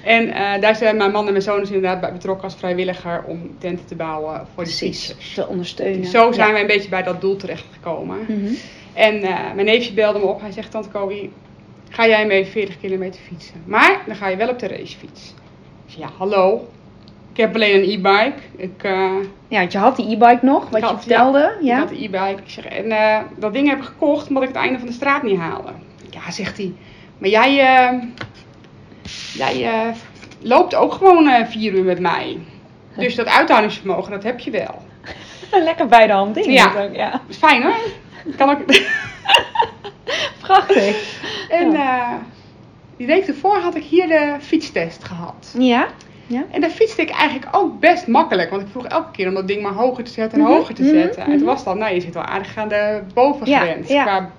En 0.08 0.32
eh, 0.32 0.62
daar 0.62 0.76
zijn 0.76 0.98
mijn 0.98 1.12
man 1.12 1.26
en 1.26 1.32
mijn 1.32 1.44
zoon 1.44 1.60
dus 1.60 1.70
inderdaad 1.72 2.00
bij 2.02 2.12
betrokken 2.12 2.44
als 2.44 2.56
vrijwilliger 2.56 3.24
om 3.24 3.56
tenten 3.58 3.86
te 3.86 3.96
bouwen 3.96 4.48
voor 4.54 4.64
de 4.64 4.70
fietsers. 4.70 5.34
te 5.34 5.48
ondersteunen. 5.48 6.06
Zo 6.06 6.32
zijn 6.32 6.48
Ja. 6.48 6.54
wij 6.54 6.62
een 6.62 6.68
beetje 6.68 6.90
bij 6.90 7.04
dat 7.04 7.22
doel 7.22 7.36
terechtgekomen. 7.36 8.18
Mhm. 8.28 8.54
En 8.94 9.22
eh, 9.24 9.54
mijn 9.54 9.66
neefje 9.66 9.94
belde 9.94 10.20
me 10.20 10.26
op. 10.26 10.42
Hij 10.42 10.52
zegt, 10.52 10.72
tante 10.72 10.90
Kobi, 10.90 11.32
ga 11.90 12.08
jij 12.08 12.26
mee 12.26 12.46
40 12.46 12.80
kilometer 12.80 13.20
fietsen? 13.28 13.56
Maar 13.66 14.02
dan 14.06 14.16
ga 14.16 14.28
je 14.28 14.36
wel 14.36 14.50
op 14.50 14.60
de 14.60 14.68
racefiets. 14.68 15.34
Ik 15.86 15.94
zeg, 15.94 16.00
ja, 16.00 16.10
hallo. 16.18 16.68
Ik 17.32 17.38
heb 17.44 17.56
alleen 17.56 17.76
een 17.84 17.90
e-bike. 17.90 18.40
Ik, 18.56 18.84
eh, 18.84 19.12
Ja, 19.48 19.60
want 19.60 19.72
je 19.72 19.78
had 19.78 19.96
die 19.96 20.06
e-bike 20.16 20.40
nog, 20.46 20.70
wat 20.70 20.82
Ik 20.82 20.90
je 20.90 20.98
vertelde. 20.98 21.56
Ik 21.60 21.66
Ja. 21.66 21.78
had 21.78 21.90
de 21.90 21.96
e-bike. 22.04 22.42
Ik 22.44 22.50
zeg, 22.50 22.66
en 22.66 23.26
dat 23.38 23.54
ding 23.54 23.70
heb 23.70 23.78
ik 23.78 23.84
gekocht 23.84 24.28
omdat 24.28 24.44
ik 24.44 24.50
het 24.50 24.58
einde 24.58 24.78
van 24.80 24.88
de 24.88 24.94
straat 24.94 25.24
niet 25.24 25.38
haalde. 25.40 25.70
Ja, 26.10 26.32
zegt 26.32 26.58
hij. 26.58 26.74
Maar 27.18 27.30
jij, 27.30 27.60
jij 29.34 29.66
eh, 29.66 29.96
loopt 30.42 30.76
ook 30.76 30.94
gewoon 30.94 31.28
eh, 31.28 31.46
vier 31.46 31.74
uur 31.74 31.84
met 31.84 32.00
mij. 32.00 32.38
Dus 32.98 33.16
dat 33.16 33.26
uithoudingsvermogen, 33.26 34.12
dat 34.12 34.24
heb 34.24 34.40
je 34.40 34.52
wel. 34.52 34.82
Lekker 35.64 35.88
bij 35.88 36.08
de 36.08 36.14
hand 36.14 36.36
ding. 36.36 36.46
Ja. 36.46 36.66
natuurlijk, 36.66 36.96
ja. 36.96 37.12
Dat 37.12 37.22
is 37.28 37.38
fijn 37.38 37.64
hoor. 37.64 37.78
Kan 38.38 38.50
ook... 38.50 38.60
Prachtig. 40.42 41.20
En 41.50 41.74
eh, 41.76 42.14
die 42.98 43.08
week 43.08 43.28
ervoor 43.28 43.58
had 43.58 43.76
ik 43.76 43.84
hier 43.84 44.08
de 44.08 44.36
fietstest 44.40 45.04
gehad. 45.04 45.56
Ja? 45.58 45.88
Ja? 46.28 46.46
En 46.52 46.62
daar 46.62 46.70
fietste 46.70 47.02
ik 47.02 47.10
eigenlijk 47.10 47.56
ook 47.56 47.80
best 47.80 48.08
makkelijk. 48.08 48.50
Want 48.50 48.62
ik 48.62 48.68
vroeg 48.72 48.86
elke 48.86 49.12
keer 49.12 49.28
om 49.28 49.34
dat 49.34 49.48
ding 49.48 49.62
maar 49.62 49.74
hoger 49.74 50.04
te 50.04 50.12
zetten 50.12 50.40
en 50.40 50.44
Mhm, 50.44 50.54
hoger 50.54 50.76
te 50.76 50.84
mhm, 50.84 50.92
zetten. 50.92 51.22
En 51.22 51.30
mhm. 51.30 51.38
toen 51.38 51.48
was 51.48 51.64
dan, 51.64 51.78
nou 51.78 51.94
je 51.94 52.02
zit 52.02 52.14
wel 52.14 52.24
aardig 52.24 52.58
aan 52.58 52.68
de 52.68 53.02
bovengrens 53.14 53.88
Ja, 53.88 53.96
ja. 53.96 54.04
qua. 54.04 54.30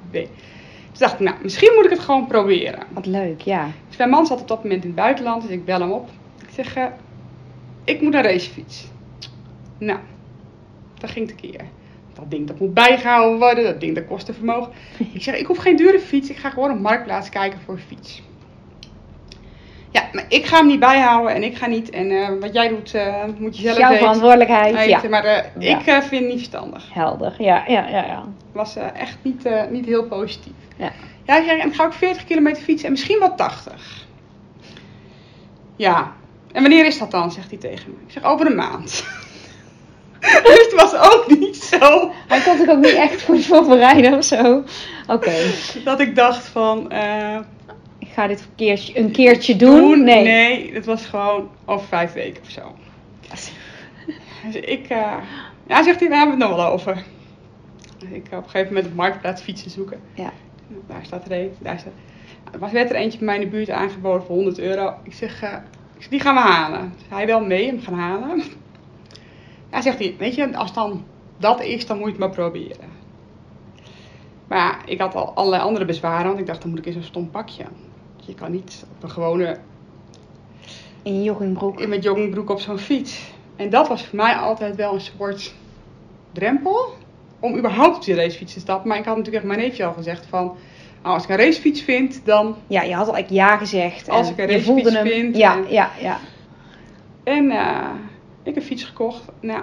Dus 0.91 0.99
dacht 0.99 1.13
ik, 1.13 1.21
nou 1.21 1.37
misschien 1.43 1.73
moet 1.75 1.85
ik 1.85 1.91
het 1.91 2.01
gewoon 2.01 2.27
proberen. 2.27 2.83
Wat 2.89 3.07
leuk, 3.07 3.41
ja. 3.41 3.67
Dus 3.99 4.07
mijn 4.07 4.19
man 4.19 4.29
zat 4.29 4.41
op 4.41 4.49
dat 4.49 4.63
moment 4.63 4.83
in 4.83 4.89
het 4.89 4.99
buitenland, 4.99 5.43
dus 5.43 5.51
ik 5.51 5.65
bel 5.65 5.81
hem 5.81 5.93
op. 5.93 6.09
Ik 6.43 6.49
zeg, 6.55 6.75
eh, 6.75 6.85
ik 7.85 8.01
moet 8.01 8.15
een 8.15 8.23
racefiets. 8.23 8.89
Nou, 9.79 9.99
dat 10.99 11.11
ging 11.11 11.29
tekeer. 11.29 11.61
Dat 12.15 12.31
ding 12.31 12.47
dat 12.47 12.59
moet 12.59 12.75
bijgehouden 12.75 13.39
worden, 13.39 13.65
dat 13.65 13.81
ding 13.81 13.95
dat 13.95 14.07
kost 14.07 14.29
een 14.29 14.35
vermogen. 14.35 14.73
Ik 15.13 15.23
zeg, 15.23 15.37
ik 15.37 15.47
hoef 15.47 15.59
geen 15.59 15.77
dure 15.77 15.99
fiets, 16.01 16.31
ik 16.31 16.37
ga 16.37 16.51
gewoon 16.51 16.71
op 16.71 16.81
Marktplaats 16.81 17.29
kijken 17.29 17.59
voor 17.65 17.75
een 17.75 17.81
fiets. 17.81 18.23
Ja, 19.91 20.09
maar 20.13 20.25
ik 20.29 20.47
ga 20.47 20.57
hem 20.57 20.67
niet 20.67 20.81
bijhouden 20.81 21.35
en 21.35 21.43
ik 21.43 21.57
ga 21.57 21.67
niet. 21.67 21.91
En 21.91 22.11
eh, 22.11 22.29
wat 22.41 22.55
jij 22.55 22.69
doet, 22.69 22.95
eh, 22.95 23.25
moet 23.39 23.57
je 23.57 23.63
zelf 23.63 23.79
Jouw 23.79 23.89
weten. 23.89 24.05
verantwoordelijkheid. 24.05 24.75
weten. 24.75 25.03
Ja. 25.03 25.09
Maar 25.09 25.51
ik 25.59 25.81
vind 25.81 26.11
het 26.11 26.29
niet 26.29 26.39
verstandig. 26.39 26.95
Helder. 26.95 27.35
Ja, 27.39 27.65
ja, 27.67 27.89
ja, 27.89 28.05
ja. 28.05 28.25
was 28.53 28.77
echt 28.77 29.19
niet, 29.23 29.49
niet 29.71 29.87
heel 29.87 30.05
positief. 30.05 30.53
Ja. 30.77 30.93
Ja, 31.29 31.37
ik 31.37 31.63
en 31.63 31.75
ga 31.75 31.87
ik 31.87 31.93
40 31.93 32.25
kilometer 32.25 32.63
fietsen 32.63 32.87
en 32.87 32.93
misschien 32.93 33.19
wel 33.19 33.35
80. 33.35 34.07
Ja, 35.77 36.13
en 36.53 36.63
wanneer 36.63 36.87
is 36.87 36.99
dat 36.99 37.11
dan, 37.11 37.33
zegt 37.33 37.51
hij 37.51 37.59
tegen 37.59 37.91
me. 37.91 37.97
Ik 38.07 38.13
zeg, 38.13 38.23
over 38.23 38.47
een 38.47 38.55
maand. 38.55 38.87
dus 40.21 40.69
het 40.71 40.73
was 40.75 40.95
ook 40.95 41.39
niet 41.39 41.57
zo 41.57 42.13
Hij 42.29 42.41
kon 42.41 42.57
zich 42.57 42.69
ook 42.69 42.79
niet 42.79 42.95
echt 42.95 43.23
goed 43.23 43.45
voorbereiden 43.45 44.15
of 44.15 44.25
zo. 44.25 44.65
Oké, 45.07 45.35
dat 45.85 46.01
ik 46.01 46.15
dacht 46.15 46.47
van... 46.47 46.91
eh, 46.91 47.39
ik 47.99 48.09
ga 48.15 48.27
dit 48.27 48.41
een 48.41 48.55
keertje, 48.57 48.99
een 48.99 49.11
keertje 49.11 49.57
doen. 49.57 49.81
doen. 49.81 50.05
Nee. 50.05 50.23
nee, 50.23 50.75
het 50.75 50.87
was 50.87 51.07
gewoon 51.07 51.51
over 51.65 51.87
vijf 51.87 52.13
weken 52.13 52.43
of 52.43 52.51
zo. 52.51 52.75
Dus 54.45 54.55
ik... 54.55 54.89
eh, 54.89 55.17
ja, 55.67 55.83
zegt 55.83 56.01
hij, 56.01 56.09
we 56.09 56.17
hebben 56.17 56.41
het 56.41 56.49
nog 56.49 56.57
wel 56.57 56.67
over. 56.67 57.03
Dus 57.99 58.09
ik 58.11 58.27
op 58.27 58.33
een 58.33 58.51
gegeven 58.51 58.75
moment 58.75 58.87
op 58.87 58.95
Marktplaats 58.95 59.43
fietsen 59.43 59.71
zoeken. 59.71 60.01
Ja. 60.15 60.33
Daar 60.87 61.05
staat 61.05 61.31
een. 61.31 61.53
Daar 61.59 61.79
staat... 61.79 61.93
Er 62.53 62.59
was 62.59 62.73
werd 62.73 62.91
er 62.91 62.97
eentje 62.97 63.19
bij 63.19 63.27
mij 63.27 63.37
in 63.37 63.41
de 63.41 63.57
buurt 63.57 63.71
aangeboden 63.71 64.27
voor 64.27 64.35
100 64.35 64.59
euro. 64.59 64.95
Ik 65.03 65.13
zeg, 65.13 65.43
eh, 65.43 65.53
ik 65.97 66.03
zeg, 66.03 66.09
die 66.09 66.21
gaan 66.21 66.35
we 66.35 66.41
halen. 66.41 66.93
Dus 66.97 67.07
hij 67.09 67.27
wel 67.27 67.45
mee, 67.45 67.67
hem 67.67 67.81
gaan 67.81 67.95
halen. 67.95 68.43
Ja, 69.71 69.81
zegt 69.83 69.99
hij, 69.99 70.15
weet 70.19 70.35
je, 70.35 70.57
als 70.57 70.73
dan 70.73 71.05
dat 71.37 71.63
is, 71.63 71.87
dan 71.87 71.97
moet 71.97 72.07
je 72.07 72.11
het 72.13 72.21
maar 72.21 72.31
proberen. 72.31 72.89
Maar 74.47 74.59
ja, 74.59 74.87
ik 74.87 75.01
had 75.01 75.15
al 75.15 75.35
allerlei 75.35 75.63
andere 75.63 75.85
bezwaren, 75.85 76.27
want 76.27 76.39
ik 76.39 76.47
dacht, 76.47 76.61
dan 76.61 76.71
moet 76.71 76.79
ik 76.79 76.87
in 76.87 76.93
zo'n 76.93 77.03
stom 77.03 77.31
pakje. 77.31 77.65
Je 78.17 78.35
kan 78.35 78.51
niet 78.51 78.87
op 78.97 79.03
een 79.03 79.11
gewone, 79.11 79.59
In 81.03 81.15
je 81.17 81.23
joggingbroek. 81.23 81.81
in 81.81 81.89
mijn 81.89 82.01
joggingbroek 82.01 82.51
op 82.51 82.61
zo'n 82.61 82.79
fiets. 82.79 83.33
En 83.57 83.71
dat 83.71 83.89
was 83.89 84.07
voor 84.07 84.17
mij 84.17 84.35
altijd 84.35 84.77
wel 84.77 84.95
een 84.95 85.01
soort 85.01 85.55
drempel 86.33 86.95
om 87.41 87.57
überhaupt 87.57 87.97
op 87.97 88.05
die 88.05 88.15
racefiets 88.15 88.53
te 88.53 88.61
stappen. 88.61 88.89
Maar 88.89 88.99
ik 88.99 89.05
had 89.05 89.17
natuurlijk 89.17 89.45
echt 89.45 89.55
mijn 89.55 89.67
neefje 89.67 89.85
al 89.85 89.93
gezegd 89.93 90.27
van, 90.29 90.57
nou, 91.03 91.15
als 91.15 91.23
ik 91.25 91.29
een 91.31 91.37
racefiets 91.37 91.83
vind, 91.83 92.21
dan 92.25 92.57
Ja, 92.67 92.83
je 92.83 92.95
had 92.95 93.09
al 93.09 93.17
echt 93.17 93.31
ja 93.31 93.57
gezegd. 93.57 94.09
Als 94.09 94.31
ik 94.31 94.39
een 94.39 94.47
racefiets 94.47 94.93
hem. 94.93 95.07
vind 95.07 95.37
Ja, 95.37 95.57
en- 95.57 95.65
ja, 95.69 95.91
ja. 96.01 96.19
En 97.25 97.51
eh, 97.51 97.89
ik 98.43 98.55
heb 98.55 98.57
een 98.57 98.63
fiets 98.63 98.85
gekocht. 98.85 99.23
Nou, 99.41 99.63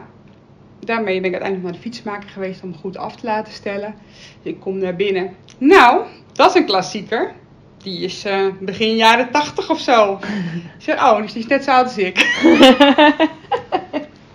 daarmee 0.79 1.15
ben 1.21 1.25
ik 1.25 1.31
uiteindelijk 1.31 1.63
naar 1.63 1.71
de 1.81 1.89
fietsmaker 1.89 2.29
geweest 2.29 2.63
om 2.63 2.75
goed 2.75 2.97
af 2.97 3.15
te 3.15 3.25
laten 3.25 3.53
stellen. 3.53 3.95
Dus 4.43 4.53
ik 4.53 4.59
kom 4.59 4.77
naar 4.77 4.95
binnen. 4.95 5.35
Nou, 5.57 6.01
dat 6.33 6.49
is 6.49 6.55
een 6.55 6.65
klassieker. 6.65 7.33
Die 7.77 7.99
is 7.99 8.25
eh, 8.25 8.45
begin 8.59 8.95
jaren 8.95 9.31
80 9.31 9.69
of 9.69 9.79
zo. 9.79 10.13
ik 10.77 10.83
zeg, 10.83 10.95
oh, 11.03 11.21
dus 11.21 11.33
die 11.33 11.41
is 11.41 11.47
net 11.47 11.63
zo 11.63 11.71
oud 11.71 11.85
als 11.85 11.97
ik. 11.97 12.17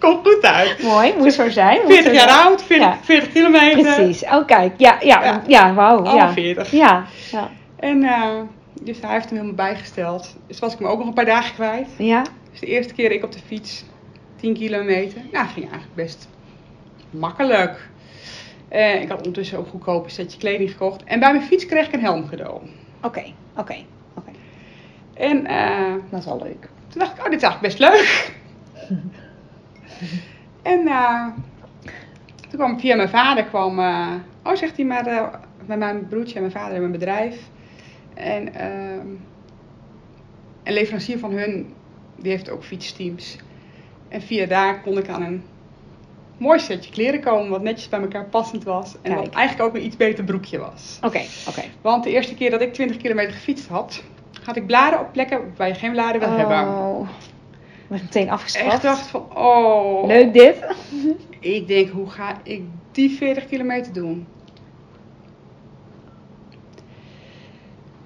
Komt 0.01 0.27
goed 0.27 0.43
uit. 0.43 0.83
Mooi, 0.83 1.15
moet 1.19 1.33
zo 1.33 1.51
zijn. 1.51 1.77
moet 1.83 1.87
40 1.93 2.05
zo 2.13 2.19
jaar 2.19 2.29
zijn. 2.29 2.45
oud, 2.45 2.63
40, 2.63 2.87
Ja. 2.89 2.99
40 3.03 3.33
kilometer. 3.33 3.81
Precies. 3.95 4.23
Oh, 4.25 4.47
kijk. 4.47 4.73
Ja, 4.77 4.97
ja, 5.01 5.23
ja, 5.25 5.43
Ja. 5.47 5.75
wauw. 5.75 5.99
Alle 6.05 6.17
Ja. 6.17 6.33
40. 6.33 6.71
Ja, 6.71 7.05
ja. 7.31 7.51
En 7.77 8.03
eh, 8.05 8.31
dus 8.83 9.01
hij 9.01 9.11
heeft 9.13 9.25
hem 9.25 9.35
helemaal 9.35 9.55
bijgesteld. 9.67 10.37
Dus 10.47 10.59
was 10.59 10.73
ik 10.73 10.79
hem 10.79 10.89
ook 10.89 10.99
nog 10.99 11.07
een 11.07 11.13
paar 11.15 11.25
dagen 11.25 11.55
kwijt. 11.55 11.89
Ja, 11.99 12.23
Dus 12.51 12.61
de 12.61 12.67
eerste 12.67 12.95
keer 12.95 13.11
ik 13.13 13.25
op 13.25 13.33
de 13.33 13.39
fiets, 13.47 13.85
10 14.41 14.55
kilometer. 14.55 15.21
Nou, 15.33 15.47
ging 15.47 15.65
eigenlijk 15.71 15.95
best 15.95 16.29
makkelijk. 17.11 17.89
Eh, 18.69 19.03
ik 19.03 19.09
had 19.09 19.17
ondertussen 19.19 19.59
ook 19.59 19.69
goedkoop 19.69 20.05
een 20.05 20.11
setje 20.11 20.39
kleding 20.39 20.71
gekocht. 20.71 21.05
En 21.05 21.21
bij 21.21 21.33
mijn 21.33 21.45
fiets 21.45 21.67
kreeg 21.67 21.87
ik 21.87 21.93
een 21.93 22.01
helm 22.01 22.29
cadeau. 22.31 22.61
oké, 23.03 23.23
oké, 23.57 23.77
oké. 24.15 24.31
En 25.15 25.47
eh, 25.47 25.93
Dat 26.11 26.19
is 26.21 26.25
wel 26.27 26.41
leuk. 26.43 26.69
toen 26.89 26.99
dacht 27.01 27.13
ik, 27.13 27.25
oh, 27.25 27.31
dit 27.31 27.43
is 27.43 27.49
eigenlijk 27.49 27.61
best 27.61 27.79
leuk. 27.79 28.33
en 30.63 30.87
eh, 30.87 31.27
toen 32.49 32.59
kwam 32.59 32.81
via 32.81 32.97
mijn 32.97 33.09
vader, 33.09 33.45
kwam, 33.45 33.79
eh, 33.79 34.15
oh 34.45 34.57
zegt 34.57 34.77
hij 34.77 34.87
maar, 34.87 35.07
eh, 35.07 35.27
met 35.67 35.79
mijn 35.79 36.09
broertje 36.09 36.35
en 36.35 36.41
mijn 36.41 36.53
vader 36.53 36.71
hebben 36.71 36.93
een 36.93 36.99
bedrijf. 36.99 37.49
En 38.15 38.55
ehm, 38.55 39.07
een 40.63 40.73
leverancier 40.73 41.19
van 41.19 41.33
hun, 41.33 41.75
die 42.17 42.31
heeft 42.31 42.51
ook 42.51 42.65
fietsteams. 42.65 43.37
En 44.09 44.23
via 44.23 44.47
daar 44.47 44.81
kon 44.81 44.99
ik 44.99 45.09
aan 45.09 45.23
een 45.23 45.43
mooi 46.37 46.59
setje 46.59 46.91
kleren 46.91 47.21
komen, 47.21 47.51
wat 47.51 47.63
netjes 47.63 47.89
bij 47.89 48.01
elkaar 48.01 48.25
passend 48.25 48.65
was. 48.65 48.97
En 49.03 49.15
wat 49.15 49.35
eigenlijk 49.35 49.69
ook 49.69 49.77
een 49.77 49.87
iets 49.87 49.97
beter 49.97 50.25
broekje 50.25 50.59
was. 50.59 50.99
Oké, 51.03 51.23
oké. 51.49 51.63
Want 51.81 52.05
de 52.05 52.11
eerste 52.11 52.35
keer 52.35 52.51
dat 52.51 52.61
ik 52.61 52.73
20 52.73 52.97
kilometer 52.97 53.33
gefietst 53.33 53.69
had, 53.69 54.03
had 54.45 54.57
ik 54.57 54.67
bladen 54.67 55.01
op 55.01 55.13
plekken 55.13 55.53
waar 55.57 55.69
je 55.69 55.75
geen 55.75 55.93
bladen 55.93 56.21
wil 56.21 56.37
hebben. 56.37 56.59
Oh. 56.59 57.09
Meteen 57.90 58.31
afgestraft. 58.31 58.72
Echt 58.72 58.83
dacht 58.83 59.07
van, 59.07 59.37
oh. 59.37 60.07
Leuk 60.07 60.33
dit. 60.33 60.57
Ik 61.40 61.66
denk, 61.66 61.88
hoe 61.88 62.11
ga 62.11 62.37
ik 62.42 62.62
die 62.92 63.11
40 63.11 63.46
kilometer 63.46 63.92
doen? 63.92 64.26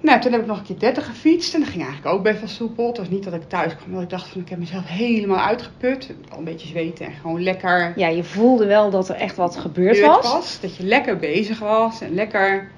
Nou, 0.05 0.21
toen 0.21 0.31
heb 0.31 0.41
ik 0.41 0.47
nog 0.47 0.57
een 0.57 0.63
keer 0.63 0.79
30 0.79 1.05
gefietst 1.05 1.53
en 1.53 1.59
dat 1.59 1.69
ging 1.69 1.83
eigenlijk 1.83 2.15
ook 2.15 2.23
best 2.23 2.39
wel 2.39 2.49
soepel. 2.49 2.87
Het 2.87 2.97
was 2.97 3.09
niet 3.09 3.23
dat 3.23 3.33
ik 3.33 3.49
thuis 3.49 3.75
kwam, 3.75 3.93
dat 3.93 4.01
ik 4.01 4.09
dacht 4.09 4.27
van, 4.27 4.41
ik 4.41 4.49
heb 4.49 4.59
mezelf 4.59 4.87
helemaal 4.87 5.39
uitgeput. 5.39 6.13
Al 6.29 6.37
een 6.37 6.43
beetje 6.43 6.67
zweten 6.67 7.05
en 7.05 7.13
gewoon 7.13 7.43
lekker 7.43 7.93
Ja, 7.95 8.07
je 8.07 8.23
voelde 8.23 8.65
wel 8.65 8.89
dat 8.89 9.09
er 9.09 9.15
echt 9.15 9.35
wat 9.35 9.55
gebeurd 9.55 9.97
gebeurd 9.97 10.23
was. 10.23 10.59
Dat 10.59 10.75
je 10.75 10.83
lekker 10.83 11.17
bezig 11.17 11.59
was 11.59 12.01
en 12.01 12.13
lekker... 12.13 12.71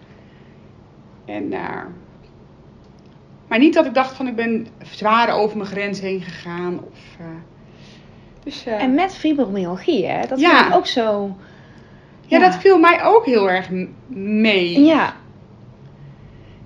En, 1.25 1.53
eh, 1.53 1.81
maar 3.47 3.59
niet 3.59 3.73
dat 3.73 3.85
ik 3.85 3.93
dacht 3.93 4.15
van, 4.15 4.27
ik 4.27 4.35
ben 4.35 4.67
zwaar 4.91 5.29
over 5.29 5.57
mijn 5.57 5.69
grens 5.69 5.99
heen 5.99 6.21
gegaan. 6.21 6.79
Of, 6.79 6.99
eh, 7.19 7.25
dus, 8.43 8.65
eh, 8.65 8.81
En 8.83 8.93
met 8.93 9.15
fibromyalgie, 9.15 10.05
hè? 10.05 10.27
Dat 10.27 10.39
Ja. 10.39 10.57
vind 10.57 10.69
ik 10.69 10.75
ook 10.75 10.87
zo... 10.87 11.35
ja, 12.25 12.39
dat 12.39 12.55
viel 12.55 12.79
mij 12.79 13.03
ook 13.03 13.25
heel 13.25 13.49
erg 13.49 13.69
mee. 14.07 14.83
Ja, 14.85 15.05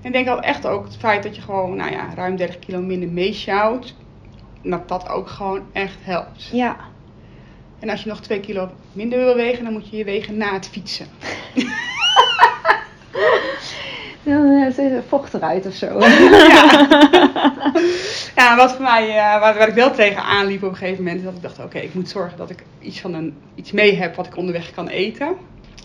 En 0.02 0.08
ik 0.08 0.14
denk 0.14 0.26
dat 0.26 0.44
echt 0.44 0.68
ook 0.68 0.84
het 0.84 0.98
feit 0.98 1.24
dat 1.24 1.36
je 1.36 1.42
gewoon, 1.42 1.76
nou 1.76 1.92
ja, 1.92 2.08
ruim 2.16 2.36
30 2.36 2.60
kilo 2.60 2.82
minder 2.82 3.10
meesjouwt, 3.10 3.96
dat 4.64 4.88
dat 4.88 5.10
ook 5.10 5.28
gewoon 5.30 5.62
echt 5.72 5.98
helpt. 6.02 6.50
ja. 6.52 6.76
En 7.80 7.90
als 7.90 8.04
je 8.04 8.10
nog 8.10 8.20
2 8.22 8.40
kilo 8.40 8.70
minder 8.94 9.20
wil 9.20 9.36
wegen, 9.36 9.64
dan 9.64 9.74
moet 9.74 9.90
je 9.90 9.98
je 9.98 10.04
wegen 10.04 10.38
na 10.38 10.54
het 10.54 10.68
fietsen. 10.70 11.08
Dan 14.24 14.74
eh, 14.78 14.86
vocht 15.08 15.34
eruit 15.34 15.66
of 15.66 15.74
zo. 15.74 15.88
Ja, 18.36 18.50
ja 18.50 18.56
wat 18.56 18.72
voor 18.72 18.82
mij, 18.84 19.08
eh, 19.10 19.40
waar, 19.40 19.58
waar 19.58 19.68
ik 19.68 19.74
wel 19.74 19.92
tegen 19.92 20.24
aanliep 20.24 20.64
op 20.64 20.70
een 20.70 20.76
gegeven 20.76 21.04
moment, 21.04 21.20
is 21.20 21.26
dat 21.26 21.36
ik 21.36 21.42
dacht, 21.42 21.60
oké, 21.60 21.78
ik 21.80 21.94
moet 21.94 22.10
zorgen 22.10 22.38
dat 22.38 22.50
ik 22.50 22.64
iets, 22.82 23.00
van 23.00 23.14
een, 23.14 23.38
iets 23.56 23.72
mee 23.72 23.96
heb 23.96 24.16
wat 24.16 24.28
ik 24.28 24.38
onderweg 24.38 24.72
kan 24.72 24.88
eten. 24.88 25.28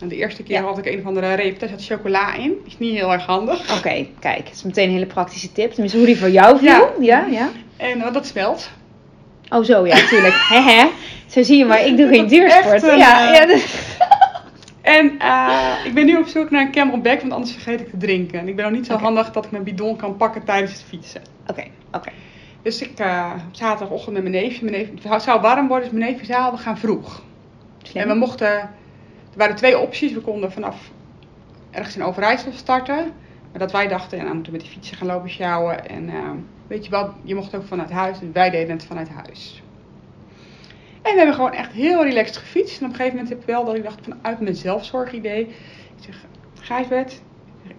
En 0.01 0.09
de 0.09 0.16
eerste 0.16 0.42
keer 0.42 0.57
Ja. 0.57 0.62
had 0.62 0.79
ik 0.79 0.87
een 0.87 0.99
of 0.99 1.05
andere 1.07 1.35
reep, 1.35 1.59
daar 1.59 1.68
zat 1.68 1.85
chocola 1.85 2.35
in. 2.35 2.53
Is 2.66 2.79
niet 2.79 2.94
heel 2.94 3.12
erg 3.12 3.27
handig. 3.27 3.77
Oké, 3.79 4.07
kijk. 4.20 4.44
Het 4.49 4.55
is 4.55 4.62
meteen 4.62 4.87
een 4.87 4.92
hele 4.94 5.07
praktische 5.07 5.53
tip. 5.53 5.70
Tenminste, 5.70 5.96
hoe 5.99 6.07
die 6.07 6.18
voor 6.18 6.31
jou 6.31 6.59
viel. 6.59 6.68
Ja. 6.68 6.88
Ja, 7.01 7.27
ja. 7.31 7.49
En 7.77 8.03
eh, 8.03 8.12
dat 8.12 8.27
smelt. 8.27 8.70
Oh, 9.49 9.64
zo, 9.64 9.87
ja, 9.87 9.96
tuurlijk. 10.09 10.35
Hehe. 10.53 10.88
Zo 11.27 11.42
zie 11.42 11.59
je 11.59 11.64
maar, 11.64 11.87
ik 11.87 11.96
doe 11.96 12.09
geen 12.09 12.27
duursport. 12.27 12.83
Een, 12.83 12.99
ja, 12.99 13.29
eh, 13.29 13.35
ja, 13.35 13.46
dus- 13.46 13.96
En 14.87 15.18
eh, 15.18 15.74
ik 15.84 15.95
ben 15.95 16.07
nu 16.07 16.16
op 16.16 16.26
zoek 16.26 16.51
naar 16.51 16.61
een 16.61 16.72
camelback, 16.72 17.20
want 17.20 17.32
anders 17.32 17.53
vergeet 17.53 17.80
ik 17.80 17.91
te 17.91 17.97
drinken. 17.97 18.39
En 18.39 18.49
ik 18.49 18.57
ben 18.57 18.64
nog 18.64 18.74
niet 18.74 18.87
zo 18.87 18.97
handig 18.97 19.32
dat 19.32 19.45
ik 19.45 19.51
mijn 19.51 19.64
bidon 19.64 19.97
kan 19.97 20.16
pakken 20.16 20.45
tijdens 20.45 20.72
het 20.72 20.82
fietsen. 20.82 21.22
Oké, 21.47 21.64
oké. 21.93 22.11
Dus 22.62 22.82
ik 22.82 23.01
uh, 23.01 23.32
zaterdagochtend 23.51 24.14
met 24.14 24.22
mijn 24.22 24.45
neefje, 24.45 24.64
mijn 24.64 24.76
neefje, 24.76 25.09
het 25.09 25.22
zou 25.22 25.41
warm 25.41 25.68
worden, 25.68 25.91
dus 25.91 25.99
mijn 25.99 26.11
neefje 26.11 26.26
zei, 26.26 26.51
we 26.51 26.57
gaan 26.57 26.78
vroeg. 26.78 27.22
Slim. 27.82 28.03
En 28.03 28.09
we 28.09 28.14
mochten, 28.14 28.53
er 28.53 28.70
waren 29.37 29.57
twee 29.57 29.78
opties, 29.78 30.12
we 30.12 30.20
konden 30.20 30.53
vanaf 30.53 30.91
ergens 31.70 31.97
in 31.97 32.03
Overijssel 32.03 32.53
starten. 32.53 33.12
Maar 33.51 33.61
dat 33.61 33.72
wij 33.72 33.89
dachten, 33.89 34.16
ja, 34.16 34.22
nou 34.22 34.34
moeten 34.34 34.53
we 34.53 34.59
met 34.59 34.66
die 34.66 34.76
fietsen 34.76 34.97
gaan 34.97 35.07
lopen 35.07 35.30
sjouwen. 35.30 35.89
En 35.89 36.09
eh, 36.09 36.30
weet 36.66 36.84
je 36.84 36.91
wat, 36.91 37.11
je 37.22 37.34
mocht 37.34 37.55
ook 37.55 37.66
vanuit 37.66 37.91
huis, 37.91 38.18
dus 38.18 38.28
wij 38.32 38.51
deden 38.51 38.76
het 38.76 38.84
vanuit 38.84 39.09
huis. 39.09 39.62
En 41.07 41.13
we 41.13 41.19
hebben 41.19 41.35
gewoon 41.35 41.53
echt 41.53 41.73
heel 41.73 42.05
relaxed 42.05 42.37
gefietst. 42.37 42.81
En 42.81 42.85
op 42.85 42.91
een 42.91 42.97
gegeven 42.97 43.17
moment 43.19 43.35
heb 43.35 43.41
ik 43.41 43.47
wel 43.47 43.65
dat 43.65 43.75
ik 43.75 43.83
dacht 43.83 44.01
vanuit 44.03 44.41
mijn 44.41 44.55
zelfzorgidee. 44.55 45.41
Ik 45.41 46.05
zeg, 46.05 46.25
Gijsbert, 46.61 47.21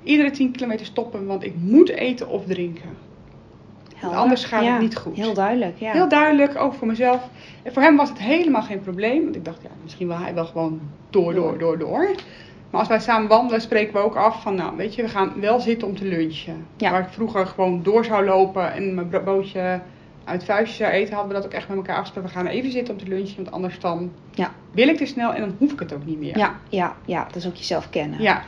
Iedere 0.03 0.31
10 0.31 0.51
kilometer 0.51 0.85
stoppen, 0.85 1.25
want 1.25 1.43
ik 1.43 1.53
moet 1.55 1.89
eten 1.89 2.27
of 2.27 2.45
drinken. 2.45 2.97
Helder. 3.95 4.19
anders 4.19 4.43
gaat 4.43 4.65
het 4.65 4.79
niet 4.79 4.97
goed. 4.97 5.15
Heel 5.15 5.33
duidelijk, 5.33 5.77
ja. 5.77 5.91
Heel 5.91 6.09
duidelijk, 6.09 6.55
ook 6.55 6.73
voor 6.73 6.87
mezelf. 6.87 7.29
En 7.63 7.73
voor 7.73 7.81
hem 7.81 7.95
was 7.95 8.09
het 8.09 8.19
helemaal 8.19 8.61
geen 8.61 8.81
probleem. 8.81 9.23
Want 9.23 9.35
ik 9.35 9.45
dacht, 9.45 9.61
ja, 9.61 9.69
misschien 9.83 10.07
wil 10.07 10.17
hij 10.17 10.33
wel 10.33 10.45
gewoon 10.45 10.81
door, 11.09 11.33
door, 11.33 11.57
door, 11.57 11.77
door. 11.77 12.09
Maar 12.69 12.79
als 12.79 12.89
wij 12.89 12.99
samen 12.99 13.27
wandelen, 13.27 13.61
spreken 13.61 13.93
we 13.93 13.99
ook 13.99 14.15
af 14.15 14.41
van, 14.41 14.55
nou, 14.55 14.75
weet 14.75 14.95
je, 14.95 15.01
we 15.01 15.09
gaan 15.09 15.33
wel 15.39 15.59
zitten 15.59 15.87
om 15.87 15.95
te 15.95 16.05
lunchen. 16.05 16.65
Ja. 16.77 16.91
Waar 16.91 17.01
ik 17.01 17.09
vroeger 17.09 17.47
gewoon 17.47 17.83
door 17.83 18.05
zou 18.05 18.25
lopen 18.25 18.73
en 18.73 18.95
mijn 18.95 19.09
bro- 19.09 19.23
broodje 19.23 19.81
uit 20.27 20.41
het 20.41 20.49
vuistje 20.49 20.83
zou 20.83 20.95
eten, 20.95 21.13
hadden 21.13 21.33
we 21.33 21.37
dat 21.41 21.45
ook 21.45 21.53
echt 21.57 21.67
met 21.67 21.77
elkaar 21.77 21.95
afgesproken. 21.95 22.29
We 22.31 22.35
gaan 22.37 22.47
even 22.47 22.71
zitten 22.71 22.93
om 22.93 22.99
te 22.99 23.07
lunchen, 23.07 23.35
want 23.35 23.51
anders 23.51 23.79
dan 23.79 24.11
Ja. 24.33 24.51
wil 24.71 24.87
ik 24.87 24.97
te 24.97 25.05
snel 25.05 25.33
en 25.33 25.39
dan 25.41 25.55
hoef 25.57 25.71
ik 25.71 25.79
het 25.79 25.93
ook 25.93 26.05
niet 26.05 26.19
meer. 26.19 26.37
Ja, 26.37 26.59
ja, 26.69 26.95
ja, 27.05 27.23
dat 27.25 27.35
is 27.35 27.47
ook 27.47 27.55
jezelf 27.55 27.89
kennen. 27.89 28.21
Ja. 28.21 28.43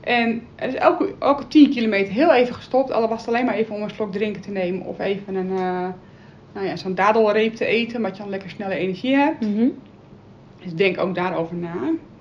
En 0.00 0.42
is 0.58 0.74
elke, 0.74 1.14
elke 1.18 1.48
10 1.48 1.70
kilometer 1.70 2.12
heel 2.12 2.32
even 2.32 2.54
gestopt. 2.54 2.92
Al 2.92 3.08
was 3.08 3.18
het 3.20 3.28
alleen 3.28 3.44
maar 3.44 3.54
even 3.54 3.74
om 3.74 3.82
een 3.82 3.90
slok 3.90 4.12
drinken 4.12 4.42
te 4.42 4.50
nemen. 4.50 4.86
Of 4.86 4.98
even 4.98 5.34
een, 5.34 5.50
eh, 5.50 5.88
nou 6.52 6.66
ja, 6.66 6.76
zo'n 6.76 6.94
dadelreep 6.94 7.54
te 7.54 7.64
eten. 7.64 7.96
Omdat 7.96 8.16
je 8.16 8.22
dan 8.22 8.30
lekker 8.30 8.50
snelle 8.50 8.74
energie 8.74 9.16
hebt. 9.16 9.40
Mhm. 9.40 9.68
Dus 10.62 10.74
denk 10.74 10.98
ook 11.00 11.14
daarover 11.14 11.56
na. 11.56 11.74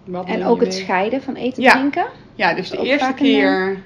Wat 0.03 0.25
En 0.27 0.45
ook 0.45 0.59
het 0.59 0.73
scheiden 0.73 1.21
van 1.21 1.35
eten 1.35 1.63
Ja. 1.63 1.71
drinken. 1.71 2.05
Ja, 2.35 2.53
dus 2.53 2.69
de 2.69 2.77
eerste 2.77 3.07
een, 3.07 3.13
keer 3.15 3.83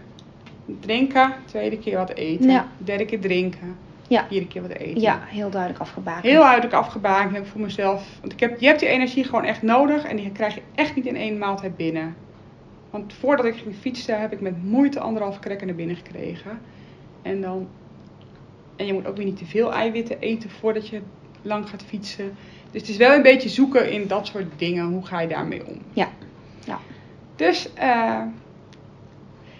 drinken. 0.79 1.33
Tweede 1.45 1.77
keer 1.77 1.97
wat 1.97 2.13
eten. 2.13 2.49
Ja. 2.49 2.67
Derde 2.77 3.05
keer 3.05 3.19
drinken. 3.19 3.75
Ja. 4.13 4.25
Vierde 4.27 4.47
keer 4.47 4.61
wat 4.61 4.71
eten. 4.71 5.01
Ja, 5.01 5.19
heel 5.25 5.49
duidelijk 5.49 5.81
afgebakend. 5.81 6.23
Heel 6.23 6.41
duidelijk 6.41 6.73
afgebakend 6.73 7.47
voor 7.47 7.61
mezelf. 7.61 8.07
Want 8.19 8.33
ik 8.33 8.39
heb, 8.39 8.59
je 8.59 8.65
hebt 8.67 8.79
die 8.79 8.89
energie 8.89 9.23
gewoon 9.23 9.43
echt 9.43 9.61
nodig. 9.61 10.03
En 10.03 10.15
die 10.15 10.31
krijg 10.31 10.55
je 10.55 10.61
echt 10.75 10.95
niet 10.95 11.05
in 11.05 11.15
één 11.15 11.37
maaltijd 11.37 11.75
binnen. 11.75 12.15
Want 12.89 13.13
voordat 13.13 13.45
ik 13.45 13.55
ging 13.55 13.75
fietsen 13.75 14.19
heb 14.19 14.31
ik 14.31 14.41
met 14.41 14.63
moeite 14.63 14.99
anderhalf 14.99 15.39
krekker 15.39 15.67
naar 15.67 15.75
binnen 15.75 15.95
gekregen. 15.95 16.59
En 17.21 17.41
dan... 17.41 17.67
En 18.75 18.85
je 18.85 18.93
moet 18.93 19.07
ook 19.07 19.17
weer 19.17 19.25
niet 19.25 19.37
te 19.37 19.45
veel 19.45 19.73
eiwitten 19.73 20.19
eten 20.19 20.49
voordat 20.49 20.87
je 20.87 21.01
lang 21.41 21.69
gaat 21.69 21.83
fietsen. 21.83 22.35
Dus 22.71 22.81
het 22.81 22.89
is 22.89 22.97
wel 22.97 23.15
een 23.15 23.21
beetje 23.21 23.49
zoeken 23.49 23.91
in 23.91 24.07
dat 24.07 24.27
soort 24.27 24.45
dingen. 24.55 24.85
Hoe 24.85 25.05
ga 25.05 25.19
je 25.21 25.27
daarmee 25.27 25.67
om? 25.67 25.77
Ja. 25.93 26.09
Ja. 26.65 26.79
Dus... 27.35 27.73
eh 27.73 28.21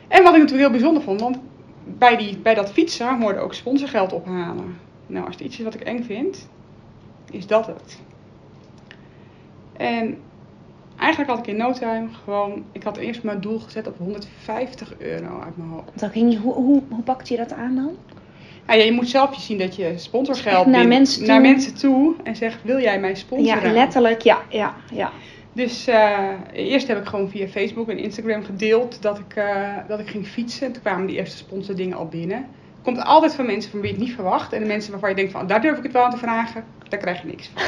en 0.08 0.24
wat 0.24 0.34
ik 0.34 0.40
natuurlijk 0.40 0.70
heel 0.70 0.80
bijzonder 0.80 1.04
vond. 1.04 1.22
Want 1.22 1.38
bij, 1.86 2.18
die, 2.18 2.38
bij 2.38 2.54
dat 2.54 2.72
fietsen 2.72 3.22
hoorde 3.22 3.40
ook 3.40 3.54
sponsorgeld 3.54 4.14
ophalen. 4.14 4.78
Nou, 5.08 5.26
als 5.26 5.36
het 5.36 5.44
iets 5.44 5.58
is 5.58 5.64
wat 5.64 5.74
ik 5.74 5.82
eng 5.82 6.04
vind, 6.04 6.48
is 7.32 7.48
dat 7.48 7.66
het. 7.68 8.00
En 9.78 10.18
eigenlijk 10.98 11.32
had 11.32 11.40
ik 11.40 11.48
in 11.48 11.58
no 11.58 11.72
time 11.72 12.08
gewoon... 12.24 12.64
Ik 12.72 12.84
had 12.84 12.98
eerst 12.98 13.24
mijn 13.24 13.42
doel 13.42 13.60
gezet 13.60 13.88
op 13.88 13.98
150 13.98 14.94
euro 14.98 15.40
uit 15.42 15.58
mijn 15.58 15.70
hoofd. 15.70 16.00
Dan 16.00 16.10
ging 16.10 16.32
je, 16.32 16.38
hoe, 16.40 16.54
hoe, 16.54 16.82
hoe 16.90 17.04
pakte 17.04 17.34
je 17.34 17.40
dat 17.40 17.54
aan 17.54 17.76
dan? 17.76 17.92
Nou 18.66 18.80
ja, 18.80 18.86
je 18.86 18.92
moet 18.92 19.10
zelf 19.10 19.36
zien 19.40 19.58
dat 19.58 19.76
je 19.76 19.94
sponsorgeld 19.96 20.54
naar 20.54 20.64
binnen- 20.66 20.88
mensen 20.88 21.20
toe. 21.20 21.28
naar 21.28 21.42
mensen 21.42 21.76
toe 21.76 22.16
en 22.24 22.36
zegt, 22.36 22.64
wil 22.64 22.80
jij 22.80 23.00
mij 23.00 23.16
sponsoren? 23.16 23.68
Ja, 23.68 23.74
letterlijk. 23.74 24.22
Ja, 24.22 24.42
ja, 24.50 24.76
ja. 24.92 25.12
Dus 25.54 25.88
eh, 25.88 26.30
eerst 26.54 26.88
heb 26.88 26.98
ik 26.98 27.06
gewoon 27.06 27.30
via 27.30 27.48
Facebook 27.48 27.90
en 27.90 27.98
Instagram 27.98 28.44
gedeeld 28.44 29.02
dat 29.02 29.20
ik, 29.20 29.36
eh, 29.36 29.78
dat 29.88 30.00
ik 30.00 30.08
ging 30.08 30.28
fietsen. 30.28 30.72
Toen 30.72 30.82
kwamen 30.82 31.06
die 31.06 31.18
eerste 31.18 31.38
sponsordingen 31.38 31.98
al 31.98 32.08
binnen. 32.08 32.46
Komt 32.82 33.04
altijd 33.04 33.36
van 33.36 33.46
mensen 33.46 33.72
van 33.72 33.80
wie 33.80 33.90
je 33.90 33.96
het 33.96 34.06
niet 34.06 34.16
verwacht. 34.16 34.54
En 34.54 34.60
de 34.60 34.68
mensen 34.68 34.92
waarvan 34.92 35.10
je 35.10 35.16
denkt 35.16 35.32
van, 35.32 35.48
daar 35.48 35.62
durf 35.62 35.78
ik 35.78 35.84
het 35.84 35.92
wel 35.92 36.04
aan 36.04 36.12
te 36.12 36.18
vragen. 36.18 36.64
Daar 36.90 37.00
krijg 37.00 37.22
je 37.22 37.28
niks 37.28 37.50
van. 37.54 37.64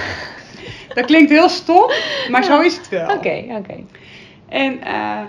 dat 0.95 1.05
klinkt 1.05 1.29
heel 1.29 1.49
stom, 1.49 1.91
maar 2.29 2.43
zo 2.43 2.61
is 2.61 2.77
het 2.77 2.89
wel. 2.89 3.15
Oké, 3.15 3.45
oké. 3.49 3.83
En 4.49 4.81
eh, 4.81 5.21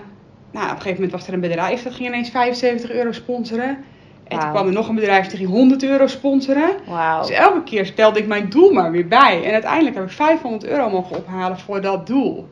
nou, 0.51 0.65
op 0.65 0.75
een 0.75 0.81
gegeven 0.81 0.93
moment 0.93 1.11
was 1.11 1.27
er 1.27 1.33
een 1.33 1.39
bedrijf 1.39 1.83
dat 1.83 1.93
ging 1.93 2.07
ineens 2.07 2.29
75 2.29 2.91
euro 2.91 3.11
sponsoren. 3.11 3.83
En 4.27 4.39
toen 4.39 4.49
kwam 4.49 4.67
er 4.67 4.73
nog 4.73 4.87
een 4.87 4.95
bedrijf 4.95 5.27
die 5.27 5.37
ging 5.37 5.49
100 5.49 5.83
euro 5.83 6.07
sponsoren. 6.07 6.69
Wauw. 6.85 7.21
Dus 7.21 7.29
elke 7.29 7.63
keer 7.63 7.85
stelde 7.85 8.19
ik 8.19 8.27
mijn 8.27 8.49
doel 8.49 8.71
maar 8.71 8.91
weer 8.91 9.07
bij. 9.07 9.43
En 9.43 9.53
uiteindelijk 9.53 9.95
heb 9.95 10.03
ik 10.03 10.11
500 10.11 10.65
euro 10.65 10.89
mogen 10.89 11.17
ophalen 11.17 11.59
voor 11.59 11.81
dat 11.81 12.07
doel. 12.07 12.47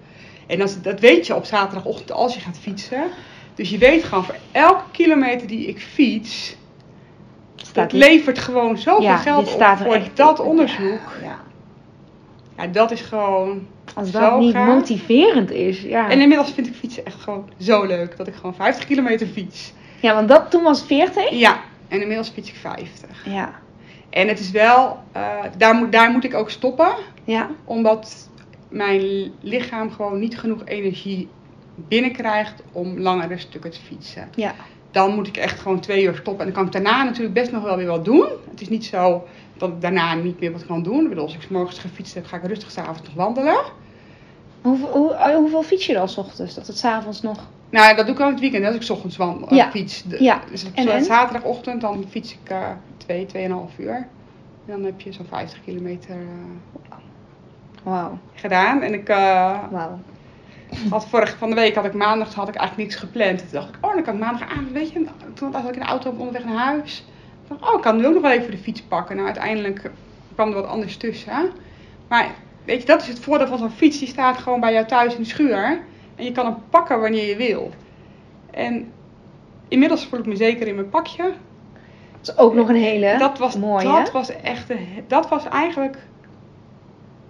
En 0.47 0.57
dat, 0.57 0.79
dat 0.81 0.99
weet 0.99 1.27
je 1.27 1.35
op 1.35 1.45
zaterdagochtend 1.45 2.11
als 2.11 2.33
je 2.33 2.39
gaat 2.39 2.57
fietsen. 2.61 3.03
Dus 3.55 3.69
je 3.69 3.77
weet 3.77 4.03
gewoon 4.03 4.23
voor 4.23 4.35
elke 4.51 4.83
kilometer 4.91 5.47
die 5.47 5.67
ik 5.67 5.79
fiets, 5.79 6.55
het 7.73 7.91
levert 7.91 8.39
gewoon 8.39 8.77
zoveel 8.77 9.03
ja, 9.03 9.17
geld 9.17 9.53
op 9.53 9.77
voor 9.77 9.93
echt 9.93 10.17
dat 10.17 10.39
onderzoek. 10.39 11.17
Ja. 11.23 11.43
Ja, 12.57 12.67
dat 12.67 12.91
is 12.91 13.01
gewoon 13.01 13.67
Als 13.95 14.11
zo 14.11 14.39
niet 14.39 14.53
motiverend 14.53 15.51
is. 15.51 15.81
Ja. 15.81 16.09
En 16.09 16.21
inmiddels 16.21 16.51
vind 16.51 16.67
ik 16.67 16.73
fietsen 16.73 17.05
echt 17.05 17.21
gewoon 17.21 17.49
zo 17.59 17.85
leuk. 17.85 18.17
Dat 18.17 18.27
ik 18.27 18.35
gewoon 18.35 18.55
50 18.55 18.85
kilometer 18.85 19.27
fiets. 19.27 19.73
Ja, 20.01 20.13
want 20.13 20.27
dat 20.27 20.51
toen 20.51 20.63
was 20.63 20.83
40. 20.83 21.29
Ja, 21.29 21.59
en 21.87 22.01
inmiddels 22.01 22.29
fiets 22.29 22.49
ik 22.49 22.55
50. 22.55 23.25
Ja. 23.25 23.59
En 24.09 24.27
het 24.27 24.39
is 24.39 24.51
wel, 24.51 24.99
eh, 25.11 25.43
daar, 25.57 25.75
moet, 25.75 25.91
daar 25.91 26.11
moet 26.11 26.23
ik 26.23 26.33
ook 26.33 26.49
stoppen. 26.49 26.95
Ja. 27.23 27.49
Omdat 27.65 28.29
mijn 28.69 29.31
lichaam 29.39 29.91
gewoon 29.91 30.19
niet 30.19 30.39
genoeg 30.39 30.61
energie 30.65 31.27
binnenkrijgt 31.75 32.61
om 32.71 32.99
langere 32.99 33.37
stukken 33.37 33.71
te 33.71 33.79
fietsen. 33.81 34.29
Ja. 34.35 34.55
Dan 34.91 35.15
moet 35.15 35.27
ik 35.27 35.37
echt 35.37 35.59
gewoon 35.59 35.79
twee 35.79 36.03
uur 36.03 36.15
stoppen. 36.15 36.45
En 36.45 36.53
dan 36.53 36.53
kan 36.53 36.65
ik 36.65 36.71
daarna 36.71 37.03
natuurlijk 37.03 37.33
best 37.33 37.51
nog 37.51 37.63
wel 37.63 37.77
weer 37.77 37.87
wat 37.87 38.05
doen. 38.05 38.27
Het 38.49 38.61
is 38.61 38.69
niet 38.69 38.85
zo 38.85 39.27
dat 39.57 39.69
ik 39.69 39.81
daarna 39.81 40.13
niet 40.13 40.39
meer 40.39 40.51
wat 40.51 40.65
kan 40.65 40.83
doen. 40.83 41.03
Ik 41.03 41.09
bedoel, 41.09 41.23
als 41.23 41.35
ik 41.35 41.41
's 41.41 41.47
morgens 41.47 41.79
gefietst 41.79 42.13
heb, 42.13 42.25
ga 42.25 42.37
ik 42.37 42.45
rustig 42.45 42.71
s'avonds 42.71 43.01
nog 43.01 43.13
wandelen. 43.13 43.63
Hoeveel, 44.61 44.87
hoe, 44.87 45.13
eh, 45.13 45.35
hoeveel 45.35 45.63
fiets 45.63 45.85
je 45.85 45.93
dan 45.93 46.09
's 46.09 46.17
ochtends? 46.17 46.55
Dat 46.55 46.67
het 46.67 46.77
s'avonds 46.77 47.21
nog... 47.21 47.47
Nou, 47.75 47.95
dat 47.95 48.05
doe 48.05 48.15
ik 48.15 48.21
al 48.21 48.29
het 48.29 48.39
weekend, 48.39 48.65
als 48.65 48.75
ik 48.75 48.89
ochtends 48.89 49.17
wandel, 49.17 49.53
Ja. 49.53 49.69
fiets. 49.71 50.03
Ja. 50.19 50.41
Dus 50.51 50.65
op 50.65 50.71
En- 50.75 50.87
en? 50.87 51.03
zaterdagochtend 51.03 51.81
dan 51.81 52.05
fiets 52.09 52.31
ik 52.33 52.49
eh 52.49 52.67
twee, 52.97 53.25
tweeënhalf 53.25 53.71
uur. 53.77 53.95
En 53.95 54.07
dan 54.65 54.83
heb 54.83 55.01
je 55.01 55.11
zo'n 55.13 55.25
50 55.29 55.59
kilometer 55.65 56.15
eh, 57.85 58.05
gedaan. 58.33 58.81
En 58.81 58.93
ik 58.93 59.09
eh, 59.09 59.59
had 60.89 61.07
vorige 61.07 61.37
van 61.37 61.49
de 61.49 61.55
week 61.55 61.75
had 61.75 61.85
ik 61.85 61.93
maandag 61.93 62.33
had 62.33 62.47
ik 62.47 62.55
eigenlijk 62.55 62.89
niks 62.89 63.01
gepland. 63.01 63.39
Toen 63.39 63.47
dacht 63.51 63.69
ik, 63.69 63.75
oh 63.81 63.93
dan 63.93 64.03
kan 64.03 64.13
ik 64.13 64.19
maandag 64.19 64.49
aan, 64.49 64.67
weet 64.73 64.91
je, 64.91 65.05
toen 65.33 65.51
was 65.51 65.63
ik 65.63 65.73
in 65.73 65.79
de 65.79 65.85
auto 65.85 66.09
op 66.09 66.19
onderweg 66.19 66.45
naar 66.45 66.65
huis. 66.65 67.05
Dacht, 67.47 67.61
oh 67.61 67.73
ik 67.75 67.81
kan 67.81 67.97
nu 67.97 68.05
ook 68.05 68.13
nog 68.13 68.21
wel 68.21 68.31
even 68.31 68.51
de 68.51 68.57
fiets 68.57 68.81
pakken. 68.81 69.15
Nou 69.15 69.27
uiteindelijk 69.27 69.91
kwam 70.33 70.47
er 70.49 70.55
wat 70.55 70.67
anders 70.67 70.97
tussen. 70.97 71.51
Maar 72.07 72.27
weet 72.65 72.81
je, 72.81 72.87
dat 72.87 73.01
is 73.01 73.07
het 73.07 73.19
voordeel 73.19 73.47
van 73.47 73.57
zo'n 73.57 73.69
fiets. 73.69 73.99
Die 73.99 74.07
staat 74.07 74.37
gewoon 74.37 74.59
bij 74.59 74.73
jou 74.73 74.85
thuis 74.85 75.15
in 75.15 75.21
de 75.21 75.27
schuur. 75.29 75.79
En 76.15 76.23
je 76.23 76.31
kan 76.31 76.45
hem 76.45 76.55
pakken 76.69 76.99
wanneer 76.99 77.27
je 77.27 77.35
wil. 77.35 77.71
En 78.51 78.91
inmiddels 79.67 80.05
voel 80.05 80.19
ik 80.19 80.25
me 80.25 80.35
zeker 80.35 80.67
in 80.67 80.75
mijn 80.75 80.89
pakje. 80.89 81.33
Dat 82.21 82.35
is 82.35 82.37
ook 82.37 82.53
nog 82.53 82.69
een 82.69 82.75
hele 82.75 83.15
Dat 83.17 83.37
was, 83.37 83.57
mooie. 83.57 83.83
dat 83.83 84.11
was 84.11 84.29
echt, 84.29 84.67
de, 84.67 84.77
dat 85.07 85.29
was 85.29 85.47
eigenlijk 85.47 85.97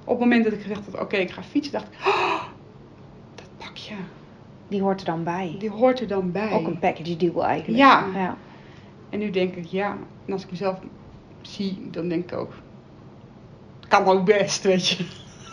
op 0.03 0.11
het 0.11 0.19
moment 0.19 0.43
dat 0.43 0.53
ik 0.53 0.61
gezegd 0.61 0.81
had, 0.91 1.01
oké 1.01 1.17
ik 1.17 1.31
ga 1.31 1.43
fietsen, 1.43 1.73
dacht 1.73 1.88
ik, 1.88 2.07
oh, 2.07 2.43
dat 3.36 3.47
pakje. 3.57 3.95
Die 4.67 4.81
hoort 4.81 4.99
er 4.99 5.05
dan 5.05 5.23
bij. 5.23 5.55
Die 5.59 5.69
hoort 5.69 5.99
er 5.99 6.07
dan 6.07 6.31
bij. 6.31 6.51
Ook 6.51 6.67
een 6.67 6.79
package 6.79 7.17
deal 7.17 7.45
eigenlijk. 7.45 7.79
Ja. 7.79 8.05
ja. 8.13 8.38
En 9.09 9.19
nu 9.19 9.29
denk 9.29 9.55
ik, 9.55 9.65
ja. 9.65 9.97
En 10.25 10.33
als 10.33 10.43
ik 10.43 10.51
mezelf 10.51 10.79
zie, 11.41 11.88
dan 11.91 12.07
denk 12.07 12.31
ik 12.31 12.38
ook. 12.38 12.53
Het 13.79 13.88
kan 13.88 14.05
ook 14.05 14.25
best, 14.25 14.63
weet 14.63 14.88
je. 14.88 15.05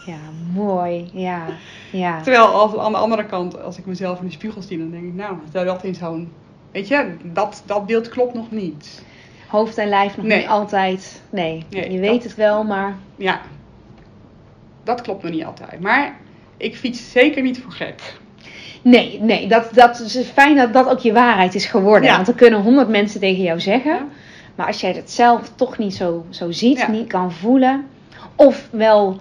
Ja, 0.06 0.16
mooi. 0.54 1.10
Ja. 1.12 1.46
ja. 1.90 2.20
Terwijl 2.22 2.44
als, 2.46 2.76
aan 2.76 2.92
de 2.92 2.98
andere 2.98 3.24
kant, 3.26 3.62
als 3.62 3.78
ik 3.78 3.86
mezelf 3.86 4.18
in 4.20 4.26
de 4.26 4.32
spiegel 4.32 4.62
zie, 4.62 4.78
dan 4.78 4.90
denk 4.90 5.04
ik, 5.04 5.14
nou, 5.14 5.36
stel 5.48 5.64
dat 5.64 5.84
in 5.84 5.94
zo'n. 5.94 6.32
Weet 6.72 6.88
je, 6.88 7.16
dat, 7.22 7.62
dat 7.66 7.86
beeld 7.86 8.08
klopt 8.08 8.34
nog 8.34 8.50
niet. 8.50 9.02
Hoofd 9.48 9.78
en 9.78 9.88
lijf 9.88 10.16
nog 10.16 10.26
Nee. 10.26 10.38
niet 10.38 10.46
altijd. 10.48 11.22
Nee, 11.30 11.64
Nee, 11.70 11.82
je 11.92 12.00
dat- 12.00 12.10
weet 12.10 12.22
het 12.22 12.34
wel, 12.34 12.64
maar 12.64 12.96
Ja, 13.16 13.40
dat 14.84 15.00
klopt 15.00 15.22
nog 15.22 15.32
niet 15.32 15.44
altijd. 15.44 15.80
Maar 15.80 16.16
ik 16.56 16.76
fiets 16.76 17.10
zeker 17.10 17.42
niet 17.42 17.58
voor 17.60 17.72
gek. 17.72 18.00
nee, 18.82 19.20
nee, 19.20 19.48
dat, 19.48 19.68
dat 19.72 20.00
is 20.00 20.16
fijn 20.32 20.56
dat 20.56 20.72
dat 20.72 20.88
ook 20.88 20.98
je 20.98 21.12
waarheid 21.12 21.54
is 21.54 21.66
geworden. 21.66 22.08
Ja. 22.08 22.14
Want 22.16 22.28
er 22.28 22.34
kunnen 22.34 22.62
honderd 22.62 22.88
mensen 22.88 23.20
tegen 23.20 23.42
jou 23.42 23.60
zeggen. 23.60 23.92
Ja. 23.94 24.06
Maar 24.54 24.66
als 24.66 24.80
jij 24.80 24.92
het 24.92 25.10
zelf 25.10 25.52
toch 25.54 25.78
niet 25.78 25.94
zo, 25.94 26.24
zo 26.30 26.50
ziet, 26.50 26.78
Ja. 26.78 26.90
niet 26.90 27.06
kan 27.08 27.32
voelen. 27.32 27.86
Of 28.36 28.68
wel 28.70 29.20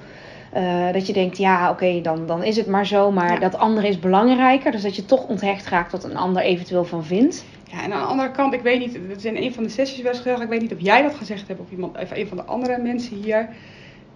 eh, 0.54 0.92
dat 0.94 1.08
je 1.08 1.14
denkt, 1.14 1.38
ja 1.38 1.70
oké, 1.70 2.02
dan, 2.02 2.26
dan 2.28 2.44
is 2.44 2.56
het 2.56 2.68
maar 2.68 2.86
zo. 2.86 3.12
Maar 3.12 3.34
Ja. 3.34 3.40
dat 3.40 3.58
andere 3.58 3.88
is 3.88 4.00
belangrijker. 4.00 4.72
Dus 4.72 4.82
dat 4.82 4.96
je 4.96 5.06
toch 5.06 5.28
onthecht 5.28 5.68
raakt 5.68 5.92
wat 5.92 6.04
een 6.04 6.18
ander 6.18 6.42
eventueel 6.44 6.86
van 6.86 7.06
vindt. 7.06 7.46
Ja, 7.72 7.84
en 7.84 7.94
aan 7.94 8.02
de 8.02 8.08
andere 8.08 8.32
kant, 8.32 8.54
ik 8.54 8.62
weet 8.62 8.80
niet, 8.80 8.94
het 9.08 9.18
is 9.18 9.26
in 9.26 9.36
een 9.38 9.54
van 9.54 9.64
de 9.64 9.70
sessies 9.70 10.02
wel 10.02 10.14
gezegd, 10.14 10.42
ik 10.42 10.50
weet 10.50 10.62
niet 10.62 10.74
of 10.74 10.80
jij 10.82 11.02
dat 11.02 11.16
gezegd 11.16 11.48
hebt 11.48 11.60
of 11.60 11.72
iemand, 11.72 11.98
of 11.98 12.12
een 12.12 12.28
van 12.28 12.38
de 12.38 12.44
andere 12.44 12.78
mensen 12.78 13.16
hier. 13.16 13.50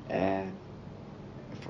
Eh, 0.08 0.18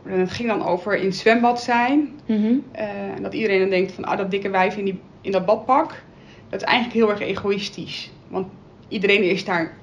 en 0.05 0.19
het 0.19 0.31
ging 0.31 0.49
dan 0.49 0.65
over 0.65 0.95
in 0.97 1.05
het 1.05 1.15
zwembad 1.15 1.61
zijn. 1.61 2.09
Mhm. 2.25 2.53
eh, 2.71 2.87
en 3.15 3.21
dat 3.21 3.33
iedereen 3.33 3.59
dan 3.59 3.69
denkt 3.69 3.91
van, 3.91 4.05
ah, 4.05 4.17
dat 4.17 4.31
dikke 4.31 4.49
wijf 4.49 4.77
in, 4.77 4.85
die, 4.85 4.99
in 5.21 5.31
dat 5.31 5.45
badpak. 5.45 6.03
Dat 6.49 6.61
is 6.61 6.67
eigenlijk 6.67 6.97
heel 6.97 7.09
erg 7.09 7.19
egoïstisch. 7.19 8.11
Want 8.27 8.47
iedereen 8.87 9.23
is 9.23 9.45
daar 9.45 9.73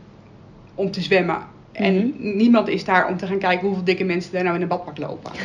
om 0.74 0.90
te 0.90 1.00
zwemmen. 1.00 1.42
En 1.72 1.94
Mhm. 1.94 2.36
niemand 2.36 2.68
is 2.68 2.84
daar 2.84 3.08
om 3.08 3.16
te 3.16 3.26
gaan 3.26 3.38
kijken 3.38 3.66
hoeveel 3.66 3.84
dikke 3.84 4.04
mensen 4.04 4.32
daar 4.32 4.42
nou 4.42 4.56
in 4.56 4.62
een 4.62 4.68
badpak 4.68 4.98
lopen. 4.98 5.30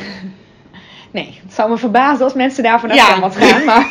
Nee, 1.10 1.38
het 1.42 1.52
zou 1.54 1.70
me 1.70 1.76
verbazen 1.76 2.24
als 2.24 2.34
mensen 2.34 2.62
daarvan 2.62 2.88
Ja. 2.88 2.94
ja. 2.96 3.04
zwembad 3.06 3.36
gaan. 3.36 3.64
Maar 3.64 3.86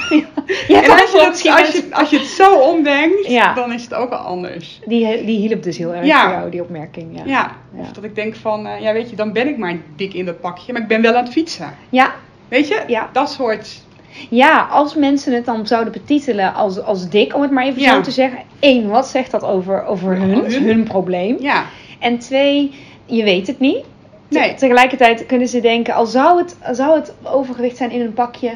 Ja, 0.68 0.84
en 0.84 0.90
als 0.92 1.12
je, 1.12 1.18
dat, 1.18 1.28
als, 1.58 1.72
je, 1.72 1.88
als 1.92 2.10
je 2.10 2.18
het 2.18 2.28
zo 2.28 2.56
omdenkt, 2.56 3.28
Ja. 3.28 3.54
dan 3.54 3.74
is 3.74 3.84
het 3.84 3.94
ook 3.94 4.12
al 4.12 4.18
anders. 4.18 4.80
Die, 4.86 5.26
die 5.26 5.38
hielp 5.48 5.64
dus 5.64 5.78
heel 5.78 5.94
erg 5.94 6.06
Ja. 6.06 6.24
voor 6.24 6.32
jou, 6.32 6.50
die 6.50 6.62
opmerking. 6.62 7.22
Ja. 7.26 7.52
Of 7.76 7.92
dat 7.92 8.04
ik 8.04 8.16
denk 8.16 8.36
van, 8.36 8.68
eh, 8.68 8.82
ja 8.82 8.94
weet 8.94 9.10
je, 9.10 9.16
dan 9.16 9.32
ben 9.34 9.48
ik 9.48 9.58
maar 9.58 9.76
dik 9.96 10.14
in 10.14 10.26
dat 10.26 10.40
pakje, 10.42 10.74
maar 10.74 10.82
ik 10.82 10.88
ben 10.88 11.02
wel 11.02 11.16
aan 11.16 11.24
het 11.24 11.34
fietsen. 11.34 11.74
Ja, 11.90 12.12
Weet 12.48 12.68
je? 12.68 12.84
Ja. 12.88 13.10
Dat 13.12 13.32
soort. 13.32 13.82
ja, 14.30 14.68
als 14.72 14.96
mensen 14.96 15.34
het 15.34 15.46
dan 15.46 15.68
zouden 15.68 15.94
betitelen 15.94 16.54
als, 16.54 16.82
als 16.82 17.10
dik, 17.10 17.36
om 17.36 17.42
het 17.42 17.52
maar 17.52 17.66
even 17.66 17.82
zo 17.82 18.02
te 18.02 18.12
zeggen. 18.12 18.40
Één, 18.60 18.88
wat 18.90 19.08
zegt 19.08 19.32
dat 19.32 19.44
over, 19.44 19.86
over 19.86 20.16
hun, 20.16 20.30
hun. 20.30 20.64
hun 20.64 20.84
probleem? 20.84 21.36
Ja. 21.40 21.64
En 22.00 22.20
twee, 22.20 22.72
je 23.06 23.24
weet 23.24 23.48
het 23.48 23.60
niet. 23.60 23.84
Nee. 24.30 24.54
Tegelijkertijd 24.54 25.26
kunnen 25.26 25.48
ze 25.48 25.62
denken, 25.62 25.94
al 25.94 26.06
zou 26.06 26.38
het, 26.38 26.58
al 26.64 26.76
zou 26.76 27.00
het 27.00 27.14
overgewicht 27.24 27.78
zijn 27.78 27.92
in 27.92 28.02
een 28.02 28.14
pakje, 28.14 28.52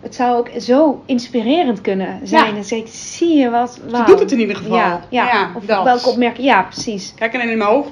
het 0.00 0.14
zou 0.14 0.38
ook 0.38 0.48
zo 0.60 1.02
inspirerend 1.06 1.80
kunnen 1.80 2.20
zijn. 2.22 2.46
Ja. 2.46 2.52
Dan 2.52 2.64
zeg 2.64 2.78
ik, 2.78 2.86
zie 2.88 3.36
je 3.36 3.50
wat? 3.50 3.80
Wauw. 3.90 4.04
doet 4.04 4.20
het 4.20 4.32
in 4.32 4.40
ieder 4.40 4.56
geval. 4.56 4.76
Ja, 4.76 5.00
ja. 5.10 5.26
Ja, 5.26 5.50
of 5.56 5.64
dat. 5.64 5.84
welke 5.84 6.08
opmerking? 6.08 6.46
Ja, 6.46 6.62
precies. 6.62 7.12
Kijk, 7.16 7.34
en 7.34 7.50
in 7.50 7.58
mijn 7.58 7.70
hoofd, 7.70 7.90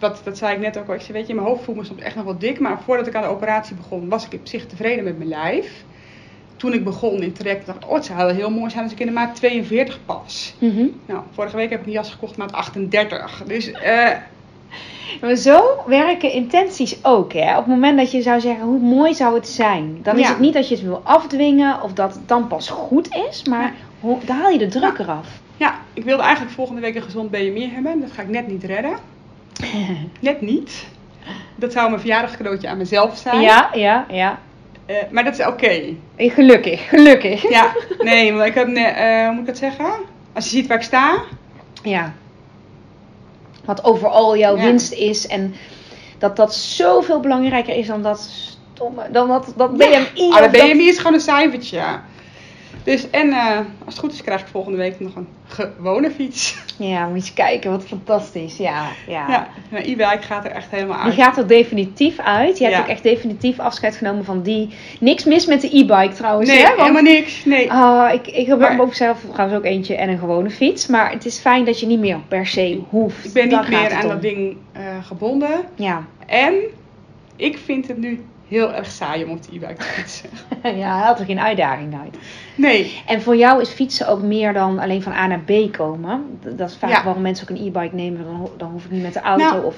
wat, 0.00 0.20
dat 0.24 0.38
zei 0.38 0.54
ik 0.54 0.60
net 0.60 0.78
ook 0.78 0.88
al, 0.88 0.94
ik 0.94 1.00
zei, 1.00 1.12
weet 1.12 1.26
je, 1.26 1.34
mijn 1.34 1.46
hoofd 1.46 1.64
voelt 1.64 1.76
me 1.76 1.84
soms 1.84 2.02
echt 2.02 2.14
nog 2.14 2.24
wel 2.24 2.38
dik, 2.38 2.60
maar 2.60 2.80
voordat 2.84 3.06
ik 3.06 3.14
aan 3.14 3.22
de 3.22 3.28
operatie 3.28 3.76
begon, 3.76 4.08
was 4.08 4.26
ik 4.26 4.32
op 4.32 4.46
zich 4.46 4.66
tevreden 4.66 5.04
met 5.04 5.16
mijn 5.16 5.28
lijf. 5.28 5.84
Toen 6.56 6.72
ik 6.72 6.84
begon 6.84 7.22
in 7.22 7.32
traject, 7.32 7.66
dacht 7.66 7.78
ik, 7.84 7.88
oh, 7.88 7.94
het 7.94 8.04
zou 8.04 8.18
wel 8.18 8.28
heel 8.28 8.50
mooi 8.50 8.70
zijn 8.70 8.82
als 8.82 8.92
ik 8.92 9.00
in 9.00 9.06
de 9.06 9.12
maat 9.12 9.34
42 9.34 9.98
pas. 10.06 10.54
Nou, 11.06 11.20
vorige 11.32 11.56
week 11.56 11.70
heb 11.70 11.80
ik 11.80 11.86
een 11.86 11.92
jas 11.92 12.10
gekocht 12.10 12.36
maat 12.36 12.52
38. 12.52 13.42
Dus, 13.46 13.72
eh, 13.72 14.10
Maar 15.20 15.34
zo 15.34 15.64
werken 15.86 16.32
intenties 16.32 17.04
ook. 17.04 17.32
Hè? 17.32 17.50
Op 17.50 17.56
het 17.56 17.66
moment 17.66 17.98
dat 17.98 18.10
je 18.10 18.22
zou 18.22 18.40
zeggen, 18.40 18.64
hoe 18.64 18.78
mooi 18.80 19.14
zou 19.14 19.34
het 19.34 19.48
zijn? 19.48 19.98
Dan 20.02 20.18
is 20.18 20.28
het 20.28 20.38
niet 20.38 20.54
dat 20.54 20.68
je 20.68 20.74
het 20.74 20.84
wil 20.84 21.00
afdwingen 21.04 21.82
of 21.82 21.92
dat 21.92 22.14
het 22.14 22.28
dan 22.28 22.46
pas 22.46 22.68
goed 22.68 23.14
is. 23.30 23.44
Maar 23.44 23.74
hoe, 24.00 24.18
dan 24.24 24.36
haal 24.36 24.50
je 24.50 24.58
de 24.58 24.68
druk 24.68 24.98
eraf. 24.98 25.28
ja, 25.56 25.74
ik 25.92 26.04
wilde 26.04 26.22
eigenlijk 26.22 26.54
volgende 26.54 26.80
week 26.80 26.94
een 26.94 27.02
gezond 27.02 27.30
BMI 27.30 27.70
hebben. 27.72 28.00
Dat 28.00 28.12
ga 28.12 28.22
ik 28.22 28.28
net 28.28 28.46
niet 28.46 28.64
redden. 28.64 28.96
Net 30.20 30.40
niet. 30.40 30.86
Dat 31.54 31.72
zou 31.72 31.88
mijn 31.88 32.00
verjaardagscadeautje 32.00 32.68
aan 32.68 32.76
mezelf 32.76 33.16
zijn. 33.16 33.40
Ja, 33.40 33.70
ja, 33.74 34.06
ja. 34.08 34.38
Eh, 34.86 34.96
maar 35.10 35.24
dat 35.24 35.38
is 35.38 35.46
oké. 35.46 35.82
Gelukkig, 36.16 36.88
gelukkig. 36.88 37.48
Ja, 37.48 37.72
nee, 37.98 38.32
want 38.32 38.46
ik 38.46 38.54
heb, 38.54 38.68
eh, 38.68 39.24
hoe 39.24 39.30
moet 39.32 39.40
ik 39.40 39.46
dat 39.46 39.58
zeggen? 39.58 39.86
Als 40.32 40.44
je 40.44 40.50
ziet 40.50 40.66
waar 40.66 40.76
ik 40.78 40.82
sta, 40.84 41.18
Ja. 41.82 42.12
Wat 43.64 43.84
overal 43.84 44.36
jouw 44.36 44.56
Ja. 44.56 44.62
winst 44.62 44.92
is. 44.92 45.26
En 45.26 45.54
dat 46.18 46.36
dat 46.36 46.54
zoveel 46.54 47.20
belangrijker 47.20 47.76
is 47.76 47.86
dan 47.86 48.02
dat 48.02 48.20
stomme, 48.72 49.10
dan 49.10 49.28
dat, 49.28 49.52
dat 49.56 49.76
BMI. 49.76 50.30
Ah, 50.30 50.38
dat- 50.38 50.50
BMI 50.50 50.88
is 50.88 50.96
gewoon 50.96 51.14
een 51.14 51.20
cijfertje. 51.20 51.80
Dus, 52.86 53.10
en 53.10 53.30
eh, 53.32 53.56
als 53.56 53.94
het 53.94 53.98
goed 53.98 54.12
is, 54.12 54.22
krijg 54.22 54.40
ik 54.40 54.46
volgende 54.46 54.78
week 54.78 55.00
nog 55.00 55.14
een 55.16 55.28
gewone 55.46 56.10
fiets. 56.10 56.56
Ja, 56.78 57.00
moet 57.00 57.08
je 57.08 57.14
eens 57.14 57.32
kijken, 57.34 57.70
wat 57.70 57.84
fantastisch. 57.84 58.56
Ja, 58.56 58.84
ja. 59.06 59.28
Ja, 59.28 59.48
mijn 59.70 59.84
e-bike 59.84 60.22
gaat 60.22 60.44
er 60.44 60.50
echt 60.50 60.70
helemaal 60.70 60.96
Die 60.96 61.04
uit. 61.04 61.14
gaat 61.14 61.36
er 61.38 61.46
definitief 61.46 62.18
uit. 62.18 62.58
Je 62.58 62.64
hebt 62.64 62.76
Ja. 62.76 62.82
ook 62.82 62.88
echt 62.88 63.02
definitief 63.02 63.58
afscheid 63.58 63.96
genomen 63.96 64.24
van 64.24 64.42
die. 64.42 64.68
Niks 65.00 65.24
mis 65.24 65.46
met 65.46 65.60
de 65.60 65.76
e-bike 65.78 66.14
trouwens. 66.14 66.48
Nee, 66.50 66.58
hè? 66.58 66.64
Want- 66.66 66.80
helemaal 66.80 67.02
niks. 67.02 67.44
Nee. 67.44 67.72
Ah, 67.72 68.12
ik, 68.14 68.26
ik 68.26 68.46
heb 68.46 68.58
Maar- 68.58 68.80
ook 68.80 68.94
zelf 68.94 69.20
trouwens 69.32 69.58
ook 69.58 69.64
eentje 69.64 69.94
en 69.96 70.08
een 70.08 70.18
gewone 70.18 70.50
fiets. 70.50 70.86
Maar 70.86 71.10
het 71.10 71.24
is 71.26 71.38
fijn 71.38 71.64
dat 71.64 71.80
je 71.80 71.86
niet 71.86 72.00
meer 72.00 72.18
per 72.28 72.46
se 72.46 72.80
hoeft. 72.88 73.24
ik 73.24 73.32
ben 73.32 73.48
Daar 73.48 73.60
niet 73.68 73.78
meer 73.80 73.92
aan 73.92 74.02
om. 74.02 74.08
dat 74.08 74.22
ding 74.22 74.56
eh, 74.72 74.82
gebonden. 75.02 75.60
Ja. 75.74 76.04
En 76.26 76.54
ik 77.36 77.58
vind 77.64 77.88
het 77.88 77.98
nu 77.98 78.24
heel 78.48 78.72
erg 78.74 78.90
saai 78.90 79.24
om 79.24 79.30
op 79.30 79.42
de 79.42 79.48
e-bike 79.56 79.74
te 79.74 79.82
fietsen. 79.82 80.28
ja, 80.78 80.98
haalt 80.98 81.18
er 81.18 81.24
geen 81.24 81.40
uitdaging 81.40 81.94
uit. 82.02 82.16
Nee. 82.56 83.02
En 83.06 83.22
voor 83.22 83.36
jou 83.36 83.60
is 83.60 83.68
fietsen 83.68 84.08
ook 84.08 84.22
meer 84.22 84.52
dan 84.52 84.78
alleen 84.78 85.02
van 85.02 85.12
A 85.12 85.26
naar 85.26 85.40
B 85.40 85.72
komen. 85.72 86.38
Dat 86.56 86.70
is 86.70 86.76
vaak 86.76 86.90
Ja. 86.90 87.04
waarom 87.04 87.22
mensen 87.22 87.48
ook 87.50 87.56
een 87.56 87.66
e-bike 87.66 87.94
nemen. 87.94 88.24
Dan, 88.24 88.50
dan 88.56 88.70
hoef 88.70 88.84
ik 88.84 88.90
niet 88.90 89.02
met 89.02 89.12
de 89.12 89.20
auto. 89.20 89.44
Nou. 89.44 89.64
of, 89.64 89.76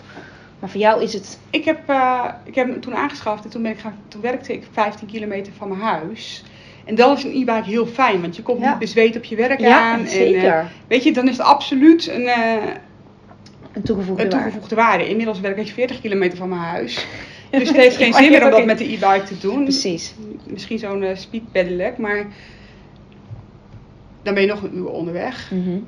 maar 0.59 0.71
voor 0.71 0.81
jou 0.81 1.03
is 1.03 1.13
het... 1.13 1.39
Ik 1.51 1.65
heb, 1.65 1.79
eh, 1.87 2.25
ik 2.45 2.55
heb 2.55 2.69
hem 2.69 2.81
toen 2.81 2.95
aangeschaft 2.95 3.45
en 3.45 3.51
toen, 3.51 3.63
ben 3.63 3.71
ik 3.73 3.79
gaan, 3.79 3.95
toen 4.09 4.21
werkte 4.21 4.53
ik 4.53 4.67
15 4.73 5.07
kilometer 5.09 5.53
van 5.57 5.69
mijn 5.69 5.81
huis. 5.81 6.45
En 6.85 6.95
dan 6.95 7.17
is 7.17 7.25
een 7.25 7.31
e-bike 7.31 7.63
heel 7.65 7.87
fijn, 7.87 8.21
want 8.21 8.37
je 8.37 8.43
komt 8.43 8.61
Ja. 8.61 8.69
niet 8.71 8.79
bezweet 8.79 9.17
op 9.17 9.25
je 9.25 9.37
werk 9.37 9.61
Ja, 9.61 9.81
aan. 9.93 9.99
En, 9.99 10.05
eh, 10.07 10.11
zeker. 10.13 10.71
weet 10.87 11.05
je, 11.05 11.13
dan 11.13 11.29
is 11.29 11.37
het 11.37 11.47
absoluut 11.47 12.09
een, 12.09 12.27
eh, 12.27 12.53
een 13.73 13.83
toegevoegde 13.83 14.23
een 14.25 14.31
waarde. 14.31 14.45
toegevoegde 14.45 14.75
waarde. 14.75 15.09
Inmiddels 15.09 15.41
werk 15.41 15.57
ik 15.57 15.69
40 15.69 16.01
kilometer 16.01 16.39
van 16.39 16.49
mijn 16.49 16.61
huis. 16.61 17.07
Dus 17.51 17.69
het 17.69 17.77
heeft 17.77 17.97
geen 17.97 18.13
zin 18.15 18.31
meer 18.31 18.45
om 18.45 18.51
dat 18.51 18.65
met 18.65 18.79
de 18.79 18.85
e-bike 18.85 19.23
te 19.27 19.39
doen. 19.39 19.63
Precies. 19.63 20.15
Misschien 20.47 20.79
zo'n 20.79 21.03
uh, 21.03 21.11
speed 21.15 21.53
pedelec, 21.53 21.99
maar 21.99 22.27
dan 24.35 24.35
ben 24.35 24.47
je 24.47 24.49
nog 24.61 24.63
een 24.63 24.77
uur 24.77 24.89
onderweg. 24.91 25.51
Mhm. 25.51 25.79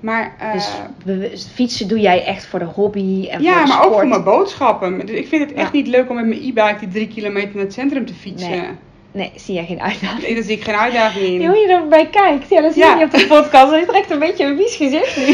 Maar, 0.00 0.34
eh, 0.38 0.52
Dus 0.52 0.68
be- 1.04 1.32
fietsen 1.54 1.88
doe 1.88 2.00
jij 2.00 2.24
echt 2.24 2.46
voor 2.46 2.58
de 2.58 2.64
hobby 2.64 3.28
en 3.30 3.42
ja, 3.42 3.52
voor 3.52 3.62
de 3.62 3.66
maar 3.68 3.76
sport. 3.76 3.84
ook 3.86 3.92
voor 3.92 4.06
mijn 4.08 4.22
boodschappen. 4.24 5.06
Dus 5.06 5.16
ik 5.16 5.28
vind 5.28 5.42
het 5.42 5.52
echt 5.58 5.66
Ja. 5.72 5.78
niet 5.78 5.86
leuk 5.86 6.08
om 6.10 6.16
met 6.16 6.26
mijn 6.26 6.40
e-bike 6.40 6.76
die 6.80 6.88
drie 6.88 7.08
kilometer 7.08 7.54
naar 7.54 7.64
het 7.64 7.72
centrum 7.72 8.06
te 8.06 8.14
fietsen. 8.14 8.50
Nee. 8.50 8.68
Nee, 9.12 9.32
zie 9.36 9.54
jij 9.54 9.64
geen 9.66 9.80
uitdaging. 9.80 10.22
Nee, 10.22 10.34
daar 10.34 10.42
zie 10.42 10.56
ik 10.56 10.64
geen 10.64 10.74
uitdaging 10.74 11.26
in. 11.26 11.46
Hoe 11.46 11.56
je 11.56 11.66
erbij 11.72 12.06
kijkt, 12.06 12.48
ja, 12.48 12.60
dat 12.60 12.72
zie 12.72 12.82
Ja. 12.82 12.88
je 12.98 13.04
niet 13.04 13.14
op 13.14 13.20
de 13.20 13.26
podcast. 13.26 13.70
Dat 13.70 13.82
is 13.82 13.86
echt 14.00 14.10
een 14.10 14.18
beetje 14.18 14.44
een 14.44 14.56
vies 14.56 14.76
gezicht 14.76 15.16
nu. 15.16 15.24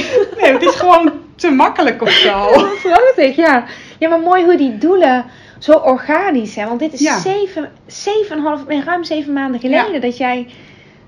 Nee, 0.41 0.53
het 0.53 0.63
is 0.63 0.75
gewoon 0.75 1.13
te 1.37 1.51
makkelijk 1.51 2.03
of 2.03 2.11
zo. 2.11 2.47
Grotig, 2.85 3.37
ja. 3.37 3.65
Ja, 3.99 4.09
maar 4.09 4.21
mooi 4.21 4.45
hoe 4.45 4.57
die 4.57 4.79
doelen 4.79 5.25
zo 5.59 5.73
organisch 5.73 6.53
zijn. 6.53 6.69
Want 6.69 6.81
dit 6.81 6.93
is 6.93 7.01
Ja. 7.01 7.19
zeven, 7.19 7.71
zeven, 7.87 8.37
en 8.37 8.43
half, 8.43 8.61
ruim 8.85 9.05
zeven 9.05 9.33
maanden 9.33 9.61
geleden 9.61 9.93
Ja. 9.93 9.99
dat 10.01 10.17
jij, 10.17 10.47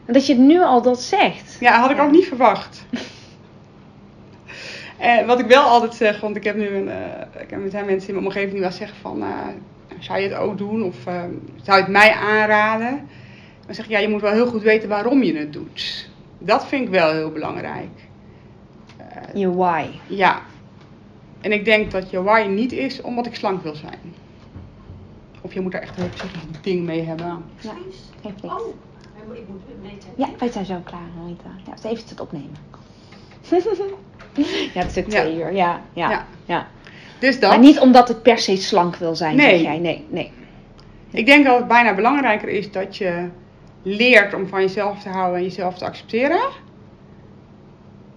dat 0.07 0.27
je 0.27 0.33
het 0.35 0.43
nu 0.43 0.61
al 0.63 0.83
dat 0.83 1.01
zegt. 1.03 1.57
Ja, 1.61 1.81
had 1.81 1.91
ik 1.91 1.97
Ja. 1.97 2.05
ook 2.05 2.11
niet 2.11 2.27
verwacht. 2.27 2.85
En 4.99 5.27
wat 5.27 5.39
ik 5.41 5.47
wel 5.47 5.63
altijd 5.63 5.95
zeg, 5.95 6.21
want 6.21 6.37
ik 6.37 6.45
heb 6.45 6.57
nu 6.57 6.67
een, 6.69 6.89
eh, 6.89 7.43
ik 7.43 7.51
heb, 7.51 7.63
er 7.65 7.71
zijn 7.71 7.85
mensen 7.87 8.09
in 8.09 8.15
mijn 8.15 8.27
omgeving 8.27 8.53
die 8.53 8.61
wel 8.61 8.71
zeggen 8.71 8.97
van, 9.01 9.23
eh, 9.23 9.29
zou 9.99 10.19
je 10.21 10.29
het 10.29 10.39
ook 10.39 10.59
doen 10.59 10.83
of 10.83 11.07
eh, 11.07 11.23
zou 11.63 11.77
je 11.77 11.83
het 11.83 11.93
mij 11.93 12.13
aanraden? 12.13 13.09
Dan 13.67 13.75
zeg 13.75 13.85
ik, 13.85 13.91
ja, 13.91 13.99
je 13.99 14.09
moet 14.09 14.21
wel 14.21 14.33
heel 14.33 14.47
goed 14.47 14.63
weten 14.63 14.89
waarom 14.89 15.23
je 15.23 15.37
het 15.37 15.53
doet. 15.53 16.09
Dat 16.39 16.67
vind 16.67 16.83
ik 16.85 16.89
wel 16.91 17.13
heel 17.13 17.31
belangrijk. 17.31 17.89
Eh, 18.97 19.07
Je 19.35 19.55
why. 19.55 19.85
ja. 20.07 20.41
En 21.41 21.53
ik 21.53 21.65
denk 21.65 21.91
dat 21.91 22.11
je 22.11 22.23
why 22.23 22.47
niet 22.49 22.73
is 22.73 23.01
omdat 23.01 23.27
ik 23.27 23.35
slank 23.35 23.63
wil 23.63 23.75
zijn. 23.75 24.15
Of 25.41 25.55
je 25.55 25.61
moet 25.61 25.75
er 25.75 25.81
echt 25.81 25.97
een 25.97 26.03
heel 26.03 26.41
ding 26.63 26.85
mee 26.85 27.03
hebben. 27.03 27.45
Ja. 27.61 27.71
Oh, 28.43 28.61
ik 29.33 29.49
moet 29.49 29.83
meten. 29.83 30.09
Ja, 30.17 30.29
wij 30.39 30.51
zijn 30.51 30.65
zo 30.65 30.81
klaar, 30.85 31.01
Rita. 31.27 31.51
Ja, 31.71 31.77
ze 31.77 31.89
heeft 31.89 32.11
het 32.11 32.21
opnemen. 32.21 32.57
ja, 34.75 34.81
het 34.83 34.89
is 34.89 34.95
Ja. 34.95 35.03
twee 35.03 35.37
uur. 35.37 35.53
Ja, 35.55 35.81
ja, 35.93 36.11
ja. 36.11 36.27
Ja. 36.45 36.67
Dus 37.19 37.41
dat. 37.41 37.51
Maar 37.51 37.59
niet 37.59 37.79
omdat 37.81 38.09
het 38.09 38.23
per 38.23 38.39
se 38.39 38.57
slank 38.57 38.97
wil 38.97 39.17
zijn, 39.17 39.37
Nee. 39.37 39.51
zeg 39.59 39.61
jij. 39.61 39.79
Nee, 39.79 40.05
nee. 40.09 40.33
Ik 41.11 41.27
denk 41.27 41.45
dat 41.45 41.59
het 41.59 41.69
bijna 41.69 41.95
belangrijker 41.95 42.49
is 42.49 42.71
dat 42.73 42.97
je 42.97 43.29
leert 43.83 44.35
om 44.35 44.47
van 44.49 44.61
jezelf 44.61 45.03
te 45.03 45.09
houden 45.09 45.37
en 45.37 45.43
jezelf 45.45 45.79
te 45.79 45.85
accepteren. 45.85 46.41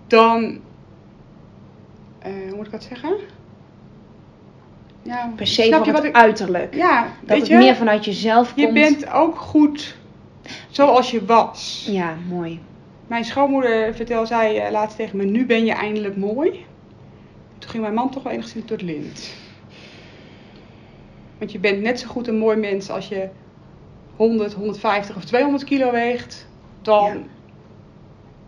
Dan, 0.07 0.59
eh, 2.19 2.31
hoe 2.47 2.55
moet 2.55 2.65
ik 2.65 2.71
dat 2.71 2.83
zeggen? 2.83 3.15
Ja, 5.01 5.31
Per 5.35 5.47
se 5.47 5.63
snap 5.63 5.85
je 5.85 5.91
het 5.91 6.03
ik? 6.03 6.15
uiterlijk. 6.15 6.75
Ja, 6.75 7.01
dat 7.01 7.09
weet 7.29 7.37
het 7.39 7.47
je, 7.47 7.57
meer 7.57 7.75
vanuit 7.75 8.05
jezelf 8.05 8.53
je 8.55 8.61
komt. 8.63 8.73
bent 8.73 9.09
ook 9.11 9.37
goed 9.37 9.97
zoals 10.69 11.11
je 11.11 11.25
was. 11.25 11.87
Ja, 11.91 12.15
mooi. 12.27 12.59
Mijn 13.07 13.25
schoonmoeder 13.25 13.95
vertelde, 13.95 14.27
zei 14.27 14.57
eh, 14.57 14.71
laatst 14.71 14.97
tegen 14.97 15.17
me, 15.17 15.23
nu 15.25 15.45
ben 15.45 15.65
je 15.65 15.71
eindelijk 15.73 16.17
mooi. 16.17 16.65
Toen 17.57 17.69
ging 17.69 17.83
mijn 17.83 17.95
man 17.95 18.09
toch 18.11 18.23
wel 18.23 18.31
enigszins 18.33 18.65
door 18.65 18.77
het 18.77 18.85
lint. 18.85 19.33
Want 21.37 21.51
je 21.51 21.59
bent 21.59 21.81
net 21.81 21.99
zo 21.99 22.07
goed 22.07 22.27
een 22.27 22.37
mooi 22.37 22.57
mens 22.57 22.89
als 22.89 23.07
je 23.07 23.29
100, 24.15 24.53
150 24.53 25.15
of 25.15 25.25
200 25.25 25.63
kilo 25.63 25.91
weegt. 25.91 26.47
Dan, 26.81 27.03
Ja. 27.05 27.17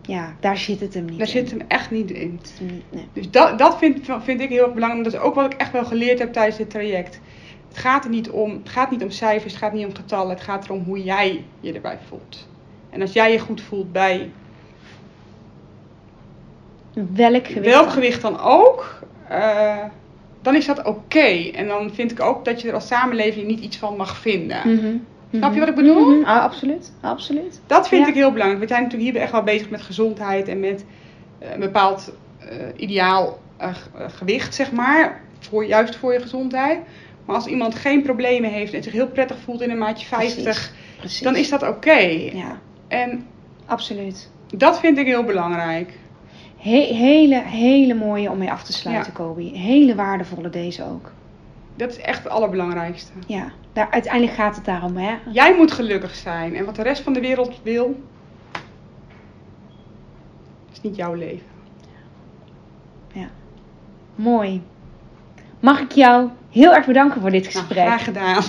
Ja, 0.06 0.36
daar 0.40 0.56
zit 0.58 0.80
het 0.80 0.94
hem 0.94 1.04
niet 1.04 1.18
daar 1.18 1.26
in. 1.26 1.32
zit 1.32 1.50
hem 1.50 1.60
echt 1.68 1.90
niet 1.90 2.10
in. 2.10 2.40
Niet- 2.60 2.84
nee. 2.90 3.08
Dus 3.12 3.30
dat, 3.30 3.58
dat 3.58 3.78
vind, 3.78 4.08
vind 4.22 4.40
ik 4.40 4.48
heel 4.48 4.64
erg 4.64 4.74
belangrijk. 4.74 5.04
Dat 5.04 5.12
is 5.12 5.18
ook 5.18 5.34
wat 5.34 5.52
ik 5.52 5.60
echt 5.60 5.72
wel 5.72 5.84
geleerd 5.84 6.18
heb 6.18 6.32
tijdens 6.32 6.56
dit 6.56 6.70
traject. 6.70 7.20
Het 7.72 7.80
gaat 7.80 8.04
er 8.04 8.10
niet 8.10 8.30
om, 8.30 8.50
het 8.50 8.68
gaat 8.68 8.90
niet 8.90 9.02
om 9.02 9.10
cijfers, 9.10 9.52
het 9.52 9.62
gaat 9.62 9.72
niet 9.72 9.86
om 9.86 9.94
getallen. 9.94 10.30
Het 10.30 10.40
gaat 10.44 10.64
erom 10.64 10.82
hoe 10.84 11.02
jij 11.02 11.44
je 11.60 11.72
erbij 11.72 11.98
voelt. 12.08 12.48
En 12.90 13.00
als 13.00 13.12
jij 13.12 13.32
je 13.32 13.38
goed 13.38 13.60
voelt 13.60 13.92
bij 13.92 14.30
Welk 17.14 17.46
gewicht? 17.46 17.66
welk 17.66 17.84
dan? 17.84 17.92
gewicht 17.92 18.22
dan 18.22 18.40
ook, 18.40 18.98
eh, 19.28 19.76
dan 20.42 20.54
is 20.54 20.66
dat 20.66 20.82
oké. 20.84 21.50
En 21.54 21.66
dan 21.66 21.90
vind 21.94 22.10
ik 22.10 22.20
ook 22.20 22.44
dat 22.44 22.60
je 22.60 22.68
er 22.68 22.74
als 22.74 22.86
samenleving 22.86 23.46
niet 23.46 23.60
iets 23.60 23.76
van 23.76 23.96
mag 23.96 24.16
vinden. 24.16 24.58
Mhm, 24.64 24.96
Snap 25.36 25.52
je 25.54 25.58
wat 25.60 25.68
ik 25.68 25.74
bedoel? 25.74 26.10
mhm. 26.16 26.24
Ah, 26.24 26.42
absoluut, 26.42 26.92
absoluut. 27.00 27.60
Dat 27.66 27.88
vind 27.88 28.02
Ja. 28.02 28.08
ik 28.08 28.14
heel 28.14 28.32
belangrijk. 28.32 28.62
We 28.62 28.68
zijn 28.68 28.82
natuurlijk 28.82 29.10
hier 29.12 29.22
echt 29.22 29.32
wel 29.32 29.42
bezig 29.42 29.70
met 29.70 29.82
gezondheid 29.82 30.48
en 30.48 30.60
met 30.60 30.84
eh, 31.38 31.52
een 31.52 31.60
bepaald 31.60 32.12
eh, 32.38 32.48
ideaal 32.76 33.40
gewicht, 34.08 34.54
zeg 34.54 34.72
maar. 34.72 35.20
Voor, 35.38 35.64
juist 35.64 35.96
voor 35.96 36.12
je 36.12 36.20
gezondheid. 36.20 36.78
Maar 37.24 37.36
als 37.36 37.46
iemand 37.46 37.74
geen 37.74 38.02
problemen 38.02 38.50
heeft 38.50 38.72
en 38.74 38.82
zich 38.82 38.92
heel 38.92 39.08
prettig 39.08 39.38
voelt 39.44 39.60
in 39.60 39.70
een 39.70 39.78
maatje 39.78 40.06
50, 40.06 40.42
Precies, 40.42 40.72
precies. 40.98 41.20
dan 41.20 41.36
is 41.36 41.48
dat 41.48 41.62
oké. 41.68 41.98
Ja, 42.32 42.58
En 42.88 43.26
absoluut. 43.66 44.30
Dat 44.56 44.80
vind 44.80 44.98
ik 44.98 45.06
heel 45.06 45.24
belangrijk. 45.24 45.98
He- 46.56 46.94
hele, 46.94 47.42
hele 47.42 47.94
mooie 47.94 48.30
om 48.30 48.38
mee 48.38 48.50
af 48.50 48.62
te 48.62 48.72
sluiten, 48.72 49.12
Ja. 49.16 49.18
Kobe. 49.24 49.42
Hele 49.42 49.94
waardevolle 49.94 50.50
deze 50.50 50.84
ook. 50.84 51.12
Dat 51.74 51.90
is 51.90 51.96
echt 51.98 52.22
het 52.22 52.32
allerbelangrijkste. 52.32 53.12
Ja, 53.26 53.52
daar, 53.72 53.90
uiteindelijk 53.90 54.32
gaat 54.34 54.56
het 54.56 54.64
daarom, 54.64 54.96
hè? 54.96 55.14
Jij 55.32 55.56
moet 55.56 55.72
gelukkig 55.72 56.14
zijn. 56.14 56.54
En 56.56 56.64
wat 56.64 56.76
de 56.76 56.82
rest 56.82 57.02
van 57.02 57.12
de 57.12 57.20
wereld 57.20 57.60
wil, 57.62 58.00
is 60.72 60.80
niet 60.80 60.96
jouw 60.96 61.14
leven. 61.14 61.50
Mooi. 64.14 64.62
Mag 65.62 65.80
ik 65.80 65.92
jou 65.92 66.28
heel 66.50 66.74
erg 66.74 66.86
bedanken 66.86 67.20
voor 67.20 67.30
dit 67.30 67.42
Nou, 67.42 67.56
gesprek. 67.56 67.86
graag 67.86 68.04
gedaan. 68.04 68.42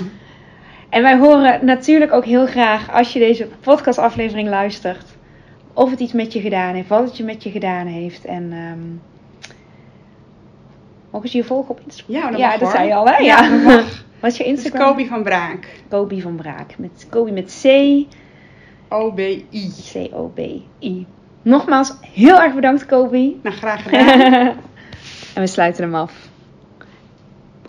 En 0.89 1.01
wij 1.01 1.18
horen 1.18 1.66
natuurlijk 1.66 2.11
ook 2.14 2.26
heel 2.26 2.45
graag 2.45 2.91
als 2.91 3.14
je 3.14 3.20
deze 3.20 3.47
podcastaflevering 3.61 4.49
luistert. 4.49 5.05
Of 5.74 5.89
het 5.91 5.99
iets 5.99 6.14
met 6.14 6.34
je 6.34 6.41
gedaan 6.41 6.74
heeft, 6.76 6.88
wat 6.88 7.03
het 7.03 7.18
je 7.18 7.24
met 7.24 7.43
je 7.43 7.51
gedaan 7.51 7.86
heeft. 7.88 8.26
En 8.26 8.51
ehm 8.51 8.80
mogen 11.11 11.30
ze 11.30 11.38
je 11.38 11.43
volgen 11.43 11.70
op 11.70 11.80
Instagram? 11.86 12.16
Ja, 12.16 12.30
dat 12.30 12.39
ja, 12.39 12.47
mag, 12.47 12.57
dat 12.57 12.61
hoor. 12.61 12.72
zei 12.78 12.88
je 12.88 12.93
al, 12.93 13.05
hè? 13.07 13.18
Ja, 13.18 13.41
Ja. 13.43 13.49
dat 13.49 13.64
mag. 13.64 14.03
Wat 14.20 14.32
is 14.32 14.38
je 14.38 14.43
Het 14.43 14.57
is 14.57 14.64
Instagram? 14.64 14.88
Kobi 14.89 15.07
van 15.07 15.24
Braak. 15.24 15.68
Kobe 15.89 16.22
van 16.22 16.36
Braak. 16.36 16.78
Met 16.78 17.07
Kobe 17.09 17.32
met 17.32 17.59
C, 17.61 17.68
O-B-I. 18.89 19.72
C-O-B-I. 19.91 21.05
Nogmaals, 21.41 21.93
heel 22.01 22.41
erg 22.41 22.53
bedankt 22.53 22.86
Kobe. 22.86 23.36
Nou, 23.43 23.55
graag 23.55 23.84
gedaan. 23.84 24.22
en 25.36 25.41
we 25.41 25.47
sluiten 25.47 25.84
hem 25.84 25.95
af. 25.95 26.14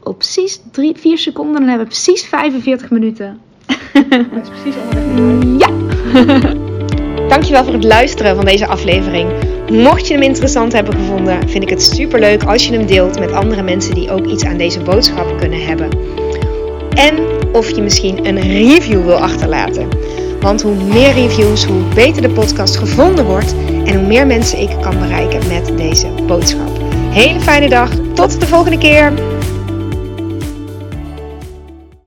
Op 0.04 0.18
precies 0.18 0.60
4 0.72 1.18
seconden, 1.18 1.54
dan 1.54 1.68
hebben 1.68 1.86
we 1.86 1.92
precies 1.92 2.24
45 2.24 2.90
minuten. 2.90 3.40
Dat 4.10 4.42
is 4.42 4.48
precies 4.48 4.80
huis. 4.90 5.04
Ja! 5.58 5.70
Dankjewel 7.28 7.64
voor 7.64 7.72
het 7.72 7.84
luisteren 7.84 8.36
van 8.36 8.44
deze 8.44 8.66
aflevering. 8.66 9.30
Mocht 9.70 10.06
je 10.06 10.14
hem 10.14 10.22
interessant 10.22 10.72
hebben 10.72 10.94
gevonden, 10.94 11.48
vind 11.48 11.62
ik 11.62 11.68
het 11.68 11.82
super 11.82 12.20
leuk 12.20 12.42
als 12.42 12.66
je 12.66 12.72
hem 12.72 12.86
deelt 12.86 13.18
met 13.18 13.32
andere 13.32 13.62
mensen 13.62 13.94
die 13.94 14.10
ook 14.10 14.26
iets 14.26 14.44
aan 14.44 14.56
deze 14.56 14.80
boodschap 14.80 15.38
kunnen 15.38 15.66
hebben. 15.66 15.88
En 16.90 17.18
of 17.52 17.70
je 17.70 17.82
misschien 17.82 18.26
een 18.26 18.40
review 18.40 19.04
wil 19.04 19.16
achterlaten. 19.16 19.88
Want 20.40 20.62
hoe 20.62 20.74
meer 20.74 21.12
reviews, 21.12 21.64
hoe 21.64 21.82
beter 21.94 22.22
de 22.22 22.30
podcast 22.30 22.76
gevonden 22.76 23.24
wordt 23.24 23.54
en 23.84 23.94
hoe 23.96 24.06
meer 24.06 24.26
mensen 24.26 24.58
ik 24.58 24.70
kan 24.80 24.98
bereiken 24.98 25.48
met 25.48 25.78
deze 25.78 26.08
boodschap. 26.26 26.70
Hele 27.10 27.40
fijne 27.40 27.68
dag, 27.68 27.90
tot 28.14 28.40
de 28.40 28.46
volgende 28.46 28.78
keer! 28.78 29.33